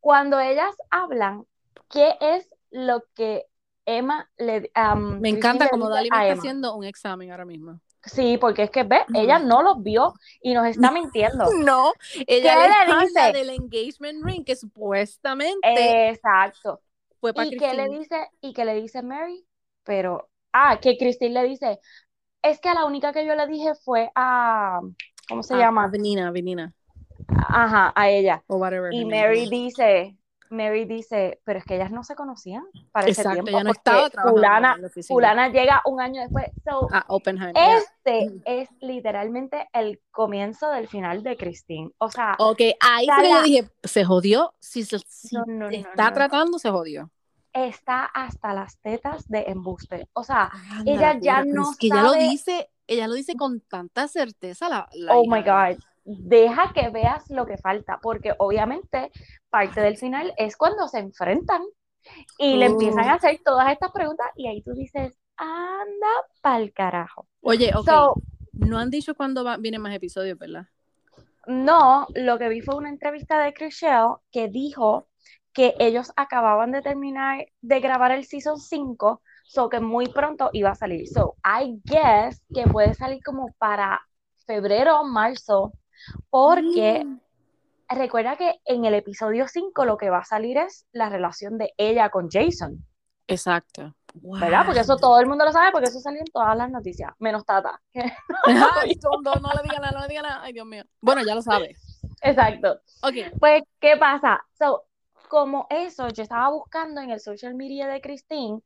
Cuando 0.00 0.40
ellas 0.40 0.74
hablan, 0.90 1.46
¿qué 1.90 2.14
es 2.20 2.48
lo 2.70 3.04
que 3.14 3.44
Emma 3.86 4.28
le 4.38 4.70
um, 4.76 5.20
Me 5.20 5.28
encanta 5.28 5.68
como 5.68 5.88
Dali 5.88 6.10
me 6.10 6.16
está 6.16 6.28
Emma? 6.28 6.40
haciendo 6.40 6.74
un 6.74 6.84
examen 6.84 7.30
ahora 7.30 7.44
mismo. 7.44 7.80
Sí, 8.06 8.36
porque 8.38 8.64
es 8.64 8.70
que 8.70 8.82
ve, 8.82 9.00
ella 9.14 9.38
no 9.38 9.62
los 9.62 9.82
vio 9.82 10.12
y 10.42 10.52
nos 10.54 10.66
está 10.66 10.90
mintiendo. 10.92 11.46
No, 11.62 11.92
ella 12.26 12.54
¿Qué 12.86 12.92
le, 12.92 13.00
dice? 13.06 13.32
del 13.32 13.50
engagement 13.50 14.24
ring 14.24 14.44
que 14.44 14.56
supuestamente 14.56 16.10
Exacto. 16.10 16.80
fue 17.20 17.32
para 17.32 17.46
¿Y 17.46 17.56
qué 17.56 17.72
le 17.74 17.88
dice? 17.88 18.28
¿Y 18.40 18.52
qué 18.52 18.64
le 18.64 18.74
dice 18.74 19.02
Mary? 19.02 19.46
Pero, 19.84 20.28
ah, 20.52 20.78
que 20.80 20.96
Christine 20.98 21.32
le 21.42 21.48
dice, 21.48 21.78
es 22.42 22.60
que 22.60 22.68
a 22.68 22.74
la 22.74 22.84
única 22.84 23.12
que 23.12 23.26
yo 23.26 23.34
le 23.34 23.46
dije 23.46 23.74
fue 23.84 24.10
a, 24.14 24.80
¿cómo 25.28 25.42
se 25.42 25.54
Ah, 25.54 25.58
llama? 25.58 25.84
Avenina, 25.84 26.28
Avenina. 26.28 26.74
Ajá, 27.28 27.92
a 27.94 28.10
ella. 28.10 28.42
O 28.48 28.56
whatever. 28.56 28.92
Y 28.92 29.04
Mary 29.06 29.48
dice, 29.48 30.16
Mary 30.54 30.84
dice, 30.86 31.40
pero 31.44 31.58
es 31.58 31.64
que 31.64 31.74
ellas 31.76 31.90
no 31.90 32.02
se 32.04 32.14
conocían 32.14 32.62
para 32.92 33.06
ese 33.08 33.20
Exacto, 33.22 33.42
tiempo, 33.42 33.50
ella 33.50 33.64
no 33.64 33.70
estaba 33.72 34.08
trabajando 34.10 34.40
en 34.76 34.82
la 34.82 34.90
fulana 35.06 35.48
llega 35.48 35.82
un 35.84 36.00
año 36.00 36.22
después. 36.22 36.46
So, 36.64 36.88
A 36.92 37.04
Oppenheim. 37.08 37.52
yeah. 37.54 37.78
este 37.78 38.30
Mm. 38.30 38.42
es 38.44 38.68
literalmente 38.80 39.68
el 39.72 40.00
comienzo 40.10 40.70
del 40.70 40.88
final 40.88 41.22
de 41.22 41.36
Christine. 41.36 41.90
O 41.98 42.10
sea, 42.10 42.36
Ok, 42.38 42.60
ahí 42.80 43.06
Carla. 43.06 43.42
dije, 43.42 43.68
se 43.82 44.04
jodió. 44.04 44.54
Si, 44.60 44.84
se- 44.84 44.98
si 45.06 45.36
No, 45.36 45.44
no, 45.46 45.68
está 45.68 46.08
no. 46.08 46.12
tratando, 46.14 46.58
se 46.58 46.70
jodió. 46.70 47.10
está 47.52 48.04
hasta 48.06 48.52
las 48.52 48.78
tetas 48.78 49.28
de 49.28 49.44
embuste. 49.46 50.08
O 50.12 50.24
sea, 50.24 50.50
Anda, 50.72 50.90
ella 50.92 51.14
la 51.14 51.20
ya 51.20 51.44
no 51.44 51.70
es 51.70 51.76
que 51.76 51.86
ella 51.86 52.02
lo 52.02 52.12
sabe- 52.14 52.28
dice, 52.28 52.68
ella 52.88 53.06
lo 53.06 53.14
dice 53.14 53.34
con 53.36 53.60
tanta 53.60 54.08
certeza 54.08 54.68
la, 54.68 54.88
la 54.92 55.16
oh 55.16 55.22
hija 55.24 55.36
my 55.36 55.42
God, 55.42 55.82
deja 56.04 56.72
que 56.74 56.90
veas 56.90 57.24
lo 57.30 57.46
que 57.46 57.58
falta, 57.58 57.98
porque 58.02 58.34
obviamente 58.38 59.10
parte 59.50 59.80
del 59.80 59.96
final 59.96 60.34
es 60.36 60.56
cuando 60.56 60.88
se 60.88 60.98
enfrentan 61.00 61.62
y 62.38 62.56
le 62.56 62.66
empiezan 62.66 63.08
a 63.08 63.14
hacer 63.14 63.40
todas 63.44 63.72
estas 63.72 63.92
preguntas 63.92 64.28
y 64.36 64.48
ahí 64.48 64.62
tú 64.62 64.74
dices, 64.74 65.18
anda 65.36 66.08
pa'l 66.42 66.72
carajo. 66.72 67.28
Oye, 67.42 67.72
ok, 67.76 67.92
So, 67.92 68.14
no 68.54 68.78
han 68.80 68.90
dicho 68.90 69.14
cuándo 69.14 69.44
va- 69.44 69.56
vienen 69.56 69.80
más 69.82 69.94
episodios, 69.94 70.36
¿verdad? 70.38 70.66
no, 71.46 72.06
lo 72.14 72.38
que 72.38 72.48
vi 72.48 72.60
fue 72.60 72.76
una 72.76 72.88
entrevista 72.88 73.42
de 73.42 73.52
Chriselle 73.54 74.16
que 74.32 74.48
dijo 74.48 75.08
que 75.52 75.74
ellos 75.78 76.12
acababan 76.16 76.72
de 76.72 76.82
terminar 76.82 77.46
de 77.60 77.80
grabar 77.80 78.12
el 78.12 78.24
season 78.24 78.58
5, 78.58 79.22
so 79.44 79.68
que 79.68 79.80
muy 79.80 80.08
pronto 80.08 80.50
iba 80.52 80.70
a 80.70 80.74
salir. 80.74 81.06
So, 81.08 81.36
I 81.44 81.80
guess 81.84 82.42
que 82.52 82.66
puede 82.66 82.94
salir 82.94 83.22
como 83.22 83.52
para 83.58 84.00
febrero 84.46 85.00
o 85.00 85.04
marzo, 85.04 85.74
porque 86.30 87.04
Mm. 87.04 87.20
recuerda 87.88 88.36
que 88.36 88.60
en 88.64 88.84
el 88.84 88.94
episodio 88.94 89.46
5 89.48 89.84
lo 89.84 89.96
que 89.96 90.10
va 90.10 90.18
a 90.18 90.24
salir 90.24 90.58
es 90.58 90.86
la 90.92 91.08
relación 91.08 91.58
de 91.58 91.72
ella 91.76 92.10
con 92.10 92.28
Jason, 92.30 92.84
Exacto. 93.26 93.94
¿verdad? 94.14 94.64
Porque 94.66 94.80
eso 94.80 94.96
todo 94.96 95.18
el 95.20 95.26
mundo 95.26 95.44
lo 95.44 95.52
sabe, 95.52 95.72
porque 95.72 95.88
eso 95.88 95.98
salió 96.00 96.20
en 96.20 96.26
todas 96.32 96.56
las 96.56 96.70
noticias, 96.70 97.10
menos 97.18 97.44
Tata. 97.44 97.80
Ay, 98.84 98.94
tonto, 98.96 99.34
no 99.40 99.48
le 99.54 99.62
digan 99.62 99.80
nada, 99.82 99.92
no 99.92 100.00
le 100.02 100.08
digan 100.08 100.24
nada. 100.24 100.42
Ay, 100.42 100.52
Dios 100.52 100.66
mío. 100.66 100.84
Bueno, 101.00 101.22
ya 101.26 101.34
lo 101.34 101.42
sabes. 101.42 102.00
Exacto. 102.20 102.80
Ok. 103.02 103.38
Pues, 103.40 103.62
¿qué 103.80 103.96
pasa? 103.96 104.40
So, 104.58 104.84
como 105.28 105.66
eso, 105.70 106.08
yo 106.08 106.22
estaba 106.22 106.50
buscando 106.50 107.00
en 107.00 107.10
el 107.10 107.18
social 107.18 107.54
media 107.54 107.88
de 107.88 108.00
Christine 108.00 108.60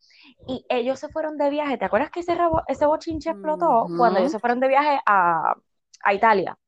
y 0.48 0.66
ellos 0.68 0.98
se 0.98 1.08
fueron 1.08 1.38
de 1.38 1.50
viaje. 1.50 1.78
¿Te 1.78 1.84
acuerdas 1.84 2.10
que 2.10 2.20
ese, 2.20 2.36
ese 2.66 2.84
bochinche 2.86 3.30
explotó 3.30 3.86
cuando 3.96 4.18
ellos 4.18 4.32
se 4.32 4.38
fueron 4.40 4.60
de 4.60 4.68
viaje 4.68 5.00
a, 5.06 5.54
a 6.02 6.14
Italia? 6.14 6.58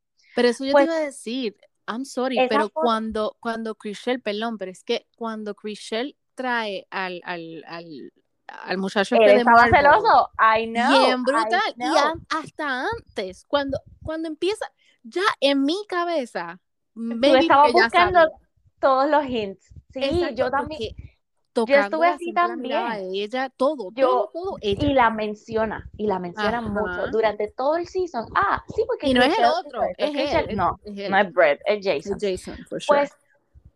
Pero 0.41 0.49
eso 0.49 0.65
yo 0.65 0.73
Pues, 0.73 0.87
te 0.87 0.91
iba 0.91 0.97
a 0.97 1.05
decir, 1.05 1.57
I'm 1.87 2.07
sorry, 2.07 2.39
pero 2.49 2.71
cuando, 2.71 3.37
cuando 3.41 3.75
Chriselle, 3.75 4.21
perdón, 4.21 4.57
pero 4.57 4.71
es 4.71 4.83
que 4.83 5.07
cuando 5.17 5.55
Chriselle 5.55 6.17
trae 6.35 6.87
al, 6.91 7.21
al, 7.25 7.63
al, 7.67 8.13
al 8.47 8.79
muchacho 8.79 9.17
Él 9.17 9.23
este 9.23 9.37
estaba 9.39 9.57
Marvel, 9.69 9.81
celoso. 9.85 10.31
I 10.39 10.67
know. 10.67 10.99
bien 10.99 11.23
brutal, 11.25 11.61
y 11.77 11.83
know. 11.83 11.99
an- 11.99 12.27
hasta 12.31 12.87
antes, 12.87 13.45
cuando, 13.47 13.79
cuando 14.03 14.29
empieza, 14.29 14.65
ya 15.03 15.25
en 15.41 15.63
mi 15.65 15.77
cabeza, 15.87 16.59
Tú 16.95 17.03
ya 17.37 17.67
buscando 17.73 18.31
todos 18.79 19.11
los 19.11 19.25
hints. 19.27 19.67
Sí, 19.93 20.01
Exacto, 20.01 20.35
yo 20.37 20.51
también. 20.51 20.95
porque 20.95 21.10
tocando 21.53 21.85
estuve 21.85 22.07
así 22.09 22.33
también. 22.33 22.83
ella, 23.13 23.51
todo, 23.51 23.91
Yo- 23.95 24.07
todo, 24.09 24.31
todo, 24.33 24.57
ella. 24.61 24.87
Y 24.87 24.93
la 24.95 25.11
menciona, 25.11 25.89
y 25.97 26.07
la 26.07 26.19
menciona 26.19 26.59
Ajá. 26.59 26.69
mucho 26.69 27.09
durante 27.11 27.49
todo 27.49 27.77
el 27.77 27.87
season. 27.87 28.27
Ah, 28.35 28.63
sí, 28.75 28.85
porque 28.87 29.09
Y 29.09 29.15
no 29.15 29.23
es 29.23 29.39
el 29.39 29.45
otro, 29.45 29.83
es 29.83 29.95
él. 29.99 30.57
No, 30.57 30.79
es 30.85 30.99
él. 30.99 31.11
no 31.11 31.19
es 31.19 31.33
Brett, 31.33 31.61
es 31.65 31.85
Es 31.87 32.05
Jason. 32.05 32.19
Jason, 32.21 32.57
for 32.69 32.81
sure. 32.81 33.01
Pues 33.01 33.13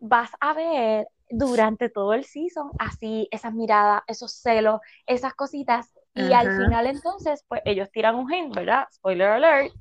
vas 0.01 0.31
a 0.41 0.53
ver 0.55 1.09
durante 1.31 1.89
todo 1.89 2.13
el 2.13 2.25
season 2.25 2.71
así 2.79 3.27
esas 3.31 3.53
miradas, 3.55 4.03
esos 4.07 4.33
celos, 4.33 4.81
esas 5.07 5.35
cositas. 5.35 5.91
Y 6.15 6.33
al 6.33 6.47
final 6.57 6.87
entonces, 6.87 7.45
pues 7.49 7.61
ellos 7.65 7.91
tiran 7.91 8.15
un 8.15 8.33
hint, 8.33 8.55
¿verdad? 8.55 8.87
Spoiler 8.93 9.29
alert, 9.31 9.73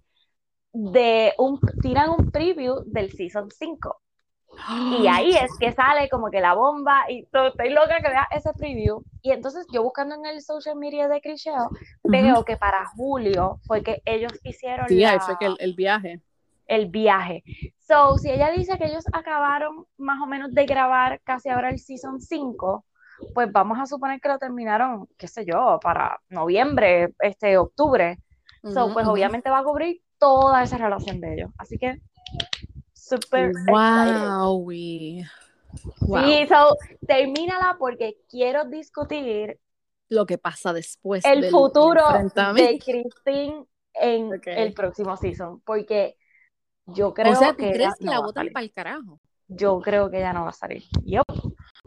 de 0.71 1.33
un, 1.37 1.59
tiran 1.81 2.09
un 2.09 2.31
preview 2.31 2.81
del 2.87 3.11
season 3.11 3.51
5. 3.51 4.01
Y 4.91 5.07
ahí 5.07 5.35
es 5.35 5.57
que 5.59 5.71
sale 5.73 6.09
como 6.09 6.29
que 6.29 6.39
la 6.41 6.53
bomba 6.53 7.05
y 7.09 7.25
todo, 7.27 7.47
estoy 7.47 7.69
loca 7.69 8.01
que 8.01 8.09
vea 8.09 8.27
ese 8.31 8.53
preview. 8.53 9.03
Y 9.21 9.31
entonces 9.31 9.65
yo 9.71 9.83
buscando 9.83 10.15
en 10.15 10.25
el 10.25 10.41
social 10.41 10.75
media 10.75 11.07
de 11.07 11.21
Crisheo, 11.21 11.71
veo 12.03 12.43
que 12.45 12.57
para 12.57 12.85
julio 12.95 13.59
fue 13.65 13.81
que 13.83 14.01
ellos 14.05 14.33
hicieron 14.43 14.87
Sí, 14.87 14.99
la- 14.99 15.19
fue 15.19 15.37
que 15.37 15.45
el, 15.45 15.57
el 15.59 15.73
viaje. 15.73 16.21
el 16.67 16.87
viaje. 16.87 17.43
So, 17.79 18.17
si 18.17 18.31
ella 18.31 18.49
dice 18.51 18.77
que 18.77 18.85
ellos 18.85 19.05
acabaron 19.11 19.85
más 19.97 20.21
o 20.21 20.25
menos 20.25 20.53
de 20.53 20.65
grabar 20.65 21.19
casi 21.23 21.49
ahora 21.49 21.69
el 21.69 21.79
season 21.79 22.21
5, 22.21 22.85
pues 23.33 23.51
vamos 23.51 23.77
a 23.79 23.85
suponer 23.85 24.19
que 24.21 24.29
lo 24.29 24.37
terminaron, 24.39 25.07
qué 25.17 25.27
sé 25.27 25.45
yo, 25.45 25.79
para 25.81 26.19
noviembre, 26.29 27.13
este, 27.19 27.57
octubre. 27.57 28.19
So, 28.73 28.85
Ujú, 28.85 28.93
pues 28.93 29.05
ujú. 29.05 29.13
obviamente 29.13 29.49
va 29.49 29.59
a 29.59 29.63
cubrir 29.63 30.01
toda 30.17 30.63
esa 30.63 30.77
relación 30.77 31.19
de 31.19 31.33
ellos. 31.33 31.51
Así 31.57 31.77
que, 31.77 31.99
excited. 33.11 33.53
Wow. 36.07 36.23
Sí, 36.23 36.47
so, 36.47 36.77
termínala 37.07 37.77
porque 37.79 38.17
quiero 38.29 38.65
discutir 38.65 39.59
Lo 40.09 40.25
que 40.25 40.37
pasa 40.37 40.73
después 40.73 41.25
el 41.25 41.41
del 41.41 41.51
futuro 41.51 42.03
de. 42.55 42.79
Christine 42.79 43.65
en 43.95 44.41
el 44.45 44.73
próximo 44.73 45.17
season, 45.17 45.61
porque 45.61 46.17
yo 46.85 47.13
creo 47.13 47.31
o 47.31 47.35
sea, 47.35 47.51
¿tú 47.51 47.57
que 47.57 47.71
crees 47.71 47.93
que 47.97 48.05
no 48.05 48.11
la 48.11 48.19
botan 48.19 48.49
para 48.53 48.63
el 48.63 48.71
carajo? 48.71 49.19
Yo 49.47 49.79
creo 49.81 50.09
que 50.09 50.17
ella 50.17 50.33
no 50.33 50.43
va 50.43 50.49
a 50.49 50.53
salir. 50.53 50.83
Yup. 51.03 51.25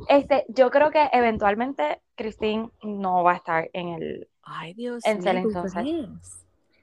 Este, 0.09 0.45
yo 0.49 0.71
creo 0.71 0.91
que 0.91 1.09
eventualmente 1.13 2.03
Christine 2.15 2.71
no 2.83 3.23
va 3.25 3.33
a 3.33 3.37
estar 3.37 3.71
en 3.73 3.89
el. 3.89 4.29
Ay, 4.43 4.75
Dios 4.75 5.05
En 5.05 5.19
mío, 5.19 6.19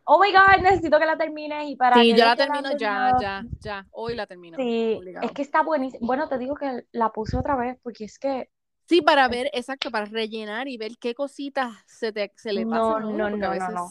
Oh 0.05 0.19
my 0.19 0.31
God, 0.31 0.61
necesito 0.63 0.99
que 0.99 1.05
la 1.05 1.17
termines 1.17 1.69
y 1.69 1.75
para 1.75 1.95
Sí, 1.95 2.09
yo 2.15 2.25
la 2.25 2.35
termino 2.35 2.71
ya, 2.77 3.11
ya, 3.21 3.43
ya. 3.59 3.85
Hoy 3.91 4.15
la 4.15 4.27
termino. 4.27 4.57
Sí, 4.57 4.95
obligado. 4.97 5.25
es 5.25 5.31
que 5.33 5.41
está 5.41 5.61
buenísimo. 5.63 6.05
Bueno, 6.05 6.27
te 6.27 6.37
digo 6.37 6.55
que 6.55 6.85
la 6.91 7.11
puse 7.11 7.37
otra 7.37 7.55
vez 7.55 7.77
porque 7.81 8.05
es 8.05 8.19
que 8.19 8.49
Sí, 8.85 9.01
para 9.01 9.29
ver, 9.29 9.49
exacto, 9.53 9.89
para 9.91 10.05
rellenar 10.05 10.67
y 10.67 10.75
ver 10.77 10.91
qué 10.99 11.15
cositas 11.15 11.71
se, 11.87 12.11
te, 12.11 12.33
se 12.35 12.51
le 12.51 12.65
No, 12.65 12.71
pasan 12.71 13.17
no, 13.17 13.25
a 13.27 13.29
no, 13.29 13.37
no, 13.37 13.49
veces... 13.51 13.69
no. 13.73 13.89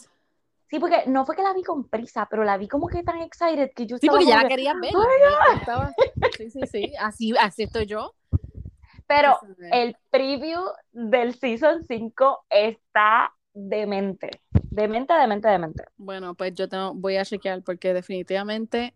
sí, 0.68 0.78
porque 0.78 1.04
no 1.06 1.24
fue 1.24 1.34
que 1.34 1.42
la 1.42 1.54
vi 1.54 1.62
con 1.62 1.88
prisa, 1.88 2.26
pero 2.30 2.44
la 2.44 2.58
vi 2.58 2.68
como 2.68 2.88
que 2.88 3.02
tan 3.02 3.22
excited 3.22 3.70
que 3.74 3.86
yo 3.86 3.96
Sí, 3.96 4.06
estaba 4.06 4.18
porque 4.18 4.30
ya 4.30 4.36
la 4.36 4.42
que- 4.42 4.48
querías 4.48 4.74
ver. 4.80 4.92
¡Oh, 4.94 5.54
estaba- 5.58 5.94
Sí, 6.36 6.50
sí, 6.50 6.60
sí. 6.70 6.92
Así, 7.00 7.32
así 7.40 7.62
estoy 7.62 7.86
yo. 7.86 8.14
Pero 9.06 9.38
el 9.72 9.96
preview 10.10 10.60
del 10.92 11.34
season 11.34 11.82
5 11.84 12.44
está 12.50 13.32
demente. 13.54 14.30
Demente, 14.70 15.14
demente, 15.14 15.48
demente. 15.48 15.84
Bueno, 15.96 16.34
pues 16.34 16.54
yo 16.54 16.68
tengo, 16.68 16.94
voy 16.94 17.16
a 17.16 17.24
chequear 17.24 17.62
porque 17.62 17.94
definitivamente 17.94 18.94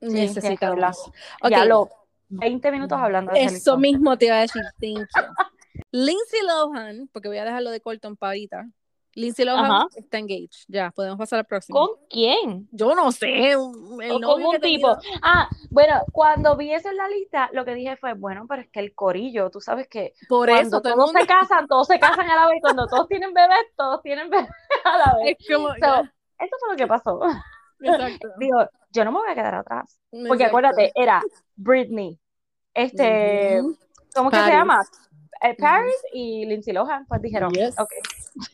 que 0.00 0.06
necesitamos. 0.06 0.62
hablar. 0.62 0.94
Ok, 1.42 1.50
Ya 1.50 1.64
lo 1.64 1.90
20 2.30 2.70
minutos 2.70 2.98
hablando 2.98 3.32
de 3.32 3.42
Eso 3.42 3.76
mismo 3.76 4.16
te 4.16 4.26
iba 4.26 4.36
a 4.36 4.40
decir, 4.40 4.62
thank 4.80 4.98
you. 4.98 5.82
Lindsay 5.90 6.40
Lohan, 6.46 7.08
porque 7.12 7.28
voy 7.28 7.38
a 7.38 7.44
dejarlo 7.44 7.70
de 7.70 7.80
Colton 7.80 8.16
para 8.16 8.30
ahorita. 8.30 8.68
Lindsay 9.14 9.44
Lohan 9.44 9.64
Ajá. 9.64 9.86
está 9.96 10.18
engaged. 10.18 10.64
Ya, 10.68 10.90
podemos 10.92 11.18
pasar 11.18 11.40
al 11.40 11.44
próximo. 11.46 11.78
¿Con 11.78 11.96
quién? 12.08 12.68
Yo 12.70 12.94
no 12.94 13.10
sé, 13.12 13.52
el 13.52 13.56
O 13.58 14.20
con 14.20 14.42
un 14.44 14.52
tenía- 14.52 14.60
tipo. 14.60 14.96
Ah, 15.22 15.48
bueno, 15.70 16.00
cuando 16.12 16.56
vi 16.56 16.72
eso 16.72 16.88
en 16.90 16.96
la 16.96 17.08
lista, 17.08 17.50
lo 17.52 17.64
que 17.64 17.74
dije 17.74 17.96
fue, 17.96 18.14
bueno, 18.14 18.46
pero 18.48 18.62
es 18.62 18.68
que 18.68 18.80
el 18.80 18.94
corillo, 18.94 19.50
tú 19.50 19.60
sabes 19.60 19.88
que 19.88 20.12
Por 20.28 20.48
cuando 20.48 20.68
eso 20.68 20.80
todos 20.80 20.96
mundo 20.96 21.20
se 21.20 21.26
casan, 21.26 21.66
todos 21.66 21.86
se 21.88 21.98
casan 21.98 22.30
a 22.30 22.36
la 22.36 22.46
vez, 22.48 22.58
cuando 22.60 22.86
todos 22.86 23.08
tienen 23.08 23.34
bebés, 23.34 23.66
todos 23.76 24.00
tienen 24.02 24.30
bebés 24.30 24.48
a 24.84 24.98
la 24.98 25.16
vez. 25.22 25.36
es 25.38 25.46
como 25.54 25.68
So, 25.68 25.74
eso 26.38 26.56
fue 26.60 26.70
lo 26.70 26.76
que 26.76 26.86
pasó. 26.86 27.20
exacto. 27.80 28.28
Digo, 28.38 28.58
yo 28.92 29.04
no 29.04 29.12
me 29.12 29.18
voy 29.18 29.30
a 29.30 29.34
quedar 29.34 29.54
atrás. 29.56 29.98
Porque 30.10 30.24
Exacto. 30.44 30.46
acuérdate, 30.46 30.92
era 30.94 31.20
Britney, 31.56 32.18
este, 32.74 33.60
Ujú. 33.60 33.76
¿cómo 34.14 34.30
que 34.30 34.36
se 34.36 34.42
Paris. 34.42 34.54
llama? 34.58 34.82
Eh, 35.42 35.56
Paris 35.58 35.94
y 36.12 36.44
Lindsay 36.46 36.72
Lohan, 36.74 37.06
pues 37.06 37.22
dijeron, 37.22 37.52
Yes. 37.52 37.78
ok, 37.78 37.90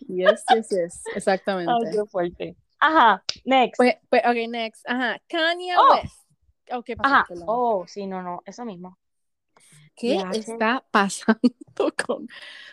Yes, 0.08 0.44
yes, 0.54 0.68
yes, 0.70 1.02
exactamente. 1.14 1.72
ay, 1.72 1.92
qué 1.92 2.04
fuerte. 2.06 2.56
Ajá, 2.78 3.22
next. 3.44 3.76
Pues, 3.76 3.96
pues, 4.08 4.22
ok, 4.24 4.48
next. 4.48 4.88
Ajá, 4.88 5.20
Kanye 5.28 5.74
Oh. 5.76 5.94
West. 5.94 6.14
Oh, 6.72 6.82
¿qué 6.82 6.96
pasó? 6.96 7.14
Ajá, 7.14 7.26
oh, 7.46 7.84
sí, 7.86 8.06
no, 8.06 8.22
no, 8.22 8.42
eso 8.46 8.64
mismo. 8.64 8.98
¿Qué 9.96 10.16
ya, 10.18 10.30
está 10.32 10.84
pasando 10.90 11.40
con...? 12.06 12.28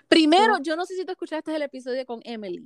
Primero, 0.07 0.57
yo 0.61 0.75
no 0.75 0.85
sé 0.85 0.95
si 0.95 1.05
tú 1.05 1.11
escuchaste 1.11 1.55
el 1.55 1.61
episodio 1.61 2.05
con 2.05 2.19
Emily, 2.23 2.61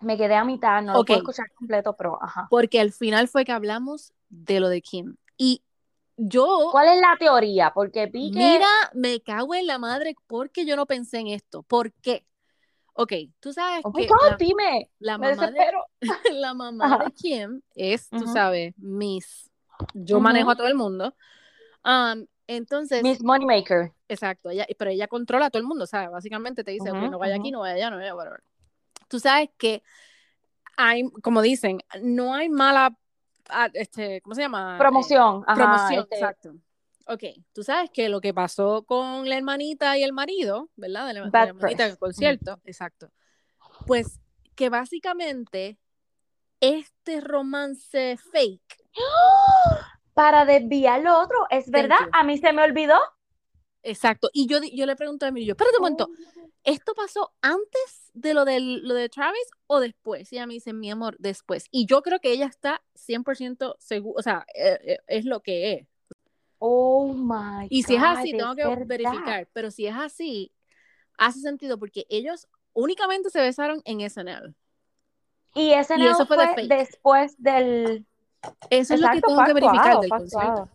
Me 0.00 0.16
quedé 0.16 0.34
a 0.34 0.44
mitad, 0.44 0.80
no 0.82 0.94
lo 0.94 1.00
Ok. 1.00 1.06
puedo 1.08 1.18
escuchar 1.20 1.46
completo, 1.54 1.94
pero 1.94 2.18
ajá. 2.22 2.46
porque 2.48 2.80
al 2.80 2.90
final 2.92 3.28
fue 3.28 3.44
que 3.44 3.52
hablamos 3.52 4.12
de 4.30 4.60
lo 4.60 4.68
de 4.68 4.80
Kim. 4.80 5.16
Y 5.36 5.62
yo, 6.28 6.68
¿Cuál 6.72 6.88
es 6.88 7.00
la 7.00 7.16
teoría? 7.18 7.72
Porque 7.74 8.06
vi 8.06 8.30
que... 8.30 8.38
mira, 8.38 8.66
me 8.94 9.20
cago 9.20 9.54
en 9.54 9.66
la 9.66 9.78
madre 9.78 10.14
porque 10.26 10.64
yo 10.64 10.76
no 10.76 10.86
pensé 10.86 11.18
en 11.18 11.28
esto. 11.28 11.62
¿Por 11.62 11.92
qué? 11.92 12.24
Ok, 12.94 13.12
tú 13.40 13.52
sabes 13.52 13.84
Oh 13.84 13.92
que 13.92 14.06
God, 14.06 14.16
la, 14.30 14.36
dime, 14.36 14.90
la 14.98 15.16
mamá 15.16 15.50
de, 15.50 15.66
la 16.34 16.54
mamá 16.54 16.98
de 16.98 17.12
Kim 17.12 17.62
es, 17.74 18.10
tú 18.10 18.18
Ujú. 18.18 18.28
sabes, 18.28 18.74
Miss. 18.76 19.50
Yo 19.94 20.20
manejo 20.20 20.50
a 20.50 20.56
todo 20.56 20.66
el 20.66 20.74
mundo. 20.74 21.14
Um, 21.84 22.26
entonces, 22.46 23.02
Miss 23.02 23.22
Moneymaker. 23.22 23.92
Exacto, 24.08 24.50
ella, 24.50 24.66
pero 24.76 24.90
ella 24.90 25.06
controla 25.06 25.46
a 25.46 25.50
todo 25.50 25.60
el 25.60 25.68
mundo, 25.68 25.86
¿sabes? 25.86 26.10
Básicamente 26.10 26.64
te 26.64 26.72
dice, 26.72 26.90
Ujú, 26.90 27.04
ok, 27.04 27.10
no 27.12 27.18
vaya 27.18 27.36
aquí, 27.36 27.52
no 27.52 27.60
vaya 27.60 27.74
allá, 27.74 27.90
no 27.90 27.96
vaya, 27.96 28.14
whatever. 28.14 28.42
Tú 29.08 29.20
sabes 29.20 29.50
que 29.56 29.82
hay, 30.76 31.08
como 31.22 31.42
dicen, 31.42 31.78
no 32.02 32.34
hay 32.34 32.48
mala, 32.48 32.96
ah, 33.52 33.68
este, 33.74 34.20
¿cómo 34.22 34.34
se 34.34 34.42
llama? 34.42 34.76
Eh, 34.76 34.78
Promoción. 34.78 35.44
Ajá, 35.46 35.54
promoción, 35.54 36.02
este, 36.04 36.14
exacto. 36.16 36.54
Ok, 37.06 37.24
tú 37.52 37.62
sabes 37.62 37.90
que 37.90 38.08
lo 38.08 38.20
que 38.20 38.32
pasó 38.32 38.84
con 38.84 39.28
la 39.28 39.36
hermanita 39.36 39.98
y 39.98 40.04
el 40.04 40.12
marido, 40.12 40.70
¿verdad? 40.76 41.08
De 41.08 41.14
la, 41.14 41.20
de 41.24 41.30
la 41.30 41.42
hermanita 41.44 41.84
en 41.84 41.90
el 41.90 41.96
press. 41.96 41.98
concierto, 41.98 42.60
exacto. 42.64 43.10
Pues 43.86 44.20
que 44.54 44.68
básicamente 44.68 45.78
este 46.60 47.20
romance 47.20 48.16
fake, 48.32 48.76
Para 50.14 50.44
desviar 50.44 51.00
lo 51.00 51.18
otro, 51.18 51.46
es 51.50 51.70
verdad, 51.70 51.98
a 52.12 52.24
mí 52.24 52.36
se 52.36 52.52
me 52.52 52.62
olvidó. 52.62 52.98
exacto, 53.82 54.28
y 54.32 54.46
yo, 54.46 54.60
yo 54.62 54.84
le 54.84 54.96
pregunto 54.96 55.24
a 55.24 55.28
Emilio, 55.30 55.48
yo, 55.48 55.52
espérate 55.52 55.76
un 55.78 55.82
momento, 55.82 56.08
¿esto 56.64 56.94
pasó 56.94 57.32
antes 57.42 58.10
de 58.12 58.34
lo, 58.34 58.44
del, 58.44 58.86
lo 58.86 58.94
de 58.94 59.08
Travis 59.08 59.50
o 59.66 59.80
después? 59.80 60.32
Y 60.32 60.36
ella 60.36 60.46
me 60.46 60.54
dice, 60.54 60.72
mi 60.72 60.90
amor, 60.90 61.16
después. 61.18 61.66
Y 61.70 61.86
yo 61.86 62.02
creo 62.02 62.20
que 62.20 62.32
ella 62.32 62.46
está 62.46 62.82
100% 62.94 63.76
segura, 63.78 64.18
o 64.18 64.22
sea, 64.22 64.46
eh, 64.54 64.78
eh, 64.82 64.98
es 65.06 65.24
lo 65.24 65.40
que 65.40 65.72
es. 65.74 65.86
Oh 66.58 67.14
my 67.14 67.66
Y 67.70 67.84
si 67.84 67.96
es 67.96 68.02
así, 68.02 68.32
tengo 68.32 68.54
que 68.54 68.66
verdad. 68.66 68.86
verificar, 68.86 69.48
pero 69.52 69.70
si 69.70 69.86
es 69.86 69.94
así, 69.96 70.52
hace 71.16 71.40
sentido 71.40 71.78
porque 71.78 72.06
ellos 72.10 72.48
únicamente 72.74 73.30
se 73.30 73.40
besaron 73.40 73.80
en 73.84 74.00
SNL. 74.00 74.54
Y 75.54 75.72
ese 75.72 75.98
Y 75.98 76.06
eso 76.06 76.26
fue 76.26 76.36
fue, 76.36 76.66
de 76.66 76.76
después 76.76 77.34
del. 77.38 78.06
Eso 78.68 78.94
es 78.94 79.00
lo 79.00 79.08
que 79.10 79.20
tengo 79.20 79.44
que 79.44 79.52
verificar 79.52 80.00
del 80.00 80.10
concierto. 80.10 80.68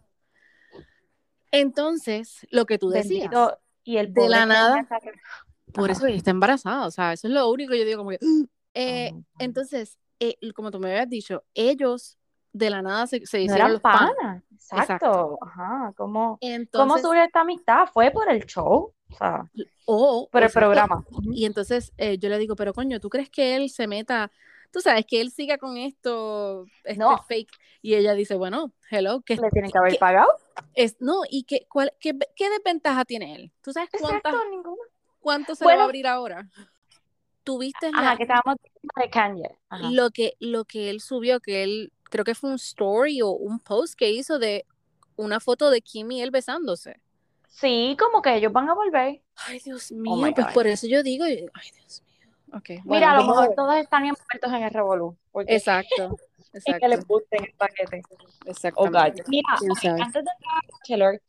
Entonces, 1.51 2.45
lo 2.49 2.65
que 2.65 2.77
tú 2.77 2.89
decías, 2.89 3.29
Bendito. 3.29 3.59
Y 3.83 3.97
el 3.97 4.13
de 4.13 4.27
la 4.27 4.45
nada, 4.47 4.87
por 5.75 5.91
Ajá. 5.91 5.93
eso 5.93 6.07
está 6.07 6.31
embarazada, 6.31 6.87
o 6.87 6.91
sea, 6.91 7.13
eso 7.13 7.27
es 7.27 7.33
lo 7.33 7.49
único 7.49 7.71
que 7.71 7.79
yo 7.79 7.85
digo 7.85 7.99
como 7.99 8.11
que... 8.11 8.19
eh, 8.73 9.11
Oh, 9.13 9.23
entonces, 9.39 9.97
eh, 10.19 10.35
como 10.53 10.71
tú 10.71 10.79
me 10.79 10.89
habías 10.91 11.09
dicho, 11.09 11.43
ellos 11.53 12.17
de 12.53 12.69
la 12.69 12.81
nada 12.81 13.05
se, 13.07 13.25
se 13.25 13.39
no 13.39 13.43
hicieron 13.43 13.73
los 13.73 13.81
panas. 13.81 14.13
panas. 14.17 14.43
Exacto. 14.51 14.81
Exacto. 14.81 15.37
Ajá. 15.41 15.93
¿Cómo, 15.97 16.21
¿Cómo 16.21 16.37
Entonces, 16.41 17.01
surge 17.01 17.23
esta 17.25 17.41
amistad? 17.41 17.85
¿Fue 17.93 18.11
por 18.11 18.29
el 18.31 18.45
show? 18.45 18.93
O 19.11 19.15
sea, 19.17 19.49
o, 19.85 20.27
por 20.31 20.41
el 20.41 20.47
exacto. 20.47 20.65
programa. 20.65 21.05
Y 21.33 21.45
entonces 21.45 21.93
eh, 21.97 22.17
yo 22.17 22.29
le 22.29 22.37
digo, 22.39 22.55
pero 22.55 22.73
coño, 22.73 22.99
¿tú 22.99 23.09
crees 23.09 23.29
que 23.29 23.55
él 23.55 23.69
se 23.69 23.87
meta, 23.87 24.31
tú 24.71 24.81
sabes, 24.81 25.05
que 25.05 25.21
él 25.21 25.31
siga 25.31 25.57
con 25.57 25.77
esto, 25.77 26.65
este 26.85 26.97
No. 26.99 27.21
fake? 27.27 27.51
Y 27.81 27.95
ella 27.95 28.13
dice, 28.13 28.35
bueno, 28.35 28.71
hello, 28.89 29.21
¿qué 29.25 29.35
Le 29.35 29.49
tienen 29.51 29.69
que 29.71 29.77
haber 29.77 29.91
¿Qué? 29.93 29.99
pagado. 29.99 30.29
es? 30.73 30.95
No, 30.99 31.21
¿y 31.29 31.43
qué, 31.43 31.67
cuál, 31.69 31.93
qué, 31.99 32.17
qué 32.35 32.49
desventaja 32.49 33.05
tiene 33.05 33.35
él? 33.35 33.51
¿Tú 33.61 33.73
sabes 33.73 33.89
cuántas, 33.91 34.33
Exacto, 34.33 34.49
ninguna. 34.49 34.81
Cuánto 35.25 35.55
se 35.55 35.65
le 35.65 35.75
va 35.75 35.81
a 35.81 35.85
abrir 35.85 36.05
ahora? 36.05 36.47
Tuviste 37.43 37.91
la- 37.91 37.99
Ajá, 37.99 38.17
que 38.17 38.23
estábamos 38.23 38.57
de 39.01 39.09
Kanye. 39.09 39.49
Ajá. 39.69 39.89
lo 39.91 40.11
que, 40.11 40.35
lo 40.39 40.65
que 40.65 40.89
él 40.91 41.01
subió, 41.01 41.39
que 41.39 41.63
él, 41.63 41.91
creo 42.03 42.23
que 42.23 42.35
fue 42.35 42.51
un 42.51 42.55
story 42.57 43.21
o 43.23 43.29
un 43.31 43.59
post 43.59 43.95
que 43.95 44.11
hizo 44.11 44.37
de 44.37 44.65
una 45.15 45.39
foto 45.39 45.69
de 45.71 45.81
Kim 45.81 46.11
y 46.11 46.21
él 46.21 46.29
besándose. 46.29 47.01
Sí, 47.47 47.95
como 47.99 48.21
que 48.21 48.35
ellos 48.35 48.51
van 48.53 48.69
a 48.69 48.73
volver. 48.75 49.21
Ay, 49.47 49.59
Dios 49.65 49.91
Oh 49.91 49.95
mío, 49.95 50.15
my 50.17 50.33
pues 50.33 50.45
God. 50.47 50.53
por 50.53 50.67
eso 50.67 50.85
yo 50.87 51.01
digo, 51.01 51.23
ay, 51.25 51.37
Dios 51.73 52.03
mío. 52.05 52.29
Ok, 52.53 52.69
Mira, 52.85 53.11
a 53.13 53.15
lo 53.21 53.27
mejor 53.27 53.53
todos 53.55 53.75
están 53.77 54.03
envueltos 54.05 54.53
en 54.53 54.63
el 54.63 54.69
revolú. 54.71 55.17
porque- 55.31 55.55
Exacto, 55.55 56.17
Y 56.53 56.61
que 56.61 56.87
les 56.87 56.99
exacto, 56.99 57.05
guste 57.07 57.37
el 57.37 57.53
paquete. 57.57 58.01
Oh, 58.05 58.17
God. 58.17 58.47
exactamente. 58.49 59.23
Mira, 59.27 59.49
antes 59.59 60.13
de 60.13 60.19
entrar 60.19 60.29
a 60.55 60.71
Bachelor. 60.71 61.21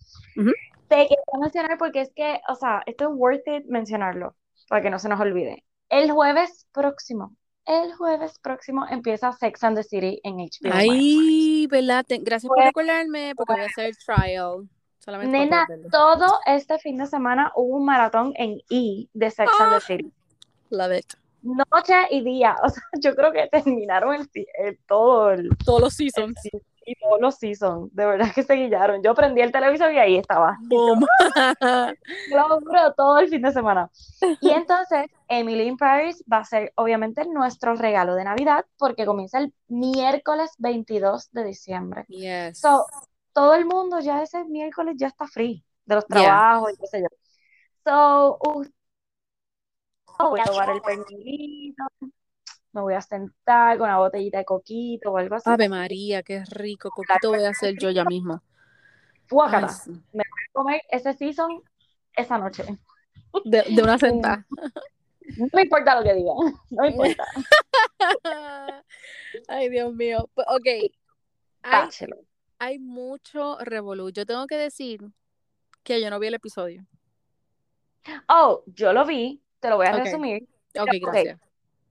Te 0.88 0.96
quería 0.96 1.16
mencionar 1.40 1.78
porque 1.78 2.00
es 2.02 2.12
que, 2.14 2.40
o 2.48 2.54
sea, 2.54 2.82
esto 2.86 3.04
es 3.04 3.10
worth 3.14 3.46
it 3.48 3.64
mencionarlo, 3.66 4.36
para 4.68 4.82
que 4.82 4.90
no 4.90 4.98
se 4.98 5.08
nos 5.08 5.20
olvide. 5.20 5.64
El 5.88 6.10
jueves 6.10 6.66
próximo, 6.72 7.34
el 7.64 7.94
jueves 7.94 8.38
próximo 8.40 8.86
empieza 8.88 9.32
Sex 9.32 9.62
and 9.64 9.76
the 9.76 9.82
City 9.82 10.20
en 10.24 10.36
HBO. 10.36 10.70
Ay, 10.72 11.66
¿verdad? 11.70 12.04
Gracias 12.08 12.48
por 12.48 12.58
recordarme, 12.58 13.34
porque 13.36 13.52
voy 13.54 13.62
a 13.62 13.66
hacer 13.66 13.86
el 13.86 13.96
trial. 13.98 14.68
Solamente 14.98 15.38
Nena, 15.38 15.66
todo 15.92 16.40
este 16.46 16.78
fin 16.80 16.96
de 16.98 17.06
semana 17.06 17.52
hubo 17.54 17.76
un 17.76 17.84
maratón 17.84 18.32
en 18.36 18.58
E 18.70 19.06
de 19.12 19.30
Sex 19.30 19.50
and 19.60 19.74
the 19.74 19.80
City. 19.80 20.12
Love 20.70 20.98
it. 20.98 21.12
Noche 21.42 21.94
y 22.10 22.22
día. 22.24 22.56
O 22.64 22.68
sea, 22.68 22.82
yo 23.00 23.14
creo 23.14 23.30
que 23.32 23.46
terminaron 23.48 24.14
el, 24.14 24.28
el- 24.58 24.78
todo 24.88 25.30
el, 25.30 25.48
Todos 25.64 25.80
los 25.80 26.00
el 26.00 26.10
seasons. 26.10 26.40
si- 26.42 26.50
y 26.86 26.94
todos 26.94 27.20
los 27.20 27.34
seasons. 27.36 27.94
De 27.94 28.06
verdad 28.06 28.28
que 28.34 28.42
se 28.42 28.54
guillaron. 28.54 29.02
Yo 29.02 29.14
prendí 29.14 29.40
el 29.42 29.52
televisor 29.52 29.92
y 29.92 29.98
ahí 29.98 30.16
estaba. 30.16 30.56
Boom. 30.62 31.04
Lo 32.30 32.60
juro, 32.60 32.94
todo 32.96 33.18
el 33.18 33.28
fin 33.28 33.42
de 33.42 33.52
semana. 33.52 33.90
Y 34.40 34.50
entonces, 34.50 35.06
Emily 35.28 35.64
in 35.64 35.76
Paris 35.76 36.22
va 36.32 36.38
a 36.38 36.44
ser 36.44 36.72
obviamente 36.76 37.24
nuestro 37.26 37.74
regalo 37.74 38.14
de 38.14 38.24
Navidad 38.24 38.64
porque 38.78 39.04
comienza 39.04 39.38
el 39.38 39.52
miércoles 39.68 40.52
22 40.58 41.30
de 41.32 41.44
diciembre. 41.44 42.04
yes. 42.08 42.60
So, 42.60 42.86
todo 43.32 43.54
el 43.54 43.66
mundo 43.66 44.00
ya 44.00 44.22
ese 44.22 44.44
miércoles 44.44 44.94
ya 44.96 45.08
está 45.08 45.26
free 45.26 45.64
de 45.84 45.94
los 45.96 46.06
Yeah. 46.08 46.22
trabajos 46.22 46.72
y 46.72 46.76
qué 46.76 46.86
sé 46.86 47.00
yo. 47.02 47.08
So, 47.84 48.38
uh, 48.40 48.64
voy 50.30 50.40
a 50.40 50.44
tomar 50.44 50.70
el 50.70 50.80
pernilito, 50.80 51.84
me 52.76 52.82
voy 52.82 52.94
a 52.94 53.00
sentar 53.00 53.78
con 53.78 53.88
una 53.88 53.98
botellita 53.98 54.38
de 54.38 54.44
coquito 54.44 55.12
o 55.12 55.16
algo 55.18 55.34
así. 55.36 55.48
Ave 55.50 55.68
María, 55.68 56.22
qué 56.22 56.44
rico. 56.50 56.90
Coquito 56.90 57.30
voy 57.30 57.42
a 57.44 57.50
hacer 57.50 57.74
yo 57.80 57.90
ya 57.90 58.04
mismo. 58.04 58.42
Fuácata. 59.26 59.68
Sí. 59.68 59.90
Voy 60.12 60.22
a 60.22 60.52
comer 60.52 60.82
ese 60.90 61.14
season 61.14 61.62
esa 62.14 62.38
noche. 62.38 62.64
de, 63.44 63.62
de 63.62 63.82
una 63.82 63.98
sentada. 63.98 64.46
No 65.38 65.48
me 65.52 65.62
importa 65.62 65.96
lo 65.96 66.04
que 66.04 66.14
digan, 66.14 66.36
no 66.70 66.82
me 66.82 66.88
importa. 66.90 67.24
Ay, 69.48 69.68
Dios 69.70 69.92
mío. 69.92 70.28
Pues, 70.34 70.46
Ok. 70.50 70.92
Hay, 71.62 71.88
hay 72.58 72.78
mucho 72.78 73.58
revolú. 73.58 74.10
Yo 74.10 74.24
tengo 74.24 74.46
que 74.46 74.56
decir 74.56 75.00
que 75.82 76.00
yo 76.00 76.10
no 76.10 76.20
vi 76.20 76.28
el 76.28 76.34
episodio. 76.34 76.86
Oh, 78.28 78.62
yo 78.66 78.92
lo 78.92 79.04
vi, 79.04 79.42
te 79.58 79.68
lo 79.68 79.76
voy 79.76 79.86
a 79.86 79.92
resumir. 79.92 80.46
Ok, 80.78 80.82
Ok. 80.88 80.94
gracias. 81.02 81.40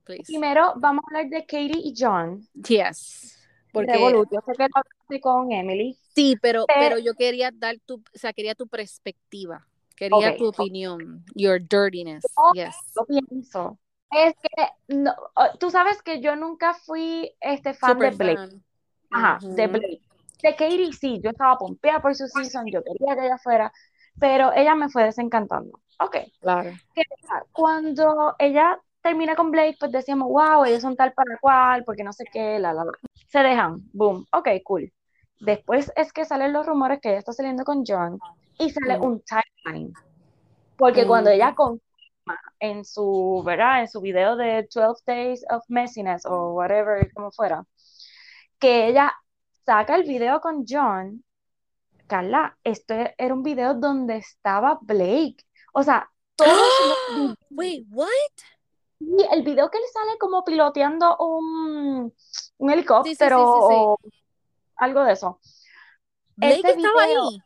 Please. 0.06 0.24
Primero 0.28 0.74
vamos 0.78 1.04
a 1.06 1.08
hablar 1.18 1.30
de 1.30 1.42
Katie 1.46 1.82
y 1.84 1.94
John. 1.98 2.48
Yes. 2.54 3.32
Porque 3.74 3.92
Revolut. 3.94 4.30
Yo 4.32 4.40
sé 4.46 4.52
que 4.54 4.64
lo 4.64 4.70
hablaste 4.76 5.20
con 5.22 5.52
Emily. 5.52 5.98
sí, 6.16 6.38
pero, 6.42 6.66
Pero- 6.68 6.80
pero 6.80 7.00
yo 7.00 7.14
quería 7.16 7.50
dar 7.54 7.76
tu, 7.86 7.96
o 7.96 8.02
sea, 8.18 8.32
quería 8.34 8.56
tu 8.56 8.68
perspectiva. 8.68 9.66
Quería 9.96 10.32
Ok. 10.32 10.38
tu 10.38 10.48
opinión. 10.50 11.24
Your 11.36 11.60
dirtiness. 11.60 12.24
Oh, 12.36 12.52
Yes. 12.54 12.76
Yo 12.96 13.06
pienso. 13.06 13.80
Es 14.12 14.34
que 14.36 14.96
no, 14.96 15.14
tú 15.60 15.72
sabes 15.72 16.02
que 16.02 16.22
yo 16.22 16.36
nunca 16.36 16.74
fui 16.74 17.32
este 17.42 17.74
fan 17.74 17.92
Super 17.94 18.16
de 18.16 18.24
Blake. 18.24 18.38
fan. 18.52 18.64
Ajá, 19.12 19.40
de. 19.42 19.68
Blake. 19.68 20.02
De 20.44 20.52
Katie 20.56 20.94
sí, 20.94 21.20
yo 21.24 21.32
estaba 21.32 21.58
pompeada 21.58 22.02
por 22.02 22.14
su 22.14 22.28
season, 22.28 22.66
yo 22.68 22.84
quería 22.84 23.16
que 23.16 23.26
ella 23.26 23.38
fuera, 23.38 23.74
pero 24.20 24.54
ella 24.54 24.76
me 24.76 24.90
fue 24.90 25.04
desencantando. 25.06 25.80
Ok. 26.00 26.18
Claro. 26.40 26.72
Cuando 27.52 28.36
ella 28.40 28.80
termina 29.06 29.36
con 29.36 29.52
Blake, 29.52 29.78
pues 29.80 29.92
decíamos, 29.92 30.28
wow, 30.30 30.66
ellos 30.66 30.82
son 30.82 30.96
tal 30.96 31.14
para 31.14 31.38
cual, 31.38 31.84
porque 31.86 32.04
no 32.04 32.12
sé 32.12 32.26
qué, 32.34 32.58
la, 32.58 32.74
la, 32.74 32.86
la. 32.86 32.92
Se 33.28 33.40
dejan, 33.40 33.82
boom, 33.94 34.26
ok, 34.32 34.50
cool. 34.64 34.92
Después 35.40 35.92
es 35.96 36.12
que 36.12 36.26
salen 36.26 36.54
los 36.54 36.66
rumores 36.66 37.00
que 37.00 37.10
ella 37.10 37.20
está 37.20 37.32
saliendo 37.32 37.64
con 37.64 37.84
John 37.86 38.20
y 38.58 38.72
sale 38.72 38.98
Mm. 38.98 39.04
un 39.06 39.22
timeline. 39.22 39.94
Porque 40.76 41.06
cuando 41.06 41.30
Mm. 41.30 41.34
ella 41.34 41.54
confirma 41.54 42.40
en 42.60 42.84
su, 42.84 43.44
¿verdad? 43.46 43.82
En 43.82 43.88
su 43.88 44.02
video 44.02 44.36
de 44.36 44.68
12 44.74 45.04
Days 45.06 45.46
of 45.52 45.64
Messiness 45.68 46.26
o 46.26 46.54
whatever, 46.54 47.14
como 47.14 47.32
fuera, 47.32 47.64
que 48.58 48.88
ella 48.88 49.14
saca 49.66 49.96
el 49.96 50.04
video 50.04 50.42
con 50.42 50.66
John, 50.68 51.24
Carla, 52.08 52.58
esto 52.64 52.96
era 53.18 53.34
un 53.36 53.44
video 53.44 53.76
donde 53.76 54.18
estaba 54.18 54.80
Blake. 54.82 55.38
O 55.74 55.84
sea, 55.84 56.10
todos 56.36 56.48
los 57.16 57.36
Wait, 57.52 57.86
what? 57.92 58.08
Y 59.00 59.18
el 59.32 59.44
video 59.44 59.70
que 59.70 59.78
él 59.78 59.84
sale 59.92 60.18
como 60.18 60.44
piloteando 60.44 61.18
un, 61.18 62.14
helicóptero 62.60 63.98
sí, 64.04 64.12
algo 64.78 65.04
de 65.04 65.14
eso. 65.14 65.40
Blake 66.36 66.60
Ese 66.60 66.70
estaba 66.72 67.06
video, 67.06 67.30
ahí. 67.30 67.38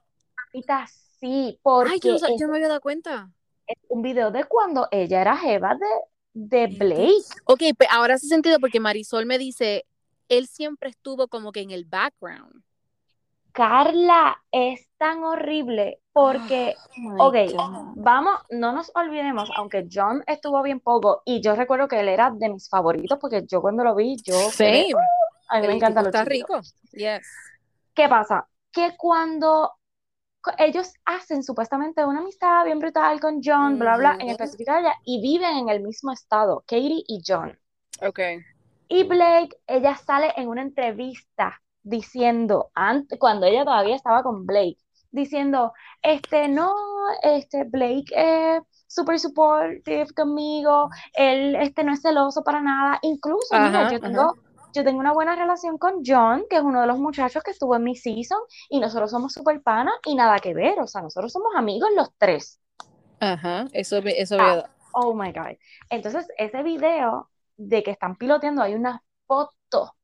ahorita 0.48 0.88
sí, 1.20 1.28
Ay, 1.28 1.56
yo 1.56 1.60
porque 1.64 2.00
no, 2.08 2.16
es, 2.16 2.22
yo 2.22 2.48
no 2.48 2.52
me 2.52 2.58
había 2.58 2.68
dado 2.70 2.82
cuenta. 2.82 3.32
es 3.68 3.78
un 3.90 4.02
video 4.02 4.32
de 4.32 4.46
cuando 4.46 4.88
ella 4.92 5.22
era 5.22 5.38
jeva 5.38 5.76
de, 5.76 5.88
de 6.34 6.68
Blake. 6.68 7.42
Ok, 7.46 7.62
ahora 7.90 8.16
hace 8.16 8.28
sentido 8.28 8.60
porque 8.60 8.80
Marisol 8.80 9.26
me 9.26 9.38
dice, 9.38 9.86
él 10.28 10.48
siempre 10.48 10.90
estuvo 10.90 11.28
como 11.28 11.52
que 11.52 11.62
en 11.62 11.72
el 11.72 11.86
background. 11.86 12.64
Carla, 13.52 14.42
es 14.52 14.88
tan 14.98 15.24
horrible 15.24 16.02
porque, 16.20 16.76
Oh 16.98 17.28
ok, 17.28 17.36
God. 17.54 17.94
vamos, 17.96 18.36
no 18.50 18.74
nos 18.74 18.92
olvidemos, 18.94 19.50
aunque 19.56 19.88
John 19.92 20.22
estuvo 20.28 20.62
bien 20.62 20.80
poco 20.82 21.22
y 21.26 21.42
yo 21.42 21.56
recuerdo 21.56 21.88
que 21.88 22.00
él 22.00 22.10
era 22.10 22.30
de 22.32 22.50
mis 22.50 22.68
favoritos 22.68 23.18
porque 23.20 23.46
yo 23.48 23.62
cuando 23.62 23.84
lo 23.84 23.96
vi, 23.96 24.18
yo 24.24 24.34
quedé, 24.58 24.90
Same. 24.90 25.06
a 25.48 25.60
mí 25.62 25.68
me 25.68 25.74
El 25.74 25.96
los 25.96 26.06
está 26.08 26.26
rico. 26.26 26.60
Yes. 26.92 27.26
¿Qué 27.94 28.08
pasa? 28.10 28.48
Que 28.72 28.96
cuando 28.98 29.72
ellos 30.58 30.94
hacen 31.06 31.44
supuestamente 31.44 32.06
una 32.06 32.20
amistad 32.20 32.66
bien 32.66 32.80
brutal 32.80 33.20
con 33.20 33.42
John, 33.44 33.80
bla, 33.80 33.98
bla, 33.98 34.12
en 34.20 34.24
Ujú. 34.24 34.32
específico 34.32 34.74
ella, 34.74 34.94
y 35.06 35.22
viven 35.22 35.58
en 35.58 35.70
el 35.70 35.82
mismo 35.82 36.12
estado, 36.12 36.64
Katie 36.68 37.04
y 37.08 37.22
John. 37.26 37.58
Ok. 38.02 38.20
Y 38.90 39.04
Blake, 39.04 39.56
ella 39.68 39.96
sale 39.96 40.34
en 40.36 40.50
una 40.50 40.64
entrevista 40.64 41.62
diciendo, 41.84 42.72
antes, 42.74 43.20
cuando 43.20 43.46
ella 43.46 43.64
todavía 43.64 43.96
estaba 43.96 44.24
con 44.24 44.46
Blake, 44.46 44.78
diciendo, 45.12 45.74
este, 46.02 46.48
no, 46.48 46.74
este, 47.24 47.64
Blake 47.64 48.12
es 48.16 48.62
súper 48.88 49.20
supportive 49.20 50.08
conmigo, 50.16 50.90
él, 51.14 51.56
este, 51.56 51.84
no 51.84 51.94
es 51.94 52.02
celoso 52.02 52.44
para 52.44 52.62
nada, 52.62 53.00
incluso, 53.02 53.60
mira, 53.60 53.92
yo 53.92 54.00
tengo, 54.00 54.36
yo 54.74 54.84
tengo 54.84 55.00
una 55.00 55.14
buena 55.14 55.36
relación 55.36 55.78
con 55.78 56.02
John, 56.06 56.44
que 56.50 56.58
es 56.58 56.62
uno 56.62 56.82
de 56.82 56.88
los 56.88 57.00
muchachos 57.00 57.44
que 57.44 57.52
estuvo 57.52 57.76
en 57.76 57.84
mi 57.84 57.96
season, 57.96 58.40
y 58.70 58.80
nosotros 58.80 59.12
somos 59.12 59.34
súper 59.34 59.62
panas, 59.62 59.96
y 60.06 60.16
nada 60.16 60.40
que 60.40 60.54
ver, 60.54 60.80
o 60.80 60.88
sea, 60.88 61.02
nosotros 61.02 61.32
somos 61.32 61.54
amigos 61.56 61.90
los 61.96 62.10
tres. 62.18 62.60
Ajá. 63.20 63.66
Eso, 63.74 63.98
eso 63.98 64.38
Ah. 64.40 64.70
Oh 64.92 65.14
my 65.14 65.32
God. 65.32 65.56
Entonces, 65.90 66.28
ese 66.38 66.64
video 66.64 67.30
de 67.58 67.84
que 67.84 67.92
están 67.92 68.16
piloteando, 68.16 68.62
hay 68.62 68.74
una 68.74 69.04
foto 69.28 69.96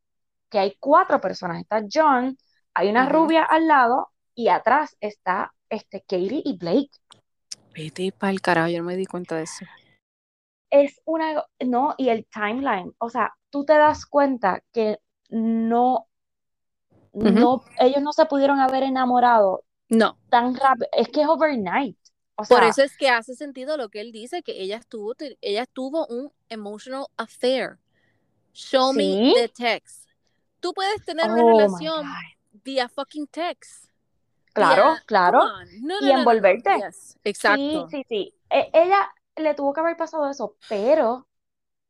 que 0.49 0.59
hay 0.59 0.77
cuatro 0.79 1.19
personas. 1.19 1.61
Está 1.61 1.81
John, 1.91 2.37
hay 2.73 2.89
una 2.89 3.09
rubia 3.09 3.43
al 3.43 3.67
lado 3.67 4.11
y 4.35 4.49
atrás 4.49 4.95
está 4.99 5.53
este, 5.69 6.01
Katie 6.01 6.41
y 6.43 6.57
Blake. 6.57 6.91
Vete 7.73 8.11
pa'l 8.11 8.41
carajo, 8.41 8.69
yo 8.69 8.79
no 8.79 8.85
me 8.85 8.95
di 8.95 9.05
cuenta 9.05 9.35
de 9.35 9.43
eso. 9.43 9.65
Es 10.69 11.01
una, 11.05 11.43
no, 11.65 11.95
y 11.97 12.09
el 12.09 12.25
timeline, 12.25 12.93
o 12.97 13.09
sea, 13.09 13.33
tú 13.49 13.65
te 13.65 13.73
das 13.73 14.05
cuenta 14.05 14.61
que 14.71 14.99
no, 15.29 16.07
ellos 17.13 18.01
no 18.01 18.13
se 18.13 18.25
pudieron 18.25 18.59
haber 18.59 18.83
enamorado 18.83 19.63
No. 19.89 20.17
tan 20.29 20.55
rápido. 20.55 20.87
Es 20.91 21.09
que 21.09 21.21
es 21.21 21.27
overnight. 21.27 21.97
O 22.37 22.43
Por 22.43 22.63
eso 22.63 22.83
es 22.83 22.97
que 22.97 23.07
hace 23.07 23.33
sentido 23.33 23.77
lo 23.77 23.87
que 23.87 24.01
él 24.01 24.11
dice, 24.11 24.43
que 24.43 24.61
ella 24.61 24.75
estuvo, 24.75 25.13
ella 25.39 25.65
tuvo 25.65 26.05
un 26.07 26.33
emotional 26.49 27.05
affair. 27.15 27.77
Show 28.51 28.93
¿Sí? 28.93 28.97
me 28.97 29.33
the 29.33 29.47
text. 29.47 30.09
Tú 30.59 30.73
puedes 30.73 31.03
tener 31.05 31.29
una 31.29 31.43
oh 31.43 31.47
relación 31.47 32.05
vía 32.63 32.89
fucking 32.89 33.27
text. 33.27 33.85
Claro, 34.55 35.03
claro. 35.05 35.39
No, 35.39 35.65
no, 35.81 35.99
Y 35.99 36.11
no, 36.11 36.11
envolverte. 36.11 36.71
Yes, 36.77 37.17
Exacto. 37.23 37.81
Sí, 37.81 37.87
sí, 37.91 38.03
sí. 38.09 38.35
E- 38.49 38.69
ella 38.73 38.97
le 39.35 39.53
tuvo 39.55 39.73
que 39.73 39.81
haber 39.81 39.97
pasado 39.97 40.29
eso, 40.29 40.57
pero 40.67 41.27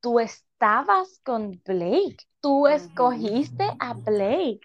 tú 0.02 0.20
estabas 0.20 1.20
con 1.24 1.62
Blake. 1.66 2.18
Tú 2.42 2.68
escogiste 2.68 3.66
a 3.80 3.94
Blake. 3.96 4.62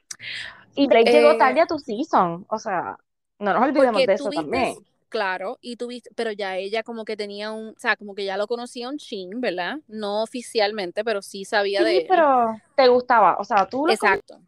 Y 0.74 0.88
Blake 0.88 1.10
llegó 1.10 1.36
Eh, 1.36 1.36
tarde 1.36 1.60
a 1.62 1.66
tu 1.66 1.78
season. 1.78 2.46
O 2.50 2.58
sea, 2.58 2.98
no 3.40 3.54
nos 3.54 3.62
olvidemos 3.64 4.04
de 4.06 4.14
eso 4.14 4.32
también. 4.32 4.86
claro, 5.08 5.58
y 5.60 5.76
tú 5.76 5.88
viste, 5.88 6.10
pero 6.16 6.32
ya 6.32 6.56
ella 6.56 6.82
como 6.82 7.04
que 7.04 7.16
tenía 7.16 7.52
un, 7.52 7.70
o 7.70 7.74
sea, 7.78 7.96
como 7.96 8.14
que 8.14 8.24
ya 8.24 8.36
lo 8.36 8.46
conocía 8.46 8.88
un 8.88 8.98
chin, 8.98 9.40
¿verdad? 9.40 9.78
No 9.88 10.22
oficialmente, 10.22 11.04
pero 11.04 11.22
sí 11.22 11.44
sabía 11.44 11.84
de 11.84 11.92
Sí, 11.92 12.04
él. 12.08 12.08
pero 12.08 12.60
te 12.76 12.88
gustaba. 12.88 13.36
O 13.38 13.44
sea, 13.44 13.68
tú 13.68 13.86
lo. 13.86 13.94
Exacto. 13.94 14.40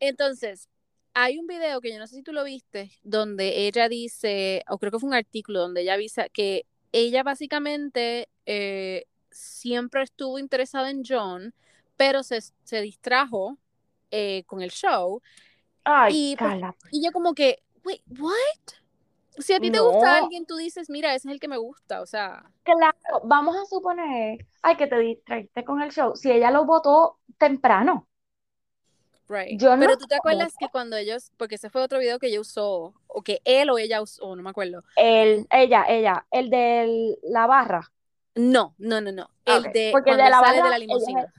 Entonces, 0.00 0.68
hay 1.18 1.38
un 1.38 1.46
video 1.46 1.80
que 1.80 1.90
yo 1.90 1.98
no 1.98 2.06
sé 2.06 2.16
si 2.16 2.22
tú 2.22 2.32
lo 2.34 2.44
viste, 2.44 2.92
donde 3.02 3.66
ella 3.66 3.88
dice, 3.88 4.62
o 4.68 4.76
creo 4.78 4.92
que 4.92 4.98
fue 4.98 5.08
un 5.08 5.14
artículo 5.14 5.60
donde 5.60 5.80
ella 5.80 5.94
avisa 5.94 6.28
que 6.28 6.66
ella 6.92 7.22
básicamente 7.22 8.28
eh, 8.44 9.06
siempre 9.30 10.02
estuvo 10.02 10.38
interesada 10.38 10.90
en 10.90 11.02
John, 11.08 11.54
pero 11.96 12.22
se, 12.22 12.40
se 12.64 12.82
distrajo 12.82 13.56
eh, 14.10 14.44
con 14.46 14.60
el 14.60 14.70
show. 14.70 15.22
Ay, 15.84 16.12
Y, 16.14 16.36
pues. 16.36 16.52
Y 16.92 17.02
yo 17.02 17.12
como 17.12 17.34
que, 17.34 17.62
wait, 17.82 18.02
what? 18.18 18.74
Si 19.38 19.54
a 19.54 19.60
ti 19.60 19.70
te 19.70 19.78
No. 19.78 19.84
gusta 19.90 20.18
alguien, 20.18 20.44
tú 20.46 20.56
dices, 20.56 20.90
mira, 20.90 21.14
ese 21.14 21.28
es 21.28 21.32
el 21.34 21.40
que 21.40 21.48
me 21.48 21.56
gusta, 21.58 22.02
o 22.02 22.06
sea, 22.06 22.44
Claro, 22.64 23.20
vamos 23.24 23.56
a 23.56 23.64
suponer, 23.66 24.44
ay, 24.62 24.76
que 24.76 24.86
te 24.88 24.98
distraíste 24.98 25.64
con 25.64 25.80
el 25.82 25.92
show. 25.92 26.16
Si 26.16 26.30
ella 26.30 26.50
lo 26.50 26.64
votó 26.66 27.18
temprano. 27.38 28.08
Right. 29.28 29.60
Yo 29.60 29.76
no 29.76 29.80
Pero 29.80 29.96
tú 29.96 30.06
te 30.06 30.14
acuerdas 30.14 30.54
que 30.58 30.68
cuando 30.68 30.96
ellos, 30.96 31.32
porque 31.36 31.56
ese 31.56 31.70
fue 31.70 31.82
otro 31.82 31.98
video 31.98 32.18
que 32.18 32.28
ella 32.28 32.40
usó, 32.40 32.94
o 33.06 33.22
que 33.22 33.40
él 33.44 33.70
o 33.70 33.78
ella 33.78 34.00
usó, 34.02 34.34
no 34.36 34.42
me 34.42 34.50
acuerdo. 34.50 34.82
El, 34.96 35.46
ella, 35.50 35.84
ella, 35.88 36.26
el 36.30 36.50
de 36.50 37.16
la 37.22 37.46
barra. 37.46 37.90
No, 38.34 38.74
no, 38.78 39.00
no, 39.00 39.12
no. 39.12 39.30
El 39.44 39.64
de 39.72 39.90
porque 39.92 40.10
el 40.10 40.16
de 40.18 40.30
la 40.30 40.40
sale 40.40 40.56
de 40.56 40.62
barra, 40.62 40.70
la 40.70 40.76
ella 40.76 40.84
es 40.84 40.88
limusina. 40.88 41.34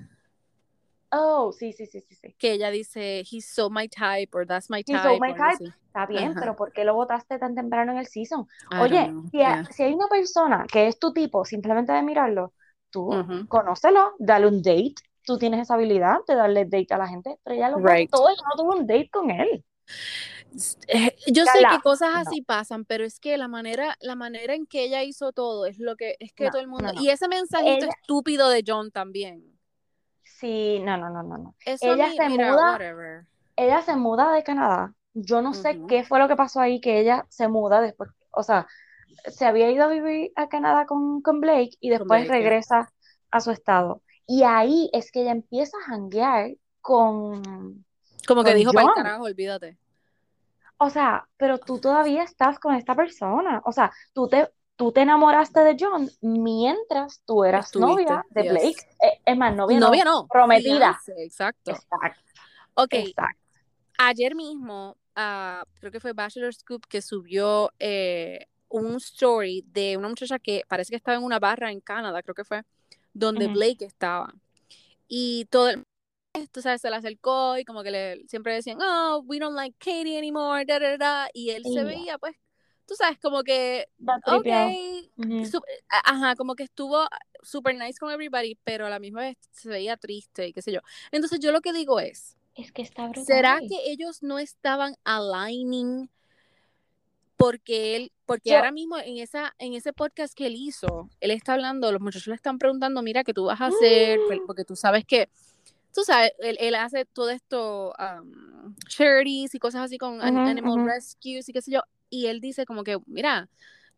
Oh, 1.12 1.54
sí, 1.54 1.72
sí, 1.72 1.86
sí, 1.86 2.02
sí, 2.02 2.16
sí. 2.16 2.36
Que 2.38 2.54
ella 2.54 2.70
dice, 2.70 3.24
he's 3.30 3.48
so 3.48 3.70
my 3.70 3.88
type, 3.88 4.36
or 4.36 4.46
that's 4.46 4.70
my 4.70 4.84
type. 4.84 4.98
He's 4.98 5.04
so 5.04 5.20
my 5.20 5.32
type. 5.32 5.64
así. 5.64 5.74
Está 5.98 6.06
bien, 6.06 6.36
pero 6.36 6.56
¿por 6.56 6.74
qué 6.74 6.84
lo 6.84 6.94
votaste 6.94 7.40
tan 7.40 7.56
temprano 7.56 7.94
en 7.94 7.98
el 7.98 8.06
season? 8.06 8.48
I 8.72 8.82
Oye, 8.82 9.14
si, 9.32 9.74
si 9.74 9.84
hay 9.84 9.94
una 9.94 10.08
persona 10.08 10.66
que 10.72 10.88
es 10.88 11.00
tu 11.00 11.12
tipo, 11.12 11.44
simplemente 11.44 11.92
de 11.92 12.04
mirarlo, 12.04 12.54
tú 12.92 13.10
conócelo, 13.48 14.14
dale 14.20 14.48
un 14.48 14.62
date. 14.62 14.96
Tú 15.28 15.38
tienes 15.38 15.60
esa 15.62 15.74
habilidad 15.74 16.20
de 16.26 16.36
darle 16.36 16.64
date 16.64 16.88
a 16.94 16.98
la 16.98 17.08
gente, 17.10 17.38
pero 17.44 17.56
ella 17.58 17.70
lo 17.70 17.78
Right. 17.80 18.10
votó, 18.10 18.30
ella 18.30 18.42
no 18.50 18.64
tuvo 18.64 18.76
un 18.78 18.88
date 18.88 19.10
con 19.12 19.30
él. 19.30 19.64
Eh, 20.88 21.16
Yo 21.28 21.44
sé 21.46 21.60
que 21.70 21.80
cosas 21.84 22.14
no. 22.14 22.20
así 22.22 22.42
pasan, 22.42 22.86
pero 22.86 23.04
es 23.04 23.20
que 23.20 23.38
la 23.38 23.50
manera, 23.50 23.96
la 24.00 24.16
manera 24.16 24.56
en 24.56 24.66
que 24.66 24.84
ella 24.86 25.04
hizo 25.04 25.34
todo 25.34 25.66
es 25.66 25.80
lo 25.80 25.98
que 25.98 26.16
es 26.20 26.32
que 26.34 26.46
No, 26.46 26.52
todo 26.52 26.62
el 26.62 26.68
mundo. 26.70 26.94
no. 26.94 27.02
Y 27.02 27.10
ese 27.10 27.28
mensajito 27.28 27.86
Ella- 27.86 27.94
estúpido 28.02 28.50
de 28.50 28.64
John 28.66 28.90
también. 28.92 29.44
Sí, 30.24 30.80
no, 30.80 30.98
no, 30.98 31.10
no, 31.10 31.24
no, 31.24 31.38
no. 31.38 31.56
Eso 31.66 31.94
Ella 31.94 32.08
mí, 32.08 32.16
se 32.16 32.30
mira, 32.30 32.52
muda, 32.54 32.72
whatever. 32.74 33.26
ella 33.58 33.82
se 33.82 33.96
muda 33.98 34.32
de 34.32 34.44
Canadá. 34.44 34.94
Yo 35.14 35.42
no 35.42 35.54
sé 35.54 35.82
qué 35.88 36.04
fue 36.06 36.20
lo 36.20 36.28
que 36.30 36.36
pasó 36.36 36.62
ahí, 36.62 36.80
que 36.80 37.00
ella 37.00 37.26
se 37.30 37.48
muda 37.48 37.82
después, 37.82 38.10
o 38.32 38.44
sea, 38.44 38.68
se 39.26 39.46
había 39.46 39.70
ido 39.72 39.84
a 39.84 39.88
vivir 39.88 40.32
a 40.36 40.48
Canadá 40.48 40.86
con, 40.86 41.22
con 41.22 41.42
Blake 41.42 41.72
y 41.80 41.90
después 41.90 42.28
Blake, 42.28 42.30
regresa 42.30 42.94
a 43.32 43.40
su 43.42 43.52
estado. 43.52 44.04
Y 44.28 44.44
ahí 44.44 44.90
es 44.94 45.12
que 45.12 45.22
ella 45.22 45.32
empieza 45.32 45.78
a 45.78 45.90
janguear 45.90 46.52
con, 46.82 47.86
Como 48.28 48.44
que 48.44 48.52
con 48.52 48.58
dijo 48.58 48.74
para 48.74 48.88
el 48.88 48.94
carajo, 48.94 49.24
olvídate. 49.24 49.78
O 50.78 50.90
sea, 50.90 51.28
pero 51.38 51.58
tú 51.58 51.80
todavía 51.80 52.24
estás 52.24 52.60
con 52.60 52.76
esta 52.76 52.94
persona. 52.94 53.62
O 53.66 53.72
sea, 53.72 53.92
tú 54.14 54.28
te, 54.28 54.50
tú 54.76 54.92
te 54.92 55.02
enamoraste 55.02 55.62
de 55.62 55.76
John 55.80 56.10
mientras 56.22 57.22
tú 57.26 57.44
eras 57.44 57.68
Estuviste, 57.68 58.04
novia 58.04 58.26
de 58.30 58.44
yes. 58.44 58.52
Blake. 58.52 58.90
Eh, 59.02 59.22
es 59.26 59.38
más, 59.38 59.56
novia, 59.56 59.80
Novia 59.80 60.04
no, 60.04 60.28
prometida. 60.28 61.00
exacto. 61.18 61.72
Exacto, 61.72 62.22
Ok, 62.76 62.94
exacto. 62.94 63.42
ayer 63.98 64.36
mismo, 64.36 64.98
ah, 65.16 65.64
creo 65.80 65.92
que 65.92 66.00
fue 66.00 66.14
Bachelor 66.14 66.54
Scoop 66.54 66.86
que 66.86 67.02
subió 67.02 67.72
eh, 67.80 68.46
un 68.70 68.98
story 68.98 69.64
de 69.68 69.98
una 69.98 70.10
muchacha 70.10 70.38
que 70.38 70.64
parece 70.68 70.92
que 70.92 70.98
estaba 70.98 71.18
en 71.18 71.24
una 71.24 71.40
barra 71.40 71.72
en 71.72 71.80
Canadá, 71.80 72.22
creo 72.22 72.36
que 72.36 72.44
fue, 72.44 72.62
donde 73.20 73.48
Ujú. 73.48 73.58
Blake 73.58 73.86
estaba. 73.86 74.34
Y 75.08 75.46
todo 75.46 75.70
el 75.70 75.86
tú 76.52 76.62
sabes, 76.62 76.82
se 76.82 76.90
le 76.90 76.96
acercó 76.98 77.58
y 77.58 77.66
como 77.66 77.84
que 77.84 77.92
le 77.92 78.28
siempre 78.28 78.54
decían, 78.54 78.78
oh, 78.82 79.24
we 79.26 79.40
don't 79.40 79.56
like 79.56 79.76
Katie 79.80 80.18
anymore, 80.18 80.66
da, 80.66 80.80
da, 80.80 80.98
da. 80.98 81.30
Y 81.34 81.50
él 81.52 81.64
se 81.64 81.80
Ya. 81.80 81.86
veía, 81.86 82.18
pues, 82.20 82.36
tú 82.86 82.96
sabes, 82.96 83.18
como 83.20 83.44
que, 83.44 83.88
ok, 84.28 84.48
su- 85.50 85.62
a- 85.90 86.12
ajá, 86.12 86.36
como 86.36 86.56
que 86.56 86.64
estuvo 86.64 87.08
super 87.42 87.76
nice 87.76 87.98
con 88.00 88.12
everybody, 88.12 88.56
pero 88.64 88.86
a 88.86 88.90
la 88.90 89.00
misma 89.00 89.22
vez 89.22 89.38
se 89.52 89.70
veía 89.70 89.98
triste 89.98 90.48
y 90.48 90.54
qué 90.54 90.62
sé 90.62 90.72
yo. 90.72 90.82
Entonces 91.12 91.40
yo 91.40 91.52
lo 91.52 91.62
que 91.62 91.74
digo 91.74 92.00
es, 92.00 92.36
Es 92.56 92.72
que 92.72 92.82
está 92.82 93.08
brutal. 93.08 93.26
¿será 93.26 93.60
que 93.62 93.92
ellos 93.92 94.22
no 94.24 94.40
estaban 94.40 94.96
aligning 95.06 96.10
porque 97.38 97.96
él, 97.96 98.12
porque 98.26 98.50
Yo- 98.50 98.56
ahora 98.58 98.72
mismo 98.72 98.98
en 98.98 99.18
esa, 99.18 99.54
en 99.60 99.74
ese 99.74 99.94
podcast 99.94 100.34
que 100.36 100.48
él 100.48 100.56
hizo, 100.56 101.10
él 101.20 101.32
está 101.32 101.54
hablando, 101.54 101.92
los 101.92 102.02
muchachos 102.02 102.28
le 102.28 102.36
están 102.36 102.58
preguntando, 102.58 103.02
mira, 103.04 103.24
¿qué 103.24 103.34
tú 103.34 103.46
vas 103.46 103.62
a 103.62 103.68
hacer? 103.68 104.20
Porque 104.48 104.66
tú 104.66 104.76
sabes 104.76 105.06
que, 105.06 105.30
tú 105.94 106.02
sabes, 106.04 106.32
él, 106.40 106.58
él 106.60 106.76
hace 106.76 107.06
todo 107.06 107.30
esto, 107.30 107.94
um, 108.00 108.76
charities 108.88 109.54
y 109.56 109.60
cosas 109.60 109.84
así 109.84 109.98
con 109.98 110.22
an- 110.22 110.36
Ujú, 110.38 110.48
animal 110.48 110.78
ujú. 110.80 110.86
rescues 110.88 111.48
y 111.48 111.54
qué 111.54 111.62
sé 111.62 111.72
yo, 111.72 111.82
y 112.10 112.26
él 112.28 112.42
dice 112.42 112.66
como 112.66 112.84
que, 112.84 112.98
mira, 113.06 113.50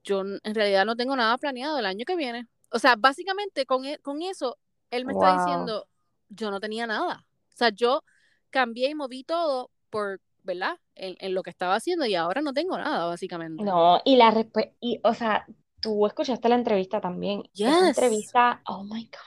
yo 0.04 0.22
en 0.22 0.56
realidad 0.56 0.86
no 0.86 0.96
tengo 0.96 1.16
nada 1.16 1.38
planeado 1.38 1.78
el 1.80 1.86
año 1.86 2.06
que 2.06 2.16
viene. 2.16 2.48
O 2.72 2.80
sea, 2.80 2.96
básicamente 2.98 3.66
con, 3.66 3.86
e- 3.86 4.00
con 4.00 4.22
eso, 4.22 4.58
él 4.92 5.06
me 5.06 5.14
está 5.14 5.28
Wow. 5.28 5.38
diciendo, 5.40 5.88
yo 6.30 6.52
no 6.52 6.60
tenía 6.60 6.88
nada. 6.88 7.26
O 7.54 7.58
sea, 7.58 7.70
yo 7.70 8.04
cambié 8.50 8.90
y 8.90 8.96
moví 8.96 9.24
todo 9.24 9.72
por, 9.90 10.22
¿verdad? 10.50 10.78
En, 10.96 11.16
en 11.20 11.34
lo 11.36 11.44
que 11.44 11.52
estaba 11.52 11.76
haciendo 11.76 12.06
y 12.08 12.16
ahora 12.16 12.42
no 12.42 12.54
tengo 12.54 12.78
nada, 12.78 13.06
básicamente. 13.08 13.66
No, 13.66 14.00
y 14.06 14.16
la 14.16 14.32
respuesta, 14.32 14.74
y 14.80 15.00
o 15.04 15.14
sea, 15.14 15.46
tú 15.82 16.06
escuchaste 16.08 16.48
la 16.50 16.56
entrevista 16.56 17.02
también. 17.02 17.44
Esa 17.66 17.84
Yes. 17.84 17.86
entrevista, 17.86 18.62
oh 18.68 18.84
my 18.86 19.04
God. 19.06 19.20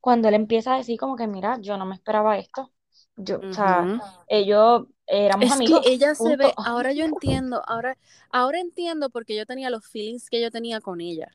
Cuando 0.00 0.28
él 0.28 0.34
empieza 0.34 0.74
a 0.74 0.78
decir 0.78 0.98
como 0.98 1.16
que, 1.16 1.26
mira, 1.28 1.58
yo 1.60 1.76
no 1.78 1.86
me 1.86 1.94
esperaba 1.96 2.38
esto. 2.38 2.72
Yo, 3.16 3.38
o 3.40 3.52
sea, 3.52 3.92
ellos 4.28 4.86
éramos 5.06 5.50
Es 5.50 5.52
amigos. 5.52 5.80
que 5.80 5.80
ella 5.84 6.14
se 6.14 6.36
punto. 6.36 6.36
ve, 6.36 6.56
ahora 6.62 6.92
yo 6.92 7.04
entiendo, 7.04 7.62
ahora, 7.66 7.96
ahora 8.30 8.58
entiendo 8.60 9.08
porque 9.10 9.36
yo 9.36 9.46
tenía 9.46 9.70
los 9.70 9.86
feelings 9.86 10.28
que 10.30 10.40
yo 10.40 10.50
tenía 10.50 10.80
con 10.80 11.00
ella. 11.00 11.28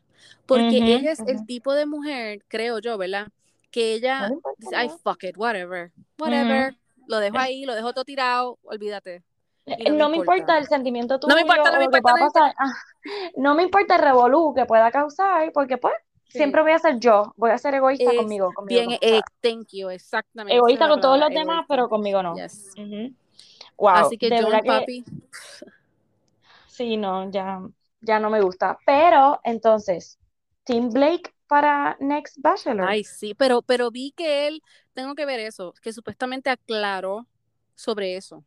Porque 0.46 0.82
Ujú, 0.82 0.90
ella 0.92 1.12
es 1.12 1.24
el 1.26 1.42
ujú. 1.42 1.44
tipo 1.44 1.74
de 1.74 1.86
mujer, 1.86 2.44
creo 2.50 2.80
yo, 2.80 2.98
¿verdad? 2.98 3.30
Que 3.72 3.94
No 4.18 4.28
ella 4.28 4.36
dice, 4.58 4.76
ay, 4.76 4.90
fuck 4.90 5.24
it, 5.24 5.38
whatever, 5.38 5.92
whatever, 6.18 6.76
lo 7.08 7.20
dejo 7.20 7.38
ahí, 7.38 7.66
lo 7.66 7.76
dejo 7.76 7.94
todo 7.94 8.06
tirado, 8.06 8.60
olvídate. 8.64 9.24
y 9.66 9.86
no 9.86 9.92
me 9.94 9.98
No 10.00 10.10
me 10.10 10.18
importa 10.18 10.42
importa. 10.42 10.58
el 10.58 10.68
sentimiento 10.68 11.20
No 11.22 11.36
me 11.36 11.42
tuyo 11.42 11.54
importa, 11.54 11.72
no 11.72 11.78
me 11.80 11.86
importa, 11.86 12.10
no 12.12 12.16
me 12.18 12.32
pasar. 12.32 12.56
Ah, 12.58 12.74
No 13.38 13.56
me 13.56 13.64
importa 13.64 13.96
el 13.96 14.02
revolú 14.02 14.54
que 14.56 14.66
pueda 14.66 14.92
causar, 14.92 15.52
porque 15.54 15.78
pues 15.78 15.94
Sí. 16.30 16.38
siempre 16.40 16.62
voy 16.64 16.72
a 16.72 16.80
ser 16.80 17.00
yo. 17.00 17.34
Voy 17.38 17.52
a 17.52 17.58
ser 17.58 17.76
egoísta 17.76 18.10
Es 18.12 18.18
conmigo, 18.18 18.54
conmigo. 18.54 18.82
Bien, 18.82 18.98
eh, 19.02 19.22
thank 19.42 19.68
you, 19.72 19.90
exactamente. 19.90 20.56
Egoísta 20.58 20.88
con 20.90 21.00
todos 21.00 21.20
los 21.20 21.30
demás, 21.30 21.66
pero 21.68 21.88
conmigo 21.90 22.24
no. 22.24 22.36
Yes. 22.36 22.74
Ujú. 22.78 23.14
Wow, 23.78 23.90
Así 23.96 24.18
que 24.18 24.30
John, 24.30 24.46
verdad 24.46 24.62
que 24.64 24.68
papi, 24.68 25.06
sí, 26.68 26.98
no, 26.98 27.30
ya, 27.30 27.62
ya 28.02 28.20
no 28.20 28.30
me 28.30 28.42
gusta. 28.42 28.78
Pero 28.86 29.40
entonces, 29.44 30.18
Team 30.64 30.90
Blake 30.90 31.33
para 31.48 31.98
Next 32.00 32.38
Bachelor. 32.40 32.88
Ay, 32.90 33.04
sí, 33.04 33.34
pero, 33.34 33.62
pero 33.62 33.92
vi 33.92 34.12
que 34.12 34.48
él, 34.48 34.62
tengo 34.94 35.16
que 35.16 35.26
ver 35.26 35.40
eso, 35.40 35.74
que 35.82 35.94
supuestamente 35.94 36.50
aclaró 36.50 37.28
sobre 37.76 38.16
eso. 38.18 38.44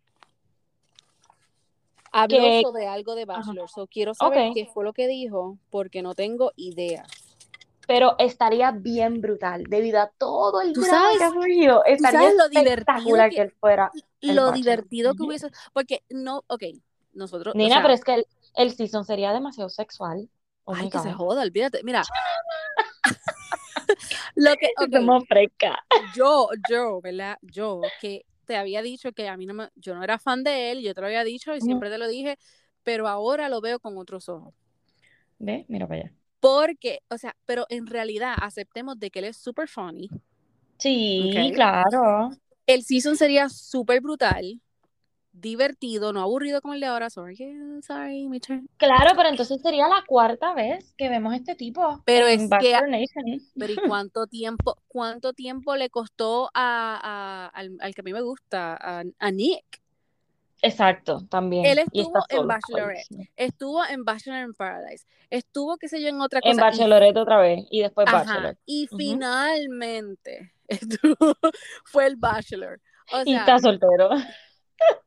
Habló 2.13 2.39
Que- 2.39 2.63
sobre 2.65 2.87
algo 2.87 3.15
de. 3.15 3.25
Bachelor, 3.27 3.69
so 3.69 3.87
quiero 3.87 4.15
saber 4.15 4.53
qué 4.55 4.67
fue 4.73 4.85
lo 4.85 4.93
que 4.93 5.07
dijo, 5.07 5.59
porque 5.71 6.03
no 6.03 6.15
tengo 6.15 6.53
idea. 6.57 7.05
Pero 7.87 8.17
estaría 8.19 8.73
bien 8.73 9.21
brutal, 9.21 9.65
debido 9.69 10.01
a 10.01 10.09
todo 10.19 10.61
el 10.61 10.73
Tú 10.73 10.81
drama 10.81 11.11
que 11.11 11.17
ha 11.17 11.19
sabes- 11.29 11.35
surgido. 11.35 11.85
Estaría 11.85 12.21
sabes 12.21 12.37
lo 12.37 12.49
divertido 12.49 13.17
que- 13.29 13.35
que 13.37 13.43
él 13.43 13.51
fuera. 13.61 13.91
Lo 14.23 14.33
Bachelor. 14.47 14.55
divertido 14.55 15.15
que 15.15 15.23
hubiese, 15.23 15.51
porque 15.73 16.03
no, 16.09 16.43
ok, 16.49 16.63
nosotros, 17.15 17.55
o 17.55 17.59
Nina, 17.59 17.75
sea, 17.77 17.83
pero 17.83 17.95
es 17.95 18.03
que 18.03 18.15
el, 18.15 18.27
el 18.57 18.73
season 18.75 19.05
sería 19.05 19.33
demasiado 19.33 19.69
sexual. 19.69 20.29
Oh 20.69 20.75
ay, 20.75 20.91
que 20.91 20.99
se 20.99 21.13
joda, 21.13 21.43
olvídate, 21.43 21.81
mira. 21.85 22.03
lo 24.35 24.55
que, 24.57 24.71
frescas. 25.29 25.77
yo, 26.15 26.49
yo, 26.69 27.01
¿verdad? 27.01 27.39
Yo 27.41 27.81
que 28.01 28.27
te 28.47 28.57
había 28.57 28.83
dicho 28.83 29.13
que 29.13 29.29
a 29.29 29.37
mí 29.37 29.47
no 29.47 29.55
me, 29.55 29.69
yo 29.77 29.95
no 29.95 30.03
era 30.03 30.19
fan 30.19 30.43
de 30.43 30.73
él, 30.73 30.83
yo 30.83 30.93
te 30.93 31.01
lo 31.01 31.07
había 31.07 31.23
dicho 31.23 31.55
y 31.55 31.61
siempre 31.61 31.89
te 31.89 31.99
lo 31.99 32.09
dije, 32.09 32.37
pero 32.83 33.07
ahora 33.07 33.49
lo 33.49 33.61
veo 33.61 33.79
con 33.79 33.97
otros 33.97 34.29
ojos. 34.29 34.55
Ve, 35.39 35.65
mira 35.69 35.87
para 35.87 36.01
allá. 36.01 36.13
Porque, 36.41 37.01
o 37.11 37.19
sea, 37.19 37.37
pero 37.45 37.67
en 37.69 37.87
realidad 37.87 38.35
aceptemos 38.41 38.99
de 38.99 39.11
que 39.11 39.21
él 39.21 39.27
es 39.27 39.37
super 39.37 39.69
funny. 39.69 40.09
Sí, 40.79 41.31
claro. 41.55 42.31
El 42.67 42.83
season 42.83 43.17
sería 43.17 43.49
súper 43.49 44.01
brutal, 44.01 44.61
divertido, 45.41 46.13
no 46.13 46.21
aburrido 46.21 46.61
como 46.61 46.75
el 46.75 46.81
de 46.81 46.87
ahora. 46.87 47.11
Sorry, 47.11 47.37
sorry, 47.83 48.29
mi 48.29 48.41
turn. 48.41 48.69
Claro, 48.79 49.13
pero 49.17 49.29
entonces 49.29 49.61
sería 49.63 49.87
la 49.89 50.03
cuarta 50.07 50.55
vez 50.55 50.95
que 50.97 51.09
vemos 51.09 51.35
este 51.35 51.55
tipo 51.55 52.03
Pero 52.05 52.27
en 52.27 52.41
es 52.41 52.43
que- 52.43 52.49
Bachelor 52.73 52.89
Nation. 52.89 53.25
Pero 53.59 53.73
¿y 53.73 53.77
cuánto 53.89 54.27
tiempo, 54.27 54.77
cuánto 54.89 55.33
tiempo 55.33 55.77
le 55.77 55.91
costó 55.91 56.51
a, 56.55 57.01
a- 57.03 57.47
al, 57.49 57.77
al 57.81 57.95
que 57.95 58.01
a 58.01 58.05
mí 58.05 58.13
me 58.13 58.23
gusta, 58.23 58.77
a, 58.81 59.05
a 59.19 59.31
Nick? 59.31 59.65
Exacto, 60.63 61.21
también. 61.29 61.67
Él 61.67 61.81
Y 61.93 62.01
estuvo 62.01 62.19
en. 62.31 62.47
Bachelorette. 62.49 63.07
Ay, 63.11 63.17
sí. 63.25 63.29
Estuvo 63.37 63.85
en 63.85 64.05
Bachelor 64.05 64.43
in 64.49 64.55
Paradise. 64.55 65.05
Estuvo, 65.29 65.77
qué 65.77 65.87
sé 65.89 66.01
yo, 66.01 66.09
en 66.09 66.21
otra 66.21 66.41
cosa. 66.41 66.51
En 66.53 66.57
y- 66.59 66.61
Bachelorette 66.63 67.19
otra 67.19 67.39
vez 67.39 67.65
y 67.71 67.83
después 67.83 68.07
Ajá, 68.09 68.25
Bachelor. 68.25 68.59
y 68.65 68.89
finalmente 68.97 70.53
estuvo, 70.69 71.35
fue 71.85 72.07
el 72.07 72.17
Bachelor. 72.17 72.81
O 73.13 73.21
Y 73.25 73.33
sea, 73.33 73.41
está 73.41 73.59
soltero. 73.59 74.09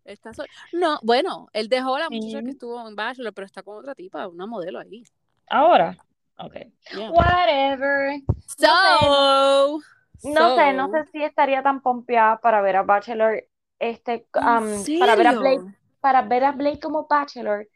Está 0.03 0.33
sol- 0.33 0.47
No, 0.73 0.99
bueno, 1.03 1.47
él 1.53 1.69
dejó 1.69 1.95
a 1.95 1.99
la 1.99 2.09
muchacha 2.09 2.43
que 2.43 2.51
estuvo 2.51 2.87
en 2.87 2.95
Bachelor, 2.95 3.33
pero 3.33 3.45
está 3.45 3.61
con 3.63 3.77
otra 3.77 3.95
tipa, 3.95 4.27
una 4.27 4.45
modelo 4.45 4.79
ahí. 4.79 5.03
Ahora. 5.49 5.97
Ok. 6.37 6.53
Yeah. 6.95 7.11
Whatever. 7.11 8.21
So, 8.57 9.79
No 10.23 10.55
sé, 10.55 10.73
no 10.73 10.89
sé 10.89 11.05
si 11.11 11.23
estaría 11.23 11.61
tan 11.61 11.81
pompeada 11.81 12.39
para 12.39 12.61
ver 12.61 12.77
a 12.77 12.83
Bachelor, 12.83 13.45
este, 13.77 14.27
¿En 14.33 14.63
um, 14.63 14.99
para 14.99 15.15
ver 15.15 15.27
a? 15.27 15.31
Blake, 15.33 15.77
para 16.01 16.21
ver 16.23 16.43
a 16.43 16.51
Blake 16.51 16.79
como 16.79 17.07
Bachelor. 17.07 17.67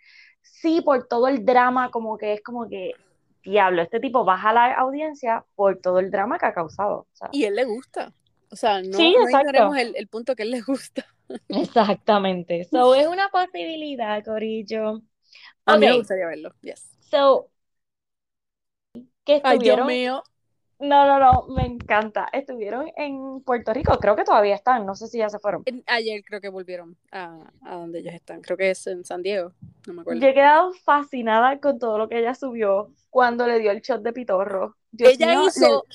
Sí, 0.42 0.82
por 0.82 1.08
todo 1.08 1.28
el 1.28 1.46
drama, 1.46 1.92
como 1.92 2.18
que 2.18 2.34
es 2.34 2.44
como 2.44 2.68
que, 2.68 2.92
diablo, 3.44 3.82
este 3.82 4.00
tipo 4.00 4.26
baja 4.26 4.52
la 4.54 4.74
audiencia 4.74 5.46
por 5.56 5.80
todo 5.80 6.00
el 6.00 6.12
drama 6.12 6.38
que 6.38 6.46
ha 6.46 6.54
causado. 6.54 7.08
Y 7.32 7.46
él 7.46 7.56
le 7.56 7.66
gusta. 7.66 8.14
O 8.52 8.56
sea, 8.56 8.82
no, 8.82 8.98
Sí, 8.98 9.16
no 9.16 9.76
el, 9.76 9.96
el 9.96 10.08
punto 10.08 10.36
que 10.36 10.44
él 10.44 10.52
le 10.52 10.62
gusta. 10.62 11.06
Exactamente. 11.48 12.64
So, 12.66 12.96
es 12.96 13.08
una 13.08 13.30
posibilidad, 13.30 14.24
Corillo. 14.24 15.02
A 15.66 15.78
mí 15.78 15.88
me 15.88 15.98
gustaría 15.98 16.28
verlo. 16.28 16.54
Yes. 16.62 16.98
so, 17.00 17.52
que 19.26 19.42
Ay, 19.44 19.60
Dios 19.60 19.80
estuvieron, 19.80 19.88
mío. 19.88 20.24
no, 20.80 21.06
no, 21.08 21.20
no, 21.20 21.48
me 21.56 21.66
encanta. 21.66 22.28
Estuvieron 22.34 22.92
en 22.98 23.42
Puerto 23.42 23.74
Rico, 23.74 23.98
creo 24.00 24.16
que 24.16 24.24
todavía 24.26 24.56
están, 24.56 24.86
no 24.86 24.96
sé 24.96 25.08
si 25.08 25.18
ya 25.20 25.30
se 25.30 25.40
fueron. 25.40 25.68
Ayer 25.88 26.24
creo 26.26 26.42
que 26.42 26.50
volvieron 26.50 26.98
a, 27.12 27.52
a 27.62 27.76
donde 27.76 28.00
ellos 28.00 28.14
están. 28.14 28.42
Creo 28.42 28.58
que 28.58 28.72
es 28.72 28.86
en 28.88 29.06
San 29.06 29.22
Diego. 29.24 29.54
No 29.88 29.94
me 29.94 30.02
acuerdo. 30.02 30.22
Yo 30.22 30.28
he 30.28 30.34
quedado 30.34 30.74
fascinada 30.74 31.60
con 31.60 31.80
todo 31.80 31.98
lo 31.98 32.10
que 32.10 32.20
ella 32.20 32.36
subió 32.36 32.94
cuando 33.10 33.48
le 33.48 33.60
dio 33.60 33.72
el 33.72 33.82
shot 33.82 34.02
de 34.02 34.14
pitorro. 34.14 34.78
Dios 34.92 35.14
Ella 35.14 35.28
mío, 35.28 35.48
hizo 35.48 35.86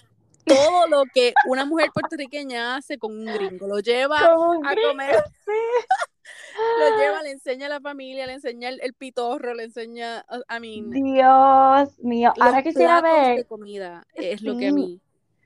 todo 0.48 0.86
lo 0.88 1.04
que 1.12 1.34
una 1.46 1.64
mujer 1.64 1.90
puertorriqueña 1.92 2.76
hace 2.76 2.98
con 2.98 3.12
un 3.12 3.26
gringo. 3.26 3.66
Lo 3.66 3.80
lleva 3.80 4.18
a 4.18 4.34
comer, 4.34 5.16
sí. 5.44 5.96
lo 6.78 6.98
lleva, 6.98 7.22
le 7.22 7.30
enseña 7.32 7.66
a 7.66 7.68
la 7.70 7.80
familia, 7.80 8.26
le 8.26 8.34
enseña 8.34 8.68
el, 8.68 8.80
el 8.82 8.94
pitorro, 8.94 9.54
le 9.54 9.64
enseña, 9.64 10.24
I 10.48 10.60
mean, 10.60 10.90
Dios 10.90 11.98
mío, 12.00 12.32
los 12.36 12.46
ahora 12.46 12.62
quisiera 12.62 13.00
platos 13.00 13.20
de 13.20 13.34
ver 13.34 13.46
comida 13.46 14.06
es 14.14 14.42
lo 14.42 14.56
que 14.56 14.68
a 14.68 14.72
mí. 14.72 15.00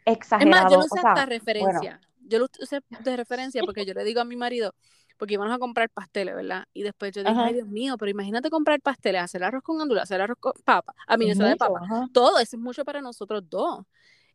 Es 0.04 0.16
más, 0.16 0.16
exagerado, 0.16 0.70
yo 0.70 0.76
lo 0.76 0.82
o 0.82 0.86
usé 0.86 1.00
sea, 1.00 1.10
hasta 1.10 1.26
referencia. 1.26 2.00
Yo 2.24 2.38
lo 2.38 2.46
usé 2.60 2.80
de 3.04 3.16
referencia 3.16 3.62
porque 3.64 3.84
yo 3.84 3.94
le 3.94 4.04
digo 4.04 4.20
a 4.20 4.24
mi 4.24 4.36
marido, 4.36 4.74
porque 5.18 5.34
íbamos 5.34 5.54
a 5.54 5.58
comprar 5.58 5.88
pasteles, 5.90 6.34
¿verdad? 6.34 6.64
Y 6.72 6.82
después 6.82 7.12
yo 7.12 7.22
dije, 7.22 7.32
Ajá. 7.32 7.44
ay 7.44 7.54
Dios 7.54 7.68
mío, 7.68 7.96
pero 7.98 8.10
imagínate 8.10 8.50
comprar 8.50 8.80
pasteles, 8.80 9.22
hacer 9.22 9.44
arroz 9.44 9.62
con 9.62 9.80
andula, 9.80 10.02
hacer 10.02 10.20
arroz 10.20 10.38
con 10.40 10.52
papa, 10.64 10.94
a 11.06 11.16
mí 11.16 11.30
es 11.30 11.38
de 11.38 11.56
papa, 11.56 11.80
ajá. 11.82 12.08
todo 12.12 12.38
eso 12.38 12.56
es 12.56 12.62
mucho 12.62 12.84
para 12.84 13.00
nosotros 13.00 13.42
dos. 13.48 13.84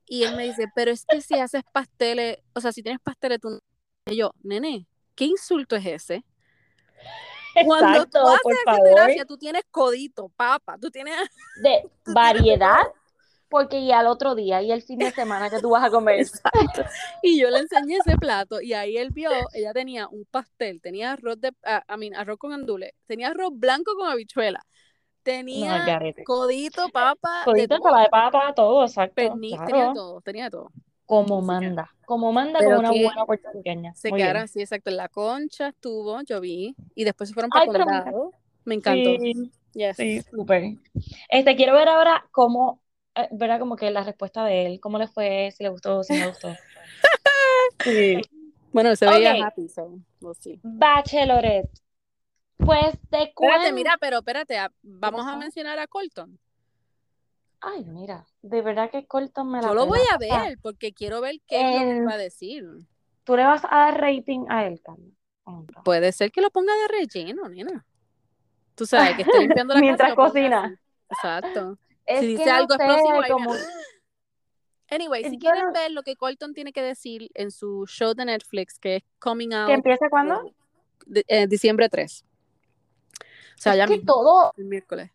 Y 0.07 0.23
él 0.23 0.35
me 0.35 0.45
dice, 0.45 0.67
pero 0.73 0.91
es 0.91 1.05
que 1.05 1.21
si 1.21 1.35
haces 1.35 1.63
pasteles, 1.71 2.37
o 2.53 2.61
sea, 2.61 2.71
si 2.71 2.81
tienes 2.81 3.01
pasteles, 3.01 3.39
tú 3.41 3.49
no... 3.49 3.59
Y 4.05 4.15
yo, 4.15 4.31
nene, 4.41 4.87
¿qué 5.15 5.25
insulto 5.25 5.75
es 5.75 5.85
ese? 5.85 6.23
Cuando 7.65 7.89
Exacto, 7.89 8.21
tú 8.21 8.27
haces 8.27 8.41
por 8.43 8.55
favor, 8.63 8.89
gracia, 8.91 9.25
tú 9.25 9.37
tienes 9.37 9.63
codito, 9.69 10.29
papa, 10.29 10.77
tú 10.79 10.89
tienes... 10.89 11.15
de 11.61 11.89
tú 12.05 12.13
variedad, 12.13 12.83
porque 13.49 13.85
ya 13.85 14.01
el 14.01 14.07
otro 14.07 14.35
día 14.35 14.61
y 14.61 14.71
el 14.71 14.81
fin 14.81 14.99
de 14.99 15.11
semana 15.11 15.49
que 15.49 15.59
tú 15.59 15.71
vas 15.71 15.83
a 15.83 15.89
comer. 15.89 16.19
Exacto. 16.19 16.83
Y 17.21 17.39
yo 17.39 17.49
le 17.49 17.59
enseñé 17.59 17.97
ese 17.97 18.17
plato 18.17 18.61
y 18.61 18.73
ahí 18.73 18.97
él 18.97 19.09
vio, 19.11 19.29
ella 19.53 19.73
tenía 19.73 20.07
un 20.07 20.25
pastel, 20.25 20.81
tenía 20.81 21.13
arroz 21.13 21.41
de, 21.41 21.51
ah, 21.65 21.83
I 21.89 21.97
mean, 21.97 22.15
arroz 22.15 22.37
con 22.37 22.53
andule, 22.53 22.93
tenía 23.05 23.29
arroz 23.29 23.51
blanco 23.53 23.95
con 23.95 24.09
habichuela, 24.09 24.63
tenía 25.27 25.99
codito, 26.23 26.89
papa, 26.89 27.47
de 27.51 27.51
Codito, 27.51 27.75
todo, 27.75 27.77
ensalada 27.79 28.03
de 28.03 28.09
papa, 28.09 28.53
todo, 28.55 28.83
exacto, 28.85 29.15
perniz, 29.15 29.63
tenía 29.63 29.89
todo, 29.89 30.21
tenía 30.21 30.49
todo. 30.49 30.71
Como 31.05 31.41
manda, 31.41 31.89
como 32.05 32.31
manda 32.31 32.59
pero 32.59 32.69
como 32.75 32.79
una 32.79 32.91
buena 32.91 33.25
puertorriqueña. 33.25 33.93
se 33.93 34.09
Muy 34.09 34.19
quedaron 34.19 34.43
bien. 34.43 34.43
así, 34.43 34.61
exacto, 34.61 34.89
en 34.89 34.97
la 34.97 35.09
concha 35.09 35.69
estuvo, 35.69 36.21
yo 36.21 36.39
vi, 36.41 36.75
y 36.95 37.03
después 37.03 37.29
se 37.29 37.33
fueron 37.33 37.51
para 37.51 37.63
Ay, 37.63 37.67
condado, 37.67 38.31
me 38.65 38.75
encantó, 38.75 39.17
Sí, 39.17 39.51
yes. 39.73 39.97
sí, 39.97 40.21
súper. 40.31 40.63
Este, 41.29 41.55
quiero 41.55 41.73
ver 41.73 41.89
ahora 41.89 42.27
cómo, 42.31 42.81
eh, 43.15 43.27
¿verdad? 43.31 43.59
Como 43.59 43.75
que 43.75 43.91
la 43.91 44.03
respuesta 44.03 44.43
de 44.45 44.65
él, 44.65 44.79
cómo 44.79 44.97
le 44.97 45.07
fue, 45.07 45.51
si 45.55 45.63
le 45.63 45.69
gustó, 45.69 46.03
si 46.03 46.13
no 46.13 46.19
le 46.19 46.27
gustó. 46.27 46.49
Sí. 47.83 48.21
Bueno, 48.73 48.95
se 48.95 49.07
veía 49.07 49.31
Ok, 49.31 49.39
happy, 49.39 49.67
so, 49.69 49.99
we'll 50.21 50.35
see. 50.35 50.61
Bachelorette. 50.81 51.81
Pues 52.57 52.93
te 53.09 53.23
Espérate, 53.23 53.33
cuento. 53.33 53.73
mira, 53.73 53.97
pero 53.99 54.17
espérate, 54.19 54.57
ah, 54.57 54.69
¿Qué 54.69 54.75
vamos 54.83 55.25
a 55.25 55.35
mencionar 55.37 55.79
a 55.79 55.87
Colton. 55.87 56.39
Ay, 57.61 57.85
mira, 57.85 58.25
de 58.41 58.61
verdad 58.61 58.89
que 58.91 59.05
Colton 59.07 59.49
me 59.51 59.61
Yo 59.61 59.67
la 59.69 59.73
lo 59.73 59.85
voy 59.87 59.99
a 60.13 60.17
ver 60.17 60.57
porque 60.61 60.93
quiero 60.93 61.21
ver 61.21 61.35
qué 61.47 61.57
es 61.59 61.81
lo 61.81 61.85
que 61.87 61.97
en- 61.97 62.07
va 62.07 62.13
a 62.13 62.17
decir. 62.17 62.65
tú 63.23 63.35
le 63.35 63.43
vas 63.43 63.63
a 63.65 63.67
dar 63.69 63.99
rating 64.01 64.45
a 64.49 64.65
él, 64.65 64.81
Carla. 64.83 65.05
¿o 65.43 65.51
no? 65.51 65.83
Puede 65.83 66.11
ser 66.11 66.31
que 66.31 66.41
lo 66.41 66.49
ponga 66.51 66.73
de 66.73 66.87
relleno, 66.99 67.47
nena. 67.49 67.85
Tú 68.75 68.85
sabes, 68.85 69.15
que 69.15 69.21
esté 69.23 69.39
limpiando 69.39 69.73
la 69.73 69.79
casa 69.79 69.85
Mientras 69.85 70.15
ponga 70.15 70.27
cocina. 70.29 70.79
Exacto. 71.09 71.77
Es 72.05 72.19
Si 72.19 72.25
que 72.25 72.31
dice 72.37 72.45
no 72.45 72.55
algo 72.55 72.75
sé, 72.75 72.83
explosivo, 72.85 73.21
como... 73.33 73.53
Anyway, 74.89 75.23
si 75.25 75.31
Yo 75.31 75.39
quieren 75.39 75.65
no- 75.65 75.73
ver 75.73 75.91
lo 75.91 76.03
que 76.03 76.15
Colton 76.15 76.53
tiene 76.53 76.71
que 76.71 76.81
decir 76.81 77.29
en 77.33 77.51
su 77.51 77.85
show 77.87 78.13
de 78.13 78.23
Netflix, 78.25 78.77
que 78.79 78.97
es 78.97 79.03
Coming 79.19 79.49
¿Que 79.49 79.55
Out 79.55 79.69
empieza 79.71 80.09
cuándo? 80.09 80.53
de- 81.05 81.25
eh, 81.27 81.47
diciembre 81.47 81.89
3. 81.89 82.23
O 83.57 83.61
sea, 83.61 83.75
Es 83.75 83.77
ya 83.77 83.85
que 83.85 83.97
mismo, 83.97 84.05
todo 84.07 84.53
el 84.57 84.65
miércoles. 84.65 85.11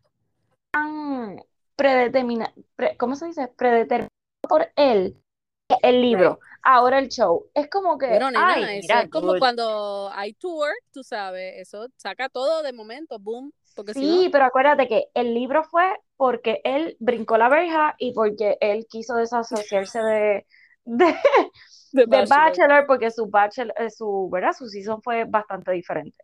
tan 0.70 1.36
predetermina, 1.76 2.52
pre- 2.76 2.96
¿cómo 2.96 3.14
se 3.16 3.26
dice? 3.26 3.48
Predeterminado 3.56 4.10
por 4.48 4.68
él, 4.76 5.16
el 5.82 6.00
libro, 6.02 6.40
ahora 6.62 6.98
el 6.98 7.08
show. 7.08 7.46
Es 7.54 7.68
como 7.70 7.98
que, 7.98 8.06
Pero 8.08 8.30
nena, 8.30 8.54
ay, 8.54 8.78
eso 8.78 8.82
mira, 8.82 9.02
es 9.02 9.10
como 9.10 9.36
cuando 9.38 10.10
hay 10.12 10.34
tour, 10.34 10.68
tú 10.92 11.02
sabes, 11.02 11.54
eso 11.56 11.88
saca 11.96 12.28
todo 12.28 12.62
de 12.62 12.72
momento, 12.72 13.18
boom, 13.18 13.52
porque 13.74 13.94
si 13.94 14.04
Sí, 14.04 14.06
no, 14.06 14.30
pero 14.32 14.44
acuérdate 14.46 14.88
que 14.88 15.04
el 15.14 15.34
libro 15.34 15.64
fue 15.64 15.84
porque 16.16 16.60
él 16.64 16.96
brincó 17.00 17.36
la 17.36 17.48
verja 17.48 17.94
y 17.98 18.12
porque 18.14 18.56
él 18.60 18.86
quiso 18.88 19.16
desasociarse 19.16 19.98
de, 20.00 20.46
de 20.84 22.06
Bachelor. 22.06 22.26
Bachelor 22.26 22.86
porque 22.86 23.10
su 23.10 23.26
Bachelor, 23.28 23.74
eh, 23.78 23.90
su, 23.90 24.28
¿verdad? 24.32 24.52
Su 24.52 24.66
season 24.68 25.02
fue 25.02 25.24
bastante 25.24 25.72
diferente. 25.72 26.16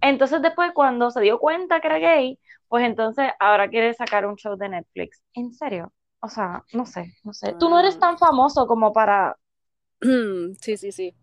Entonces 0.00 0.42
después 0.42 0.72
cuando 0.74 1.10
se 1.10 1.20
dio 1.20 1.38
cuenta 1.38 1.80
que 1.80 1.88
era 1.88 1.98
gay, 1.98 2.38
pues 2.68 2.84
entonces 2.84 3.30
ahora 3.40 3.68
quiere 3.68 3.94
sacar 3.94 4.26
un 4.26 4.36
show 4.36 4.56
de 4.56 4.68
Netflix. 4.68 5.22
¿En 5.34 5.52
serio? 5.52 5.92
O 6.20 6.28
sea, 6.28 6.64
no 6.72 6.86
sé, 6.86 7.14
no 7.24 7.32
sé. 7.32 7.54
Tú 7.58 7.68
no 7.68 7.78
eres 7.80 7.98
Ah. 7.98 8.00
tan 8.00 8.18
famoso 8.18 8.66
como 8.66 8.92
para, 8.92 9.36
sí, 10.60 10.76
sí, 10.76 10.92
sí. 10.92 11.14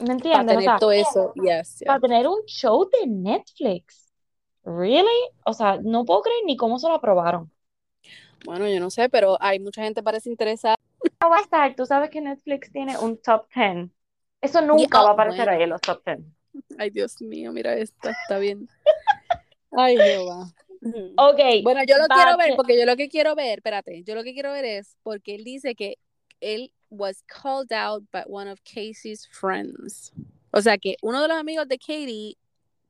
¿me 0.00 0.12
Para 0.30 0.44
entiendes? 0.44 0.56
O 0.56 0.60
tener 0.60 0.62
sea, 0.62 0.80
todo 0.80 0.92
eso, 0.92 1.32
yes, 1.34 1.84
para 1.86 2.00
tener 2.00 2.28
un 2.28 2.42
show 2.46 2.88
de 2.90 3.06
Netflix. 3.08 4.12
¿Really? 4.64 5.08
O 5.46 5.52
sea, 5.54 5.78
no 5.82 6.04
puedo 6.06 6.22
creer 6.22 6.42
ni 6.46 6.56
cómo 6.58 6.78
se 6.78 6.88
lo 6.88 6.94
aprobaron. 6.96 7.52
Bueno, 8.44 8.68
yo 8.68 8.80
no 8.80 8.90
sé, 8.90 9.08
pero 9.08 9.36
hay 9.40 9.58
mucha 9.60 9.82
gente 9.82 10.02
parece 10.02 10.28
interesada. 10.30 10.76
No 11.22 11.28
va 11.30 11.36
a 11.38 11.40
estar, 11.42 11.74
tú 11.76 11.86
sabes 11.86 12.10
que 12.10 12.20
Netflix 12.20 12.70
tiene 12.72 12.98
un 12.98 13.16
top 13.22 13.46
10. 13.54 13.90
Eso 14.42 14.60
nunca 14.60 15.00
Yeah, 15.00 15.02
va 15.02 15.10
a 15.10 15.12
aparecer 15.14 15.48
bueno. 15.48 15.48
ahí 15.48 15.62
en 15.62 15.70
los 15.70 15.80
top 15.80 16.02
10. 16.04 16.18
Ay, 16.78 16.90
Dios 16.90 17.20
mío, 17.20 17.52
mira 17.52 17.76
esta, 17.76 18.10
está 18.10 18.38
bien. 18.38 18.68
Ay, 19.70 19.96
Jehová. 19.96 20.52
Ok, 21.16 21.62
Bueno, 21.62 21.82
yo 21.84 21.96
lo 21.96 22.06
quiero 22.08 22.36
ver 22.36 22.56
porque 22.56 22.78
yo 22.78 22.84
lo 22.84 22.96
que 22.96 23.08
quiero 23.08 23.34
ver, 23.34 23.58
espérate, 23.58 24.02
yo 24.02 24.14
lo 24.14 24.24
que 24.24 24.32
quiero 24.32 24.52
ver 24.52 24.64
es 24.64 24.96
porque 25.02 25.36
él 25.36 25.44
dice 25.44 25.74
que 25.74 25.96
él 26.40 26.72
was 26.90 27.22
called 27.26 27.72
out 27.72 28.04
by 28.10 28.24
one 28.26 28.50
of 28.50 28.60
Casey's 28.64 29.28
friends. 29.28 30.12
O 30.50 30.60
sea 30.60 30.76
que 30.76 30.96
uno 31.00 31.22
de 31.22 31.28
los 31.28 31.36
amigos 31.36 31.68
de 31.68 31.78
Katie 31.78 32.36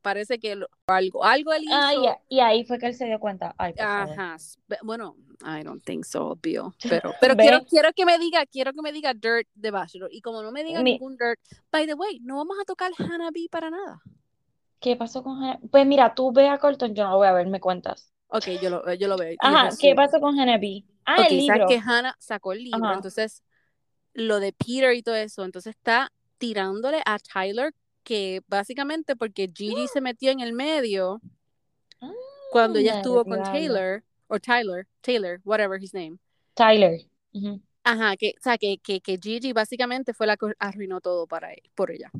parece 0.03 0.39
que 0.39 0.57
lo- 0.57 0.69
algo, 0.87 1.25
algo 1.25 1.53
él 1.53 1.65
hizo. 1.65 1.73
Ah, 1.75 1.93
ya, 1.95 2.19
Y 2.29 2.41
ahí 2.41 2.65
fue 2.65 2.79
que 2.79 2.87
él 2.87 2.95
se 2.95 3.07
dio 3.07 3.19
cuenta. 3.19 3.55
Ay. 3.57 3.75
Ajá. 3.79 4.37
Bueno, 4.83 5.17
I 5.41 5.63
don't 5.65 5.83
think 5.85 6.05
so, 6.05 6.31
obvio. 6.31 6.75
Pero, 7.03 7.15
pero 7.21 7.35
quiero, 7.37 7.65
quiero 7.65 7.93
que 7.93 8.05
me 8.05 8.19
diga, 8.19 8.45
quiero 8.47 8.73
que 8.73 8.83
me 8.83 8.93
diga 8.93 9.15
Dirt 9.15 9.49
de 9.55 9.71
Bachelor. 9.71 10.13
Y 10.13 10.21
como 10.21 10.43
no 10.43 10.53
me 10.53 10.63
diga 10.65 10.83
Mi- 10.83 10.93
ningún 10.93 11.17
Dirt, 11.17 11.41
by 11.71 11.87
the 11.87 11.95
way, 11.95 12.21
no 12.21 12.37
vamos 12.37 12.57
a 12.61 12.65
tocar 12.65 12.91
Hannah 12.99 13.31
B 13.33 13.49
para 13.51 13.71
nada. 13.71 14.03
¿Qué 14.81 14.97
pasó 14.97 15.23
con 15.23 15.43
Hannah? 15.43 15.61
Pues 15.71 15.87
mira, 15.87 16.15
tú 16.15 16.33
ve 16.33 16.49
a 16.49 16.59
Colton, 16.59 16.95
yo 16.95 17.05
no 17.05 17.11
lo 17.13 17.17
voy 17.19 17.29
a 17.29 17.33
ver, 17.33 17.47
me 17.47 17.61
cuentas. 17.61 18.13
Ok, 18.29 18.45
yo 18.61 18.71
lo, 18.71 18.93
yo 18.95 19.09
lo 19.09 19.17
veo. 19.17 19.37
Ajá, 19.41 19.71
¿qué 19.81 19.95
pasó 19.95 20.21
con 20.21 20.39
Hannah 20.39 20.59
B? 20.59 20.85
Ah, 21.05 21.17
Ok, 21.21 21.27
el 21.31 21.37
libro. 21.39 21.67
que 21.69 21.79
Hannah 21.85 22.17
sacó 22.19 22.53
el 22.53 22.65
libro, 22.65 22.85
Ajá. 22.85 22.95
entonces 22.95 23.43
lo 24.15 24.41
de 24.41 24.53
Peter 24.53 24.93
y 24.95 25.03
todo 25.03 25.15
eso, 25.17 25.45
entonces 25.45 25.75
está 25.77 26.11
tirándole 26.39 27.03
a 27.07 27.19
Tyler 27.19 27.73
que 28.05 28.43
básicamente 28.49 29.17
porque 29.17 29.51
Gigi 29.53 29.89
se 29.89 30.01
metió 30.01 30.31
en 30.31 30.41
el 30.41 30.53
medio 30.53 31.21
cuando 32.51 32.79
ella 32.79 32.91
Anda, 32.91 33.01
estuvo 33.01 33.25
con. 33.25 33.43
Taylor, 33.43 34.03
o 34.29 34.39
Tyler, 34.39 34.87
Taylor, 35.01 35.41
whatever 35.45 35.83
his 35.83 35.95
name. 35.95 36.19
Tyler. 36.55 36.99
Ajá, 37.85 38.17
que, 38.17 38.35
o 38.39 38.43
sea, 38.43 38.59
que, 38.59 38.79
que, 38.79 39.01
que 39.01 39.19
Gigi 39.19 39.53
básicamente 39.53 40.15
fue 40.15 40.27
la 40.27 40.37
que 40.37 40.53
arruinó 40.59 41.01
todo 41.01 41.27
para 41.27 41.53
él, 41.53 41.63
por 41.75 41.91
ella. 41.91 42.11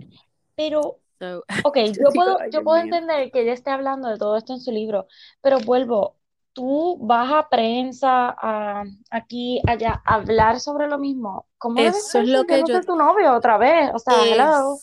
Pero, 0.57 0.99
So, 1.19 1.45
ok, 1.67 1.77
Yo 1.77 2.11
puedo, 2.13 2.37
yo 2.51 2.65
puedo 2.65 2.79
entender 2.79 3.31
que 3.31 3.43
ella 3.43 3.53
esté 3.53 3.71
hablando 3.71 4.09
de 4.09 4.19
todo 4.19 4.37
esto 4.37 4.55
en 4.55 4.61
su 4.61 4.73
libro, 4.73 5.07
pero 5.41 5.61
vuelvo, 5.61 6.17
tú 6.53 6.99
vas 7.01 7.33
a 7.33 7.49
prensa, 7.49 8.35
a 8.37 8.83
aquí, 9.11 9.63
allá, 9.69 10.03
a 10.05 10.15
hablar 10.15 10.59
sobre 10.59 10.89
lo 10.89 10.99
mismo. 10.99 11.47
¿Cómo 11.59 11.79
Eso 11.79 12.19
es 12.19 12.29
lo 12.29 12.43
que 12.45 12.55
que 12.55 12.61
no 12.61 12.67
yo- 12.67 12.75
sea 12.75 12.83
tu 12.83 12.97
novio 12.97 13.35
otra 13.35 13.57
vez? 13.57 13.93
O 13.95 14.01
sea, 14.01 14.25
hello. 14.25 14.79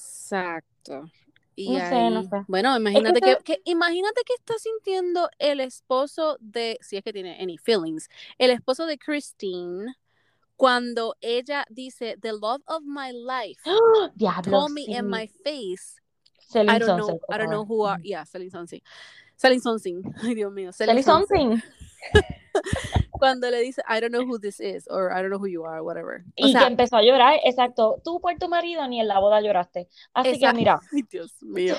Exacto. 0.80 1.12
Y 1.56 1.74
No 1.74 1.80
sé, 1.90 2.10
no 2.10 2.24
sé. 2.24 2.46
Bueno, 2.48 2.76
imagínate 2.78 3.20
que- 3.20 3.38
que, 3.44 3.56
que- 3.56 3.62
imagínate 3.66 4.22
que 4.26 4.34
está 4.34 4.54
sintiendo 4.58 5.30
el 5.40 5.60
esposo 5.60 6.38
de, 6.40 6.78
si 6.82 6.96
es 6.96 7.04
que 7.04 7.12
tiene 7.12 7.38
any 7.42 7.58
feelings, 7.58 8.08
el 8.38 8.52
esposo 8.52 8.86
de 8.86 8.98
Christine 8.98 9.94
cuando 10.56 11.16
ella 11.22 11.66
dice 11.70 12.18
the 12.22 12.32
love 12.34 12.62
of 12.68 12.84
my 12.84 13.12
life 13.12 13.62
Diablo, 14.16 14.52
told 14.52 14.72
me 14.72 14.86
sí. 14.86 14.96
in 14.98 15.10
my 15.10 15.28
face. 15.28 15.98
Selling 16.40 16.70
I 16.70 16.80
don't 16.80 16.98
know, 16.98 17.20
I 17.30 17.38
don't 17.38 17.50
know 17.50 17.66
who 17.66 17.86
are, 17.86 18.00
yeah, 18.04 18.24
Selling 18.26 18.50
Something. 18.50 18.82
Selling 19.36 19.60
Something. 19.62 20.02
Ay, 20.24 20.36
Dios 20.36 20.52
mío. 20.52 20.74
Selling 20.74 21.04
something. 21.04 21.62
Cuando 23.20 23.50
le 23.52 23.60
dice 23.60 23.82
I 23.88 24.00
don't 24.00 24.12
know 24.14 24.24
who 24.26 24.40
this 24.40 24.60
is 24.60 24.88
or 24.90 25.12
I 25.12 25.22
don't 25.22 25.30
know 25.30 25.40
who 25.40 25.48
you 25.48 25.66
are, 25.66 25.82
whatever. 25.82 26.22
O 26.42 26.48
Y 26.48 26.52
sea, 26.52 26.62
que 26.62 26.68
empezó 26.68 26.96
a 26.98 27.04
llorar, 27.04 27.40
exacto. 27.44 28.02
Tú 28.04 28.20
por 28.20 28.36
tu 28.38 28.48
marido 28.50 28.88
ni 28.88 29.00
en 29.00 29.08
la 29.08 29.20
boda 29.20 29.42
lloraste. 29.42 29.88
Así 30.14 30.40
que 30.40 30.54
mira, 30.54 30.80
Ay, 30.94 31.04
Dios 31.10 31.36
mío. 31.44 31.76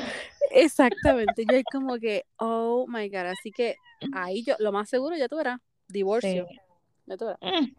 Exactamente. 0.51 1.45
Yo 1.51 1.57
es 1.57 1.64
como 1.72 1.97
que, 1.99 2.24
oh 2.38 2.86
my 2.88 3.09
God. 3.09 3.26
Así 3.38 3.51
que 3.51 3.76
ahí 4.14 4.45
yo, 4.45 4.55
lo 4.59 4.72
más 4.72 4.88
seguro, 4.88 5.16
ya 5.16 5.28
tú 5.28 5.36
verás, 5.36 5.61
divorcio. 5.88 6.47
sí. 6.49 6.57
Ya 7.07 7.16
tú 7.16 7.24
verás. 7.26 7.41
Mm, 7.43 7.72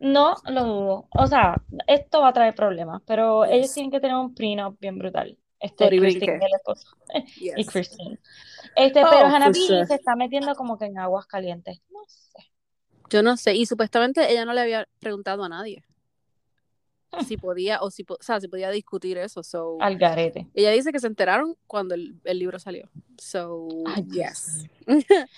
No 0.00 0.34
lo 0.46 0.64
dudo. 0.64 1.08
O 1.16 1.26
sea, 1.26 1.54
esto 1.86 2.20
va 2.22 2.28
a 2.28 2.32
traer 2.32 2.54
problemas, 2.54 3.02
pero 3.06 3.44
Yes. 3.44 3.52
ellos 3.54 3.74
tienen 3.74 3.90
que 3.92 4.00
tener 4.00 4.16
un 4.16 4.34
prenup 4.34 4.78
bien 4.80 4.98
brutal. 4.98 5.38
Este, 5.60 5.88
Christine 5.88 6.26
Brinque. 6.26 6.38
y 6.42 6.46
el 6.46 6.54
esposo. 6.56 6.88
Y 7.36 7.54
Yes. 7.56 7.70
Christine. 7.70 8.18
Este, 8.74 9.04
Oh, 9.04 9.08
pero 9.10 9.26
for 9.26 9.34
Hannah 9.34 9.48
B 9.50 9.54
sure. 9.54 9.86
se 9.86 9.94
está 9.94 10.16
metiendo 10.16 10.54
como 10.56 10.76
que 10.78 10.86
en 10.86 10.98
aguas 10.98 11.26
calientes. 11.26 11.80
No 11.90 12.00
sé. 12.08 12.50
Yo 13.12 13.22
no 13.22 13.36
sé. 13.36 13.54
Y 13.54 13.66
supuestamente 13.66 14.30
ella 14.30 14.44
no 14.44 14.52
le 14.54 14.60
había 14.62 14.88
preguntado 15.00 15.44
a 15.44 15.48
nadie 15.48 15.84
si 17.28 17.36
podía 17.36 17.80
o 17.82 17.90
si, 17.90 18.04
o 18.08 18.16
sea, 18.20 18.40
si 18.40 18.48
podía 18.48 18.70
discutir 18.70 19.18
eso. 19.18 19.42
So, 19.42 19.76
Al 19.80 19.98
garete. 19.98 20.48
ella 20.54 20.70
dice 20.70 20.92
que 20.92 20.98
se 20.98 21.06
enteraron 21.08 21.56
cuando 21.66 21.94
el, 21.94 22.18
el 22.24 22.38
libro 22.38 22.58
salió. 22.58 22.88
So, 23.18 23.68
Ay, 23.86 24.04
yes. 24.10 24.66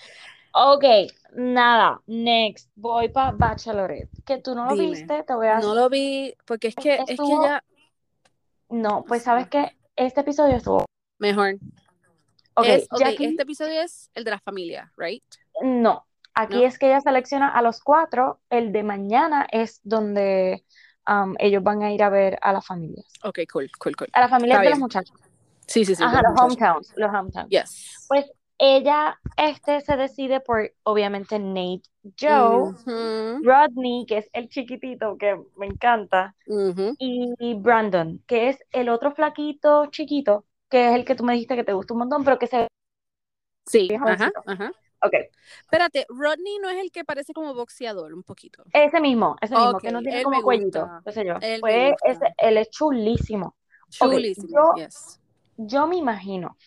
Ok, 0.57 0.85
nada. 1.33 2.01
Next. 2.07 2.69
Voy 2.75 3.09
para 3.09 3.31
Bachelorette. 3.33 4.09
Que 4.23 4.37
tú 4.37 4.55
no 4.55 4.65
lo 4.67 4.73
Dime. 4.73 4.91
viste, 4.91 5.21
te 5.23 5.33
voy 5.35 5.47
a. 5.47 5.59
No 5.59 5.75
lo 5.75 5.89
vi 5.89 6.33
porque 6.45 6.69
es 6.69 6.75
que, 6.75 6.93
es 6.95 7.05
que 7.19 7.27
ya 7.43 7.61
No, 8.69 9.03
pues 9.05 9.23
sabes 9.23 9.49
que 9.49 9.75
este 9.97 10.21
episodio 10.21 10.55
estuvo. 10.55 10.85
mejor. 11.19 11.55
Ok, 12.53 12.65
Es- 12.67 12.87
ok, 12.89 12.99
Jackie- 13.01 13.25
este 13.25 13.43
episodio 13.43 13.81
es 13.81 14.09
el 14.13 14.23
de 14.23 14.31
la 14.31 14.39
familia, 14.39 14.93
right? 14.95 15.21
No, 15.61 16.05
aquí 16.35 16.61
¿No? 16.61 16.65
es 16.65 16.77
que 16.77 16.87
ella 16.87 17.01
selecciona 17.01 17.49
a 17.49 17.61
los 17.61 17.81
cuatro. 17.81 18.39
El 18.49 18.71
de 18.71 18.83
mañana 18.83 19.47
es 19.51 19.81
donde 19.83 20.65
um, 21.07 21.35
ellos 21.39 21.63
van 21.63 21.81
a 21.81 21.91
ir 21.91 22.03
a 22.03 22.09
ver 22.09 22.37
a 22.41 22.53
las 22.53 22.65
familias. 22.65 23.05
Ok, 23.23 23.39
cool, 23.51 23.69
cool, 23.79 23.95
cool. 23.95 24.09
A 24.13 24.21
las 24.21 24.29
familias 24.29 24.61
de 24.61 24.69
los 24.69 24.79
muchachos. 24.79 25.17
Sí, 25.65 25.85
sí, 25.85 25.95
sí. 25.95 26.03
Ajá, 26.03 26.21
los 26.21 26.31
muchachos. 26.31 26.51
hometowns, 26.57 26.93
los 26.97 27.09
hometowns. 27.09 27.49
Yes. 27.49 28.05
Pues 28.07 28.31
ella 28.57 29.19
este, 29.37 29.81
se 29.81 29.97
decide 29.97 30.39
por, 30.39 30.71
obviamente, 30.83 31.39
Nate, 31.39 31.83
Joe, 32.19 32.69
Ujú, 32.69 33.39
Rodney, 33.41 34.05
que 34.07 34.19
es 34.19 34.29
el 34.33 34.47
chiquitito 34.49 35.17
que 35.17 35.35
me 35.57 35.65
encanta, 35.65 36.35
ujú. 36.47 36.95
y 36.99 37.53
Brandon, 37.55 38.23
que 38.27 38.49
es 38.49 38.59
el 38.71 38.89
otro 38.89 39.11
flaquito 39.13 39.87
chiquito, 39.87 40.45
que 40.69 40.89
es 40.89 40.95
el 40.95 41.03
que 41.03 41.15
tú 41.15 41.23
me 41.23 41.33
dijiste 41.33 41.55
que 41.55 41.63
te 41.63 41.73
gusta 41.73 41.93
un 41.93 41.99
montón, 41.99 42.23
pero 42.23 42.39
que 42.39 42.47
se 42.47 42.67
Sí, 43.65 43.89
ajá, 43.95 44.31
ajá. 44.45 44.71
Ok, 45.01 45.13
Espérate, 45.61 46.05
Rodney 46.09 46.57
no 46.59 46.69
es 46.69 46.77
el 46.77 46.91
que 46.91 47.03
parece 47.03 47.33
como 47.33 47.53
boxeador, 47.53 48.13
un 48.13 48.23
poquito. 48.23 48.63
ese 48.73 48.99
mismo, 48.99 49.35
ese 49.41 49.55
mismo, 49.55 49.79
que 49.79 49.91
no 49.91 50.01
tiene 50.01 50.19
él 50.19 50.25
como 50.25 50.41
cuellito, 50.43 50.89
sé 51.11 51.25
yo. 51.25 51.35
Él 51.41 51.61
Pues 51.61 51.93
ese, 52.05 52.33
es 52.37 52.69
chulísimo. 52.69 53.55
Chulísimo, 53.89 54.47
yo- 54.49 54.73
yes. 54.75 55.19
Yo 55.57 55.87
me 55.87 55.95
imagino 55.97 56.57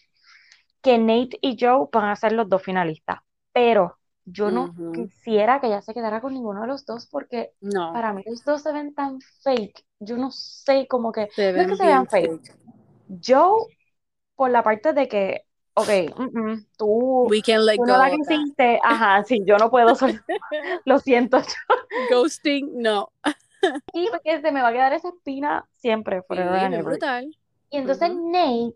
que 0.83 0.99
Nate 0.99 1.39
y 1.43 1.57
Joe 1.61 1.89
van 1.93 2.09
a 2.11 2.17
ser 2.17 2.33
los 2.33 2.49
dos 2.49 2.63
finalistas, 2.63 3.19
pero 3.53 3.99
yo 4.25 4.51
no 4.51 4.75
quisiera 4.93 5.61
que 5.61 5.67
ella 5.67 5.83
se 5.83 5.93
quedara 5.95 6.21
con 6.21 6.33
ninguno 6.33 6.63
de 6.63 6.67
los 6.69 6.87
dos 6.87 7.07
porque 7.07 7.53
No, 7.61 7.93
para 7.93 8.13
mí 8.13 8.23
los 8.25 8.45
dos 8.45 8.63
se 8.63 8.73
ven 8.73 8.95
tan 8.95 9.21
fake. 9.43 9.85
Yo 10.01 10.17
no 10.17 10.31
sé, 10.31 10.87
como 10.89 11.13
que 11.13 11.29
se 11.35 11.53
no 11.53 11.63
es 11.63 11.69
que 11.69 11.77
se 11.77 11.85
vean 11.87 12.07
bien 12.07 12.09
fake. 12.09 12.57
Joe, 13.25 13.67
por 14.37 14.51
la 14.51 14.63
parte 14.63 14.93
de 14.93 15.09
que, 15.09 15.43
ok, 15.79 16.17
mm, 16.19 16.39
mm, 16.39 16.67
tú, 16.77 17.25
We 17.29 17.43
can 17.43 17.65
let 17.65 17.77
tú 17.77 17.83
go 17.83 17.87
la 17.87 18.11
ajá, 18.83 19.25
sí, 19.25 19.43
yo 19.45 19.59
no 19.59 19.71
puedo, 19.71 19.95
sol- 19.95 20.23
lo 20.85 20.99
siento, 20.99 21.39
Ghosting, 22.11 22.83
no. 22.83 23.13
y 23.93 24.09
porque 24.11 24.41
se 24.41 24.53
me 24.53 24.63
va 24.63 24.69
a 24.69 24.73
quedar 24.73 24.93
esa 24.93 25.09
espina 25.09 25.69
siempre, 25.77 26.23
Sí, 26.29 26.37
ever. 26.75 26.85
brutal. 26.85 27.37
Y 27.71 27.77
entonces. 27.79 28.11
Nate 28.15 28.75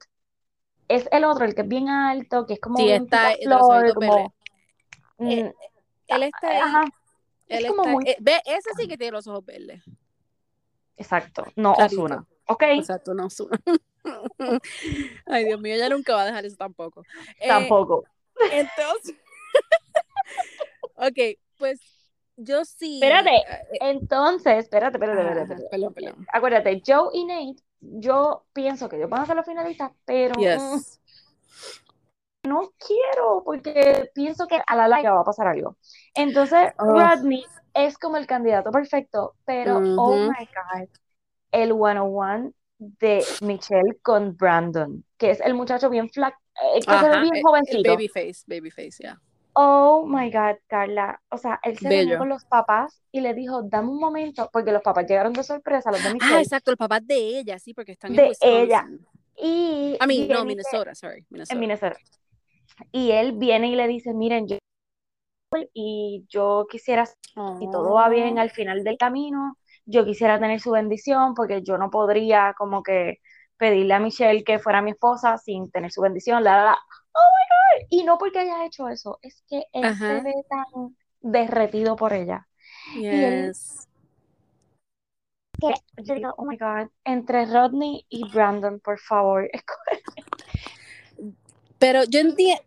es 0.88 1.08
el 1.10 1.24
otro, 1.24 1.44
el 1.44 1.54
que 1.54 1.62
es 1.62 1.68
bien 1.68 1.88
alto, 1.88 2.46
que 2.46 2.54
es 2.54 2.60
como 2.60 2.76
Sí, 2.76 2.84
bien 2.84 3.04
está 3.04 3.28
ojitos 3.30 3.94
como, 3.94 4.16
verdes. 4.16 4.30
Eh, 5.18 5.44
mm, 5.44 5.52
Él 6.08 6.22
está 6.22 6.48
ahí. 6.48 6.60
ajá, 6.60 6.84
Él 7.48 7.64
es 7.64 7.70
como 7.70 7.82
está, 7.82 7.92
muy, 7.92 8.04
eh, 8.04 8.16
ve, 8.20 8.40
ese 8.44 8.70
sí 8.76 8.88
que 8.88 8.98
tiene 8.98 9.12
los 9.12 9.26
ojos 9.26 9.44
verdes. 9.44 9.82
exacto, 10.96 11.46
no 11.56 11.74
Clarito. 11.74 12.02
Ozuna, 12.02 12.26
¿ok? 12.46 12.62
Exacto, 12.62 13.14
no 13.14 13.26
Ozuna. 13.26 13.58
Ay, 15.26 15.44
Dios 15.44 15.60
mío, 15.60 15.74
ella 15.74 15.88
nunca 15.88 16.14
va 16.14 16.22
a 16.22 16.26
dejar 16.26 16.44
eso 16.44 16.56
tampoco. 16.56 17.02
Eh, 17.40 17.48
Tampoco. 17.48 18.04
Entonces, 18.50 19.14
ok, 20.96 21.38
pues 21.58 21.80
yo 22.36 22.64
sí. 22.64 23.00
Espérate, 23.02 23.30
eh, 23.36 23.62
Entonces, 23.80 24.58
espérate, 24.58 24.96
espérate, 24.96 25.20
ajá, 25.20 25.28
espérate, 25.30 25.52
espérate. 25.54 25.70
perdón, 25.70 25.94
perdón. 25.94 26.26
Acuérdate, 26.32 26.82
Joe 26.86 27.10
y 27.12 27.24
Nate, 27.24 27.62
yo 27.80 28.44
pienso 28.52 28.88
que 28.88 28.96
ellos 28.96 29.10
van 29.10 29.22
a 29.22 29.26
ser 29.26 29.36
los 29.36 29.46
finalistas, 29.46 29.92
pero 30.04 30.34
mm, 30.36 30.40
Yes. 30.40 31.00
no 32.44 32.72
quiero 32.78 33.42
porque 33.44 34.10
pienso 34.14 34.46
que 34.48 34.60
a 34.66 34.76
la 34.76 34.88
larga 34.88 35.12
va 35.12 35.20
a 35.20 35.24
pasar 35.24 35.46
algo. 35.46 35.76
Entonces, 36.14 36.72
Oh. 36.78 36.86
Rodney 36.98 37.44
es 37.74 37.96
como 37.98 38.16
el 38.16 38.26
candidato 38.26 38.70
perfecto, 38.70 39.34
pero 39.44 39.76
oh 39.78 40.16
my 40.16 40.46
God, 40.46 40.88
el 41.52 41.72
101 41.72 42.52
de 42.98 43.24
Michelle 43.42 43.98
con 44.02 44.36
Brandon, 44.36 45.04
que 45.16 45.30
es 45.30 45.40
el 45.40 45.54
muchacho 45.54 45.88
bien 45.90 46.10
flaco, 46.10 46.38
que 46.74 46.82
se 46.82 46.90
ve 46.90 46.96
Ajá, 46.96 47.20
bien 47.20 47.36
eh, 47.36 47.40
jovencito. 47.42 47.90
babyface, 47.90 48.44
babyface, 48.46 49.02
ya. 49.02 49.20
Oh 49.54 50.06
my 50.06 50.30
God, 50.30 50.56
Carla. 50.66 51.20
O 51.30 51.36
sea, 51.36 51.60
él 51.62 51.76
se 51.78 51.88
reunió 51.88 52.18
con 52.18 52.28
los 52.30 52.44
papás 52.46 53.02
y 53.12 53.20
le 53.20 53.34
dijo, 53.34 53.62
dame 53.62 53.90
un 53.90 53.98
momento, 54.00 54.48
porque 54.52 54.72
los 54.72 54.82
papás 54.82 55.06
llegaron 55.06 55.32
de 55.34 55.42
sorpresa, 55.42 55.90
los 55.90 56.02
de 56.02 56.08
Ah, 56.08 56.12
Michelle, 56.12 56.40
exacto, 56.40 56.70
el 56.70 56.76
papá 56.78 57.00
de 57.00 57.38
ella, 57.38 57.58
sí, 57.58 57.74
porque 57.74 57.92
están 57.92 58.12
en 58.12 58.16
de 58.16 58.28
Wisconsin. 58.28 58.58
ella. 58.60 58.88
y 59.36 59.96
I 60.00 60.06
mean, 60.06 60.08
viene 60.08 60.34
no, 60.34 60.44
Minnesota, 60.44 60.94
sorry, 60.94 61.26
Minnesota. 61.30 61.54
en 61.54 61.60
Minnesota. 61.60 61.96
Y 62.92 63.10
él 63.10 63.32
viene 63.32 63.68
y 63.68 63.76
le 63.76 63.86
dice, 63.88 64.14
miren, 64.14 64.46
yo 64.48 64.56
y 65.74 66.24
yo 66.30 66.66
quisiera, 66.70 67.04
si 67.04 67.70
todo 67.70 67.92
va 67.92 68.08
bien 68.08 68.38
Oh. 68.38 68.40
al 68.40 68.50
final 68.50 68.84
del 68.84 68.96
camino, 68.96 69.58
yo 69.84 70.04
quisiera 70.04 70.38
tener 70.38 70.60
su 70.60 70.70
bendición, 70.70 71.34
porque 71.34 71.62
yo 71.62 71.78
no 71.78 71.90
podría 71.90 72.54
como 72.56 72.82
que 72.82 73.18
pedirle 73.56 73.94
a 73.94 74.00
Michelle 74.00 74.44
que 74.44 74.58
fuera 74.58 74.82
mi 74.82 74.90
esposa 74.92 75.38
sin 75.38 75.70
tener 75.70 75.92
su 75.92 76.00
bendición, 76.02 76.42
la, 76.44 76.56
la, 76.56 76.64
la. 76.64 76.78
Oh 77.12 77.20
my 77.20 77.80
God. 77.82 77.86
Y 77.90 78.04
no 78.04 78.18
porque 78.18 78.40
haya 78.40 78.64
hecho 78.66 78.88
eso, 78.88 79.18
es 79.22 79.42
que 79.48 79.64
él 79.72 79.96
se 79.96 80.20
ve 80.22 80.34
tan 80.48 80.96
derretido 81.20 81.96
por 81.96 82.12
ella. 82.12 82.46
él- 82.96 83.48
Yes. 83.48 83.88
que 85.60 85.72
yo 86.02 86.14
digo, 86.14 86.34
oh 86.38 86.44
my 86.44 86.56
God, 86.56 86.88
entre 87.04 87.46
Rodney 87.46 88.04
y 88.08 88.28
Brandon, 88.32 88.80
por 88.80 88.98
favor. 88.98 89.48
Pero 91.78 92.04
yo 92.04 92.20
entiendo, 92.20 92.62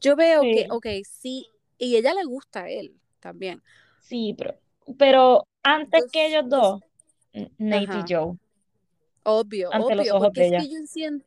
yo 0.00 0.16
veo 0.16 0.42
Sí. 0.42 0.50
que, 0.52 0.66
ok, 0.70 0.86
sí, 1.08 1.48
y 1.78 1.96
ella 1.96 2.14
le 2.14 2.24
gusta 2.24 2.62
a 2.64 2.68
él 2.68 2.94
también. 3.20 3.62
Sí, 4.00 4.34
pero, 4.36 4.54
pero 4.98 5.44
antes 5.66 6.04
que 6.12 6.26
ellos 6.26 6.44
dos, 6.48 6.80
Nate 7.58 7.90
Ajá. 7.90 8.04
y 8.08 8.12
Joe. 8.14 8.36
Obvio, 9.24 9.72
Ante 9.72 9.94
los 9.94 10.02
obvio, 10.04 10.16
ojos 10.16 10.26
porque 10.28 10.40
de 10.42 10.56
es 10.56 10.62
que 10.62 10.70
yo 10.72 10.86
siento, 10.86 11.26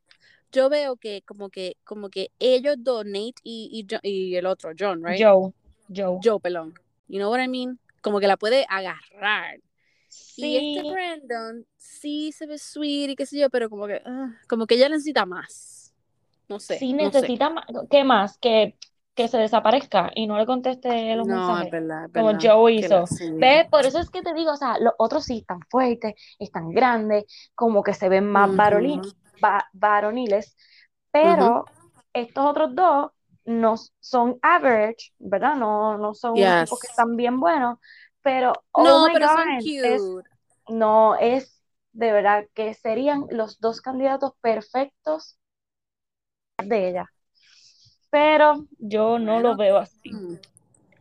yo 0.51 0.69
veo 0.69 0.95
que 0.95 1.21
como 1.23 1.49
que, 1.49 1.75
como 1.83 2.09
que 2.09 2.31
ellos 2.39 2.75
dos, 2.79 3.05
Nate 3.05 3.35
y, 3.43 3.85
y, 4.01 4.09
y 4.09 4.35
el 4.35 4.45
otro, 4.45 4.71
John, 4.77 5.03
right? 5.03 5.21
Joe, 5.21 5.51
Joe. 5.93 6.19
Joe, 6.23 6.39
pelón. 6.39 6.73
You 7.07 7.17
know 7.19 7.29
what 7.31 7.41
I 7.43 7.47
mean? 7.47 7.79
Como 8.01 8.19
que 8.19 8.27
la 8.27 8.37
puede 8.37 8.65
agarrar. 8.69 9.59
Y 10.37 10.55
este 10.57 10.81
Sí, 10.81 10.91
Brandon 10.91 11.67
sí 11.77 12.31
se 12.31 12.47
ve 12.47 12.57
sweet 12.57 13.11
y 13.11 13.15
qué 13.15 13.25
sé 13.25 13.37
yo, 13.37 13.49
pero 13.49 13.69
como 13.69 13.85
que, 13.87 14.01
ah, 14.05 14.33
como 14.47 14.65
que 14.65 14.75
ella 14.75 14.89
necesita 14.89 15.25
más. 15.25 15.93
No 16.47 16.59
sé, 16.59 16.79
sí 16.79 16.93
no 16.93 17.11
sé. 17.11 17.21
necesita 17.21 17.49
más, 17.49 17.65
¿qué 17.91 18.03
más? 18.03 18.37
Que, 18.39 18.75
que 19.23 19.27
se 19.27 19.37
desaparezca 19.37 20.11
y 20.15 20.27
no 20.27 20.37
le 20.37 20.45
conteste 20.45 21.15
los 21.15 21.27
No, 21.27 21.59
es 21.61 21.69
mensajes. 21.69 21.71
verdad, 21.71 22.05
es 22.05 22.11
Como. 22.13 22.37
Joe 22.41 22.73
hizo. 22.73 23.01
la- 23.01 23.07
sí. 23.07 23.25
¿Ves? 23.37 23.67
Por 23.69 23.85
eso 23.85 23.99
es 23.99 24.09
que 24.09 24.21
te 24.21 24.33
digo, 24.33 24.51
o 24.53 24.55
sea, 24.57 24.79
los 24.79 24.93
otros 24.97 25.25
sí 25.25 25.39
están 25.39 25.59
fuertes, 25.69 26.13
están 26.39 26.71
grandes, 26.71 27.25
como 27.55 27.83
que 27.83 27.93
se 27.93 28.09
ven 28.09 28.25
más 28.31 28.49
va- 29.43 29.69
varoniles, 29.73 30.55
pero 31.11 31.65
estos 32.13 32.45
otros 32.45 32.75
dos 32.75 33.11
no 33.45 33.75
son 33.99 34.39
average, 34.41 35.13
¿verdad? 35.19 35.55
No, 35.55 35.97
no 35.97 36.13
son 36.13 36.55
tipos 36.57 36.79
que 36.79 36.87
Yes. 36.87 36.89
están 36.89 37.15
bien 37.15 37.39
buenos, 37.39 37.79
pero 38.21 38.53
oh 38.71 38.83
No, 38.83 39.05
my 39.07 39.13
pero 39.13 39.27
son 39.27 39.49
es, 39.81 40.03
cute. 40.21 40.29
no, 40.69 41.15
es 41.17 41.63
de 41.93 42.11
verdad 42.11 42.45
que 42.53 42.73
serían 42.73 43.25
los 43.31 43.59
dos 43.59 43.81
candidatos 43.81 44.33
perfectos 44.41 45.37
de 46.63 46.89
ella. 46.89 47.09
Pero 48.09 48.65
yo 48.77 49.19
no 49.19 49.39
lo 49.39 49.55
veo 49.55 49.77
así. 49.77 50.11
Mm. 50.11 50.37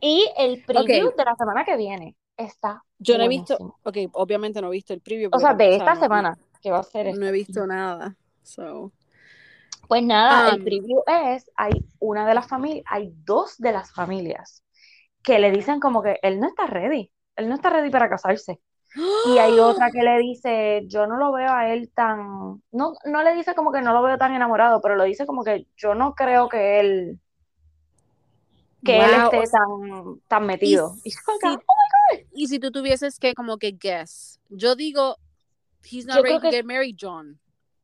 Y 0.01 0.29
el 0.37 0.63
preview 0.63 1.11
de 1.15 1.25
la 1.25 1.35
semana 1.35 1.65
que 1.65 1.75
viene 1.75 2.15
está 2.37 2.83
Yo 2.99 3.17
no 3.17 3.23
he 3.25 3.27
visto, 3.27 3.57
ok, 3.83 3.97
obviamente 4.13 4.61
no 4.61 4.67
he 4.67 4.71
visto 4.71 4.93
el 4.93 5.01
preview. 5.01 5.29
O 5.33 5.39
sea, 5.39 5.53
de 5.53 5.75
esta 5.75 5.95
no- 5.95 5.99
semana, 5.99 6.37
que 6.61 6.71
va 6.71 6.79
a 6.79 6.83
ser 6.83 7.17
No, 7.17 7.25
he 7.25 7.31
visto 7.31 7.65
nada. 7.67 8.15
So. 8.43 8.91
Pues 9.87 10.03
nada, 10.03 10.49
el 10.49 10.59
Um, 10.59 10.63
preview 10.63 11.01
es, 11.07 11.49
hay 11.55 11.71
una 11.99 12.27
de 12.27 12.35
las 12.35 12.47
familias, 12.47 12.85
hay 12.87 13.11
dos 13.25 13.57
de 13.57 13.71
las 13.71 13.91
familias 13.91 14.63
que 15.23 15.39
le 15.39 15.51
dicen 15.51 15.79
como 15.79 16.01
que 16.03 16.19
él 16.21 16.39
no 16.39 16.47
está 16.47 16.67
ready, 16.67 17.11
él 17.35 17.49
no 17.49 17.55
está 17.55 17.69
ready 17.71 17.89
para 17.89 18.07
casarse. 18.09 18.59
Y 19.25 19.37
hay 19.37 19.59
otra 19.59 19.91
que 19.91 20.01
le 20.03 20.17
dice, 20.19 20.83
yo 20.87 21.05
no 21.07 21.17
lo 21.17 21.31
veo 21.31 21.51
a 21.51 21.71
él 21.73 21.89
tan, 21.93 22.61
no, 22.71 22.93
no 23.05 23.23
le 23.23 23.33
dice 23.35 23.53
como 23.55 23.71
que 23.71 23.81
no 23.81 23.93
lo 23.93 24.01
veo 24.01 24.17
tan 24.17 24.33
enamorado, 24.33 24.81
pero 24.81 24.95
lo 24.95 25.03
dice 25.03 25.25
como 25.25 25.43
que 25.43 25.67
yo 25.77 25.93
no 25.95 26.15
creo 26.15 26.49
que 26.49 26.79
él, 26.79 27.19
que 28.83 28.97
él 28.97 29.11
esté 29.13 29.39
o 29.39 29.45
sea, 29.45 29.59
tan, 29.59 30.19
tan 30.27 30.45
metido. 30.45 30.93
Y 31.03 31.11
si- 31.11 31.19
Y 32.33 32.47
si 32.47 32.59
tú 32.59 32.71
tuvieses 32.71 33.19
que 33.19 33.33
como 33.35 33.57
que 33.57 33.71
guess, 33.73 34.39
yo 34.49 34.75
digo, 34.75 35.17
he's 35.83 36.05
not 36.05 36.17
Yo 36.17 36.23
ready 36.23 36.35
to 36.35 36.41
que- 36.41 36.51
get 36.51 36.65
married, 36.65 36.95
John. 36.99 37.39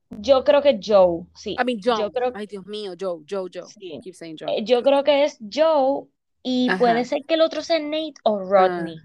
yo 0.10 0.44
creo 0.44 0.62
que 0.62 0.80
Joe, 0.82 1.26
sí. 1.36 1.56
I 1.60 1.64
mean, 1.66 1.80
John. 1.84 2.00
Yo 2.00 2.12
creo, 2.12 2.32
Ay, 2.34 2.48
Dios 2.48 2.66
mío, 2.66 2.94
Joe, 3.00 3.24
Joe, 3.30 3.50
Joe. 3.54 3.68
sí. 3.68 4.00
Keep 4.04 4.16
saying 4.16 4.38
Joe. 4.40 4.50
Eh, 4.58 4.64
yo 4.64 4.82
creo 4.82 5.04
que 5.04 5.26
es 5.26 5.38
Joe 5.54 6.08
y 6.42 6.70
Ajá. 6.70 6.80
puede 6.80 7.06
ser 7.06 7.24
que 7.28 7.34
el 7.36 7.42
otro 7.42 7.62
sea 7.62 7.80
Nate 7.80 8.14
o 8.24 8.40
Rodney. 8.40 8.98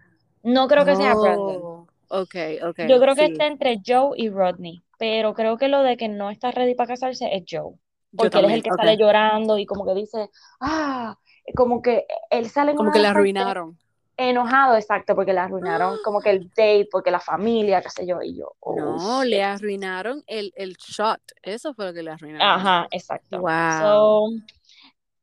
No 0.43 0.69
creo 0.69 0.85
que 0.87 0.97
sea 0.97 1.15
Brandon. 1.15 1.70
Oh, 2.13 2.23
Ok, 2.23 2.35
ok. 2.69 2.79
Yo 2.89 2.99
creo 3.01 3.15
que 3.15 3.27
sí. 3.27 3.33
está 3.33 3.47
entre 3.47 3.81
Joe 3.87 4.13
y 4.17 4.29
Rodney, 4.31 4.83
pero 4.99 5.33
creo 5.35 5.57
que 5.57 5.69
lo 5.69 5.83
de 5.83 5.97
que 5.97 6.09
no 6.09 6.31
está 6.31 6.51
ready 6.51 6.75
para 6.75 6.89
casarse 6.89 7.29
es 7.35 7.45
Joe, 7.49 7.75
porque 8.17 8.39
él 8.39 8.47
es 8.47 8.53
el 8.53 8.63
que 8.65 8.71
sale 8.71 8.97
llorando 8.97 9.59
y 9.59 9.65
como 9.67 9.85
que 9.87 9.95
dice, 9.95 10.29
ah, 10.61 11.17
como 11.55 11.81
que 11.83 12.07
él 12.31 12.49
sale 12.51 12.75
Como 12.75 12.91
que 12.91 12.99
partes 12.99 13.11
arruinaron. 13.11 13.79
enojado, 14.17 14.75
exacto, 14.77 15.15
porque 15.15 15.33
le 15.33 15.39
arruinaron 15.41 15.99
como 16.05 16.21
que 16.21 16.31
el 16.31 16.49
date, 16.49 16.89
porque 16.91 17.11
la 17.13 17.21
familia, 17.21 17.81
qué 17.81 17.91
sé 17.91 18.07
yo, 18.07 18.21
y 18.23 18.37
yo, 18.37 18.55
oh, 18.61 18.77
No, 18.77 19.23
shit. 19.23 19.31
le 19.31 19.43
arruinaron 19.45 20.23
el, 20.27 20.53
el 20.57 20.75
shot. 20.75 21.21
Eso 21.43 21.75
fue 21.75 21.87
lo 21.87 21.95
que 21.95 22.03
le 22.03 22.11
arruinaron. 22.11 22.47
Ajá, 22.47 22.89
exacto. 22.91 23.41
Wow. 23.41 23.51
So, 23.81 24.29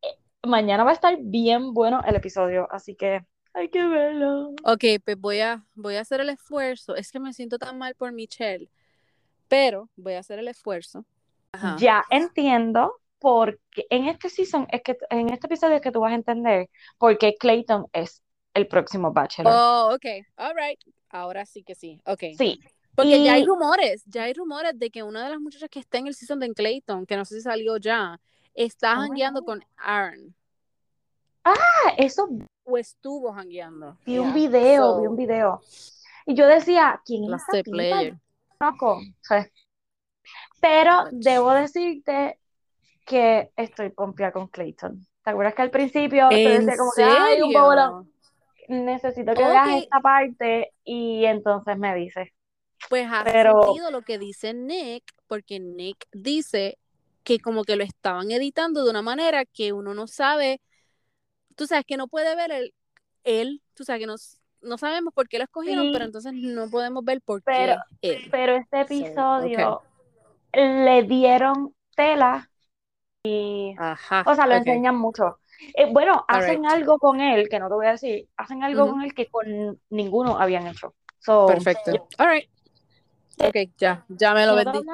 eh, 0.01 0.15
mañana 0.47 0.83
va 0.83 0.91
a 0.91 0.93
estar 0.93 1.17
bien 1.19 1.73
bueno 1.73 2.01
el 2.07 2.15
episodio, 2.15 2.67
así 2.71 2.95
que 2.95 3.21
hay 3.57 3.69
que 3.69 3.85
verlo. 3.85 4.49
Ok, 4.63 4.83
pues 5.03 5.17
voy 5.19 5.39
a, 5.39 5.65
voy 5.75 5.95
a 5.95 6.01
hacer 6.01 6.21
el 6.21 6.29
esfuerzo. 6.29 6.95
Es 6.95 7.11
que 7.11 7.19
me 7.19 7.33
siento 7.33 7.57
tan 7.57 7.77
mal 7.77 7.95
por 7.95 8.11
Michelle, 8.11 8.69
pero 9.47 9.89
voy 9.95 10.13
a 10.13 10.19
hacer 10.19 10.39
el 10.39 10.47
esfuerzo. 10.47 11.05
Ajá. 11.51 11.75
Ya 11.79 12.03
entiendo 12.09 12.99
porque 13.19 13.87
en 13.89 14.07
este 14.07 14.29
season, 14.29 14.67
es 14.71 14.81
que 14.83 14.95
en 15.09 15.29
este 15.29 15.47
episodio 15.47 15.75
es 15.77 15.81
que 15.81 15.91
tú 15.91 15.99
vas 16.01 16.11
a 16.11 16.15
entender 16.15 16.69
por 16.99 17.17
qué 17.17 17.35
Clayton 17.35 17.87
es 17.93 18.21
el 18.53 18.67
próximo 18.67 19.11
Bachelor. 19.11 19.51
Oh, 19.55 19.95
ok, 19.95 20.05
all 20.37 20.53
right. 20.55 20.79
Ahora 21.09 21.45
sí 21.45 21.63
que 21.63 21.73
sí, 21.73 21.99
ok. 22.05 22.23
Sí, 22.37 22.59
Porque 22.95 23.23
ya 23.23 23.33
hay 23.33 23.45
rumores, 23.45 24.03
ya 24.05 24.23
hay 24.23 24.33
rumores 24.33 24.77
de 24.77 24.89
que 24.91 25.01
una 25.03 25.23
de 25.23 25.31
las 25.31 25.39
muchachas 25.39 25.69
que 25.69 25.79
está 25.79 25.97
en 25.97 26.07
el 26.07 26.13
season 26.13 26.39
de 26.39 26.53
Clayton, 26.53 27.05
que 27.05 27.15
no 27.15 27.25
sé 27.25 27.35
si 27.35 27.41
salió 27.41 27.77
ya, 27.77 28.19
está 28.53 28.99
Oh 28.99 29.07
God. 29.07 29.45
con 29.45 29.65
Aaron. 29.77 30.35
ah, 31.43 31.55
eso 31.97 32.27
O 32.69 32.77
estuvo 32.77 33.31
jangueando. 33.33 33.97
vi 34.05 34.17
un 34.19 34.33
Yeah. 34.33 34.49
video, 34.49 34.83
So, 34.95 35.01
vi 35.01 35.07
un 35.07 35.15
video. 35.15 35.61
Y 36.25 36.35
yo 36.35 36.45
decía, 36.47 37.01
¿quién 37.05 37.23
es 37.33 37.41
tipa? 37.63 37.71
player. 37.71 38.17
Sí. 39.21 39.35
Pero 40.59 41.05
debo 41.11 41.51
decirte 41.53 42.39
que 43.05 43.51
estoy 43.55 43.89
pompeada 43.91 44.33
con 44.33 44.47
Clayton. 44.47 45.07
¿Te 45.23 45.29
acuerdas 45.29 45.53
que 45.55 45.61
al 45.61 45.71
principio 45.71 46.27
te 46.29 46.55
¿En 46.55 46.65
decía 46.65 46.77
como 46.77 46.91
que, 46.95 47.03
ay, 47.03 47.41
un? 47.41 48.11
Necesito 48.67 49.33
que 49.33 49.45
veas 49.45 49.67
Ok. 49.69 49.83
esta 49.83 49.99
parte 50.01 50.73
y 50.83 51.23
entonces 51.23 51.77
me 51.77 51.95
dices. 51.95 52.29
Pues 52.89 53.07
hace 53.09 53.31
Pero- 53.31 53.63
sentido 53.63 53.91
lo 53.91 54.01
que 54.01 54.17
dice 54.19 54.53
Nick, 54.53 55.03
porque 55.27 55.59
Nick 55.61 56.05
dice 56.11 56.77
que 57.23 57.39
como 57.39 57.63
que 57.63 57.77
lo 57.77 57.83
estaban 57.85 58.29
editando 58.31 58.83
de 58.83 58.89
una 58.89 59.01
manera 59.01 59.45
que 59.45 59.71
uno 59.71 59.93
no 59.93 60.07
sabe, 60.07 60.59
tú 61.57 61.67
sabes 61.67 61.83
que 61.85 61.97
no 61.97 62.07
puede 62.07 62.33
ver 62.37 62.51
el, 62.51 62.73
él, 63.25 63.61
tú 63.73 63.83
sabes 63.83 63.99
que 63.99 64.07
no, 64.07 64.15
no 64.61 64.77
sabemos 64.77 65.13
por 65.13 65.27
qué 65.27 65.37
lo 65.39 65.43
escogieron, 65.43 65.85
Sí. 65.87 65.89
pero 65.91 66.05
entonces 66.05 66.31
no 66.33 66.69
podemos 66.69 67.03
ver 67.03 67.19
por 67.21 67.43
Pero- 67.43 67.75
qué 68.01 68.13
él. 68.13 68.27
Pero 68.31 68.55
este 68.55 68.77
So, 68.77 68.93
episodio 68.93 69.81
le 70.53 71.03
dieron 71.03 71.75
tela 71.95 72.49
y, 73.23 73.75
Ajá. 73.77 74.23
o 74.25 74.33
sea, 74.35 74.45
lo 74.47 74.53
ok. 74.53 74.59
enseñan 74.59 74.95
mucho. 74.97 75.39
Eh, 75.73 75.91
bueno, 75.91 76.23
hacen 76.27 76.65
Alright. 76.65 76.81
algo 76.83 76.99
con 76.99 77.19
él, 77.19 77.49
que 77.49 77.59
no 77.59 77.67
te 77.67 77.73
voy 77.73 77.87
a 77.87 77.91
decir, 77.91 78.27
hacen 78.37 78.63
algo 78.63 78.83
Ujú. 78.83 78.91
con 78.93 79.01
él 79.01 79.13
que 79.13 79.27
con 79.27 79.79
ninguno 79.89 80.39
habían 80.39 80.67
hecho. 80.67 80.93
So, 81.19 81.47
Perfecto. 81.47 81.91
All 82.19 82.29
right. 82.29 82.49
Ok, 83.39 83.55
ya, 83.77 84.05
ya 84.07 84.33
me 84.33 84.45
lo 84.45 84.55
vendiste. 84.55 84.87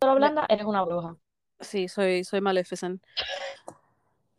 blanda, 0.00 0.46
eres 0.48 0.64
una 0.66 0.84
bruja. 0.84 1.16
Sí, 1.60 1.88
soy, 1.88 2.22
soy 2.24 2.40
Maleficent. 2.42 3.02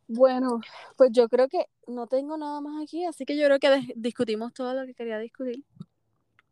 Bueno, 0.08 0.62
pues 0.96 1.12
yo 1.12 1.28
creo 1.28 1.48
que 1.48 1.66
no 1.88 2.08
tengo 2.08 2.38
nada 2.38 2.62
más 2.62 2.82
aquí, 2.84 3.06
así 3.06 3.26
que 3.26 3.36
yo 3.38 3.46
creo 3.46 3.60
que 3.60 3.94
discutimos 3.96 4.54
todo 4.54 4.74
lo 4.74 4.86
que 4.86 4.94
quería 4.94 5.20
discutir. 5.20 5.64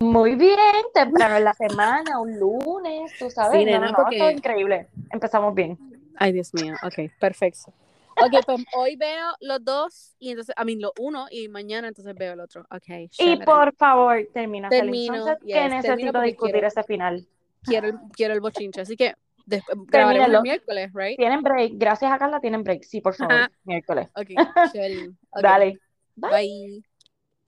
Muy 0.02 0.36
bien, 0.36 0.58
temprano 0.94 1.38
en 1.38 1.46
la 1.46 1.54
semana, 1.54 2.20
un 2.20 2.38
lunes, 2.38 3.14
tú 3.18 3.30
sabes. 3.30 3.60
Sí, 3.60 3.66
nena, 3.66 3.80
no, 3.80 3.92
no, 3.92 3.98
porque- 4.04 4.18
todo 4.20 4.30
increíble. 4.32 4.88
Empezamos 5.10 5.56
bien. 5.56 5.78
Ay, 6.18 6.34
Dios 6.34 6.54
mío, 6.54 6.76
ok, 6.84 7.12
perfecto. 7.20 7.74
Ok, 8.18 8.46
pues 8.46 8.64
hoy 8.78 8.96
veo 8.96 9.28
los 9.42 9.64
dos 9.64 10.16
y 10.20 10.30
entonces, 10.30 10.54
a 10.58 10.64
mí 10.64 10.76
lo 10.78 10.94
uno 11.00 11.28
y 11.30 11.50
mañana 11.50 11.88
entonces 11.90 12.14
veo 12.16 12.34
el 12.34 12.40
otro. 12.40 12.62
Ok, 12.72 13.10
Y 13.20 13.38
por 13.38 13.74
favor, 13.76 14.26
termina 14.34 14.70
feliz. 14.70 14.82
Termino, 15.08 15.16
Entonces, 15.16 15.38
yes, 15.44 15.54
que 15.54 15.54
termino 15.60 15.76
necesito 15.82 16.22
discutir 16.22 16.52
quiero- 16.54 16.68
ese 16.68 16.84
final. 16.84 17.28
quiero, 17.64 17.88
el, 17.88 17.96
quiero 18.14 18.34
el 18.34 18.40
bochinche, 18.42 18.82
así 18.82 18.96
que 18.96 19.16
después 19.46 19.78
grabaremos 19.88 20.30
el 20.30 20.42
miércoles, 20.42 20.92
right? 20.94 21.18
Tienen 21.18 21.42
break. 21.42 21.74
Gracias 21.76 22.12
a 22.12 22.18
Carla, 22.18 22.40
tienen 22.40 22.64
break. 22.64 22.84
Sí, 22.84 23.02
por 23.02 23.16
favor. 23.16 23.50
Miércoles. 23.64 24.10
Ok, 24.16 24.28
chévere. 24.72 25.10
Ok, 25.32 25.42
Dale. 25.42 25.80
Bye. 26.16 26.84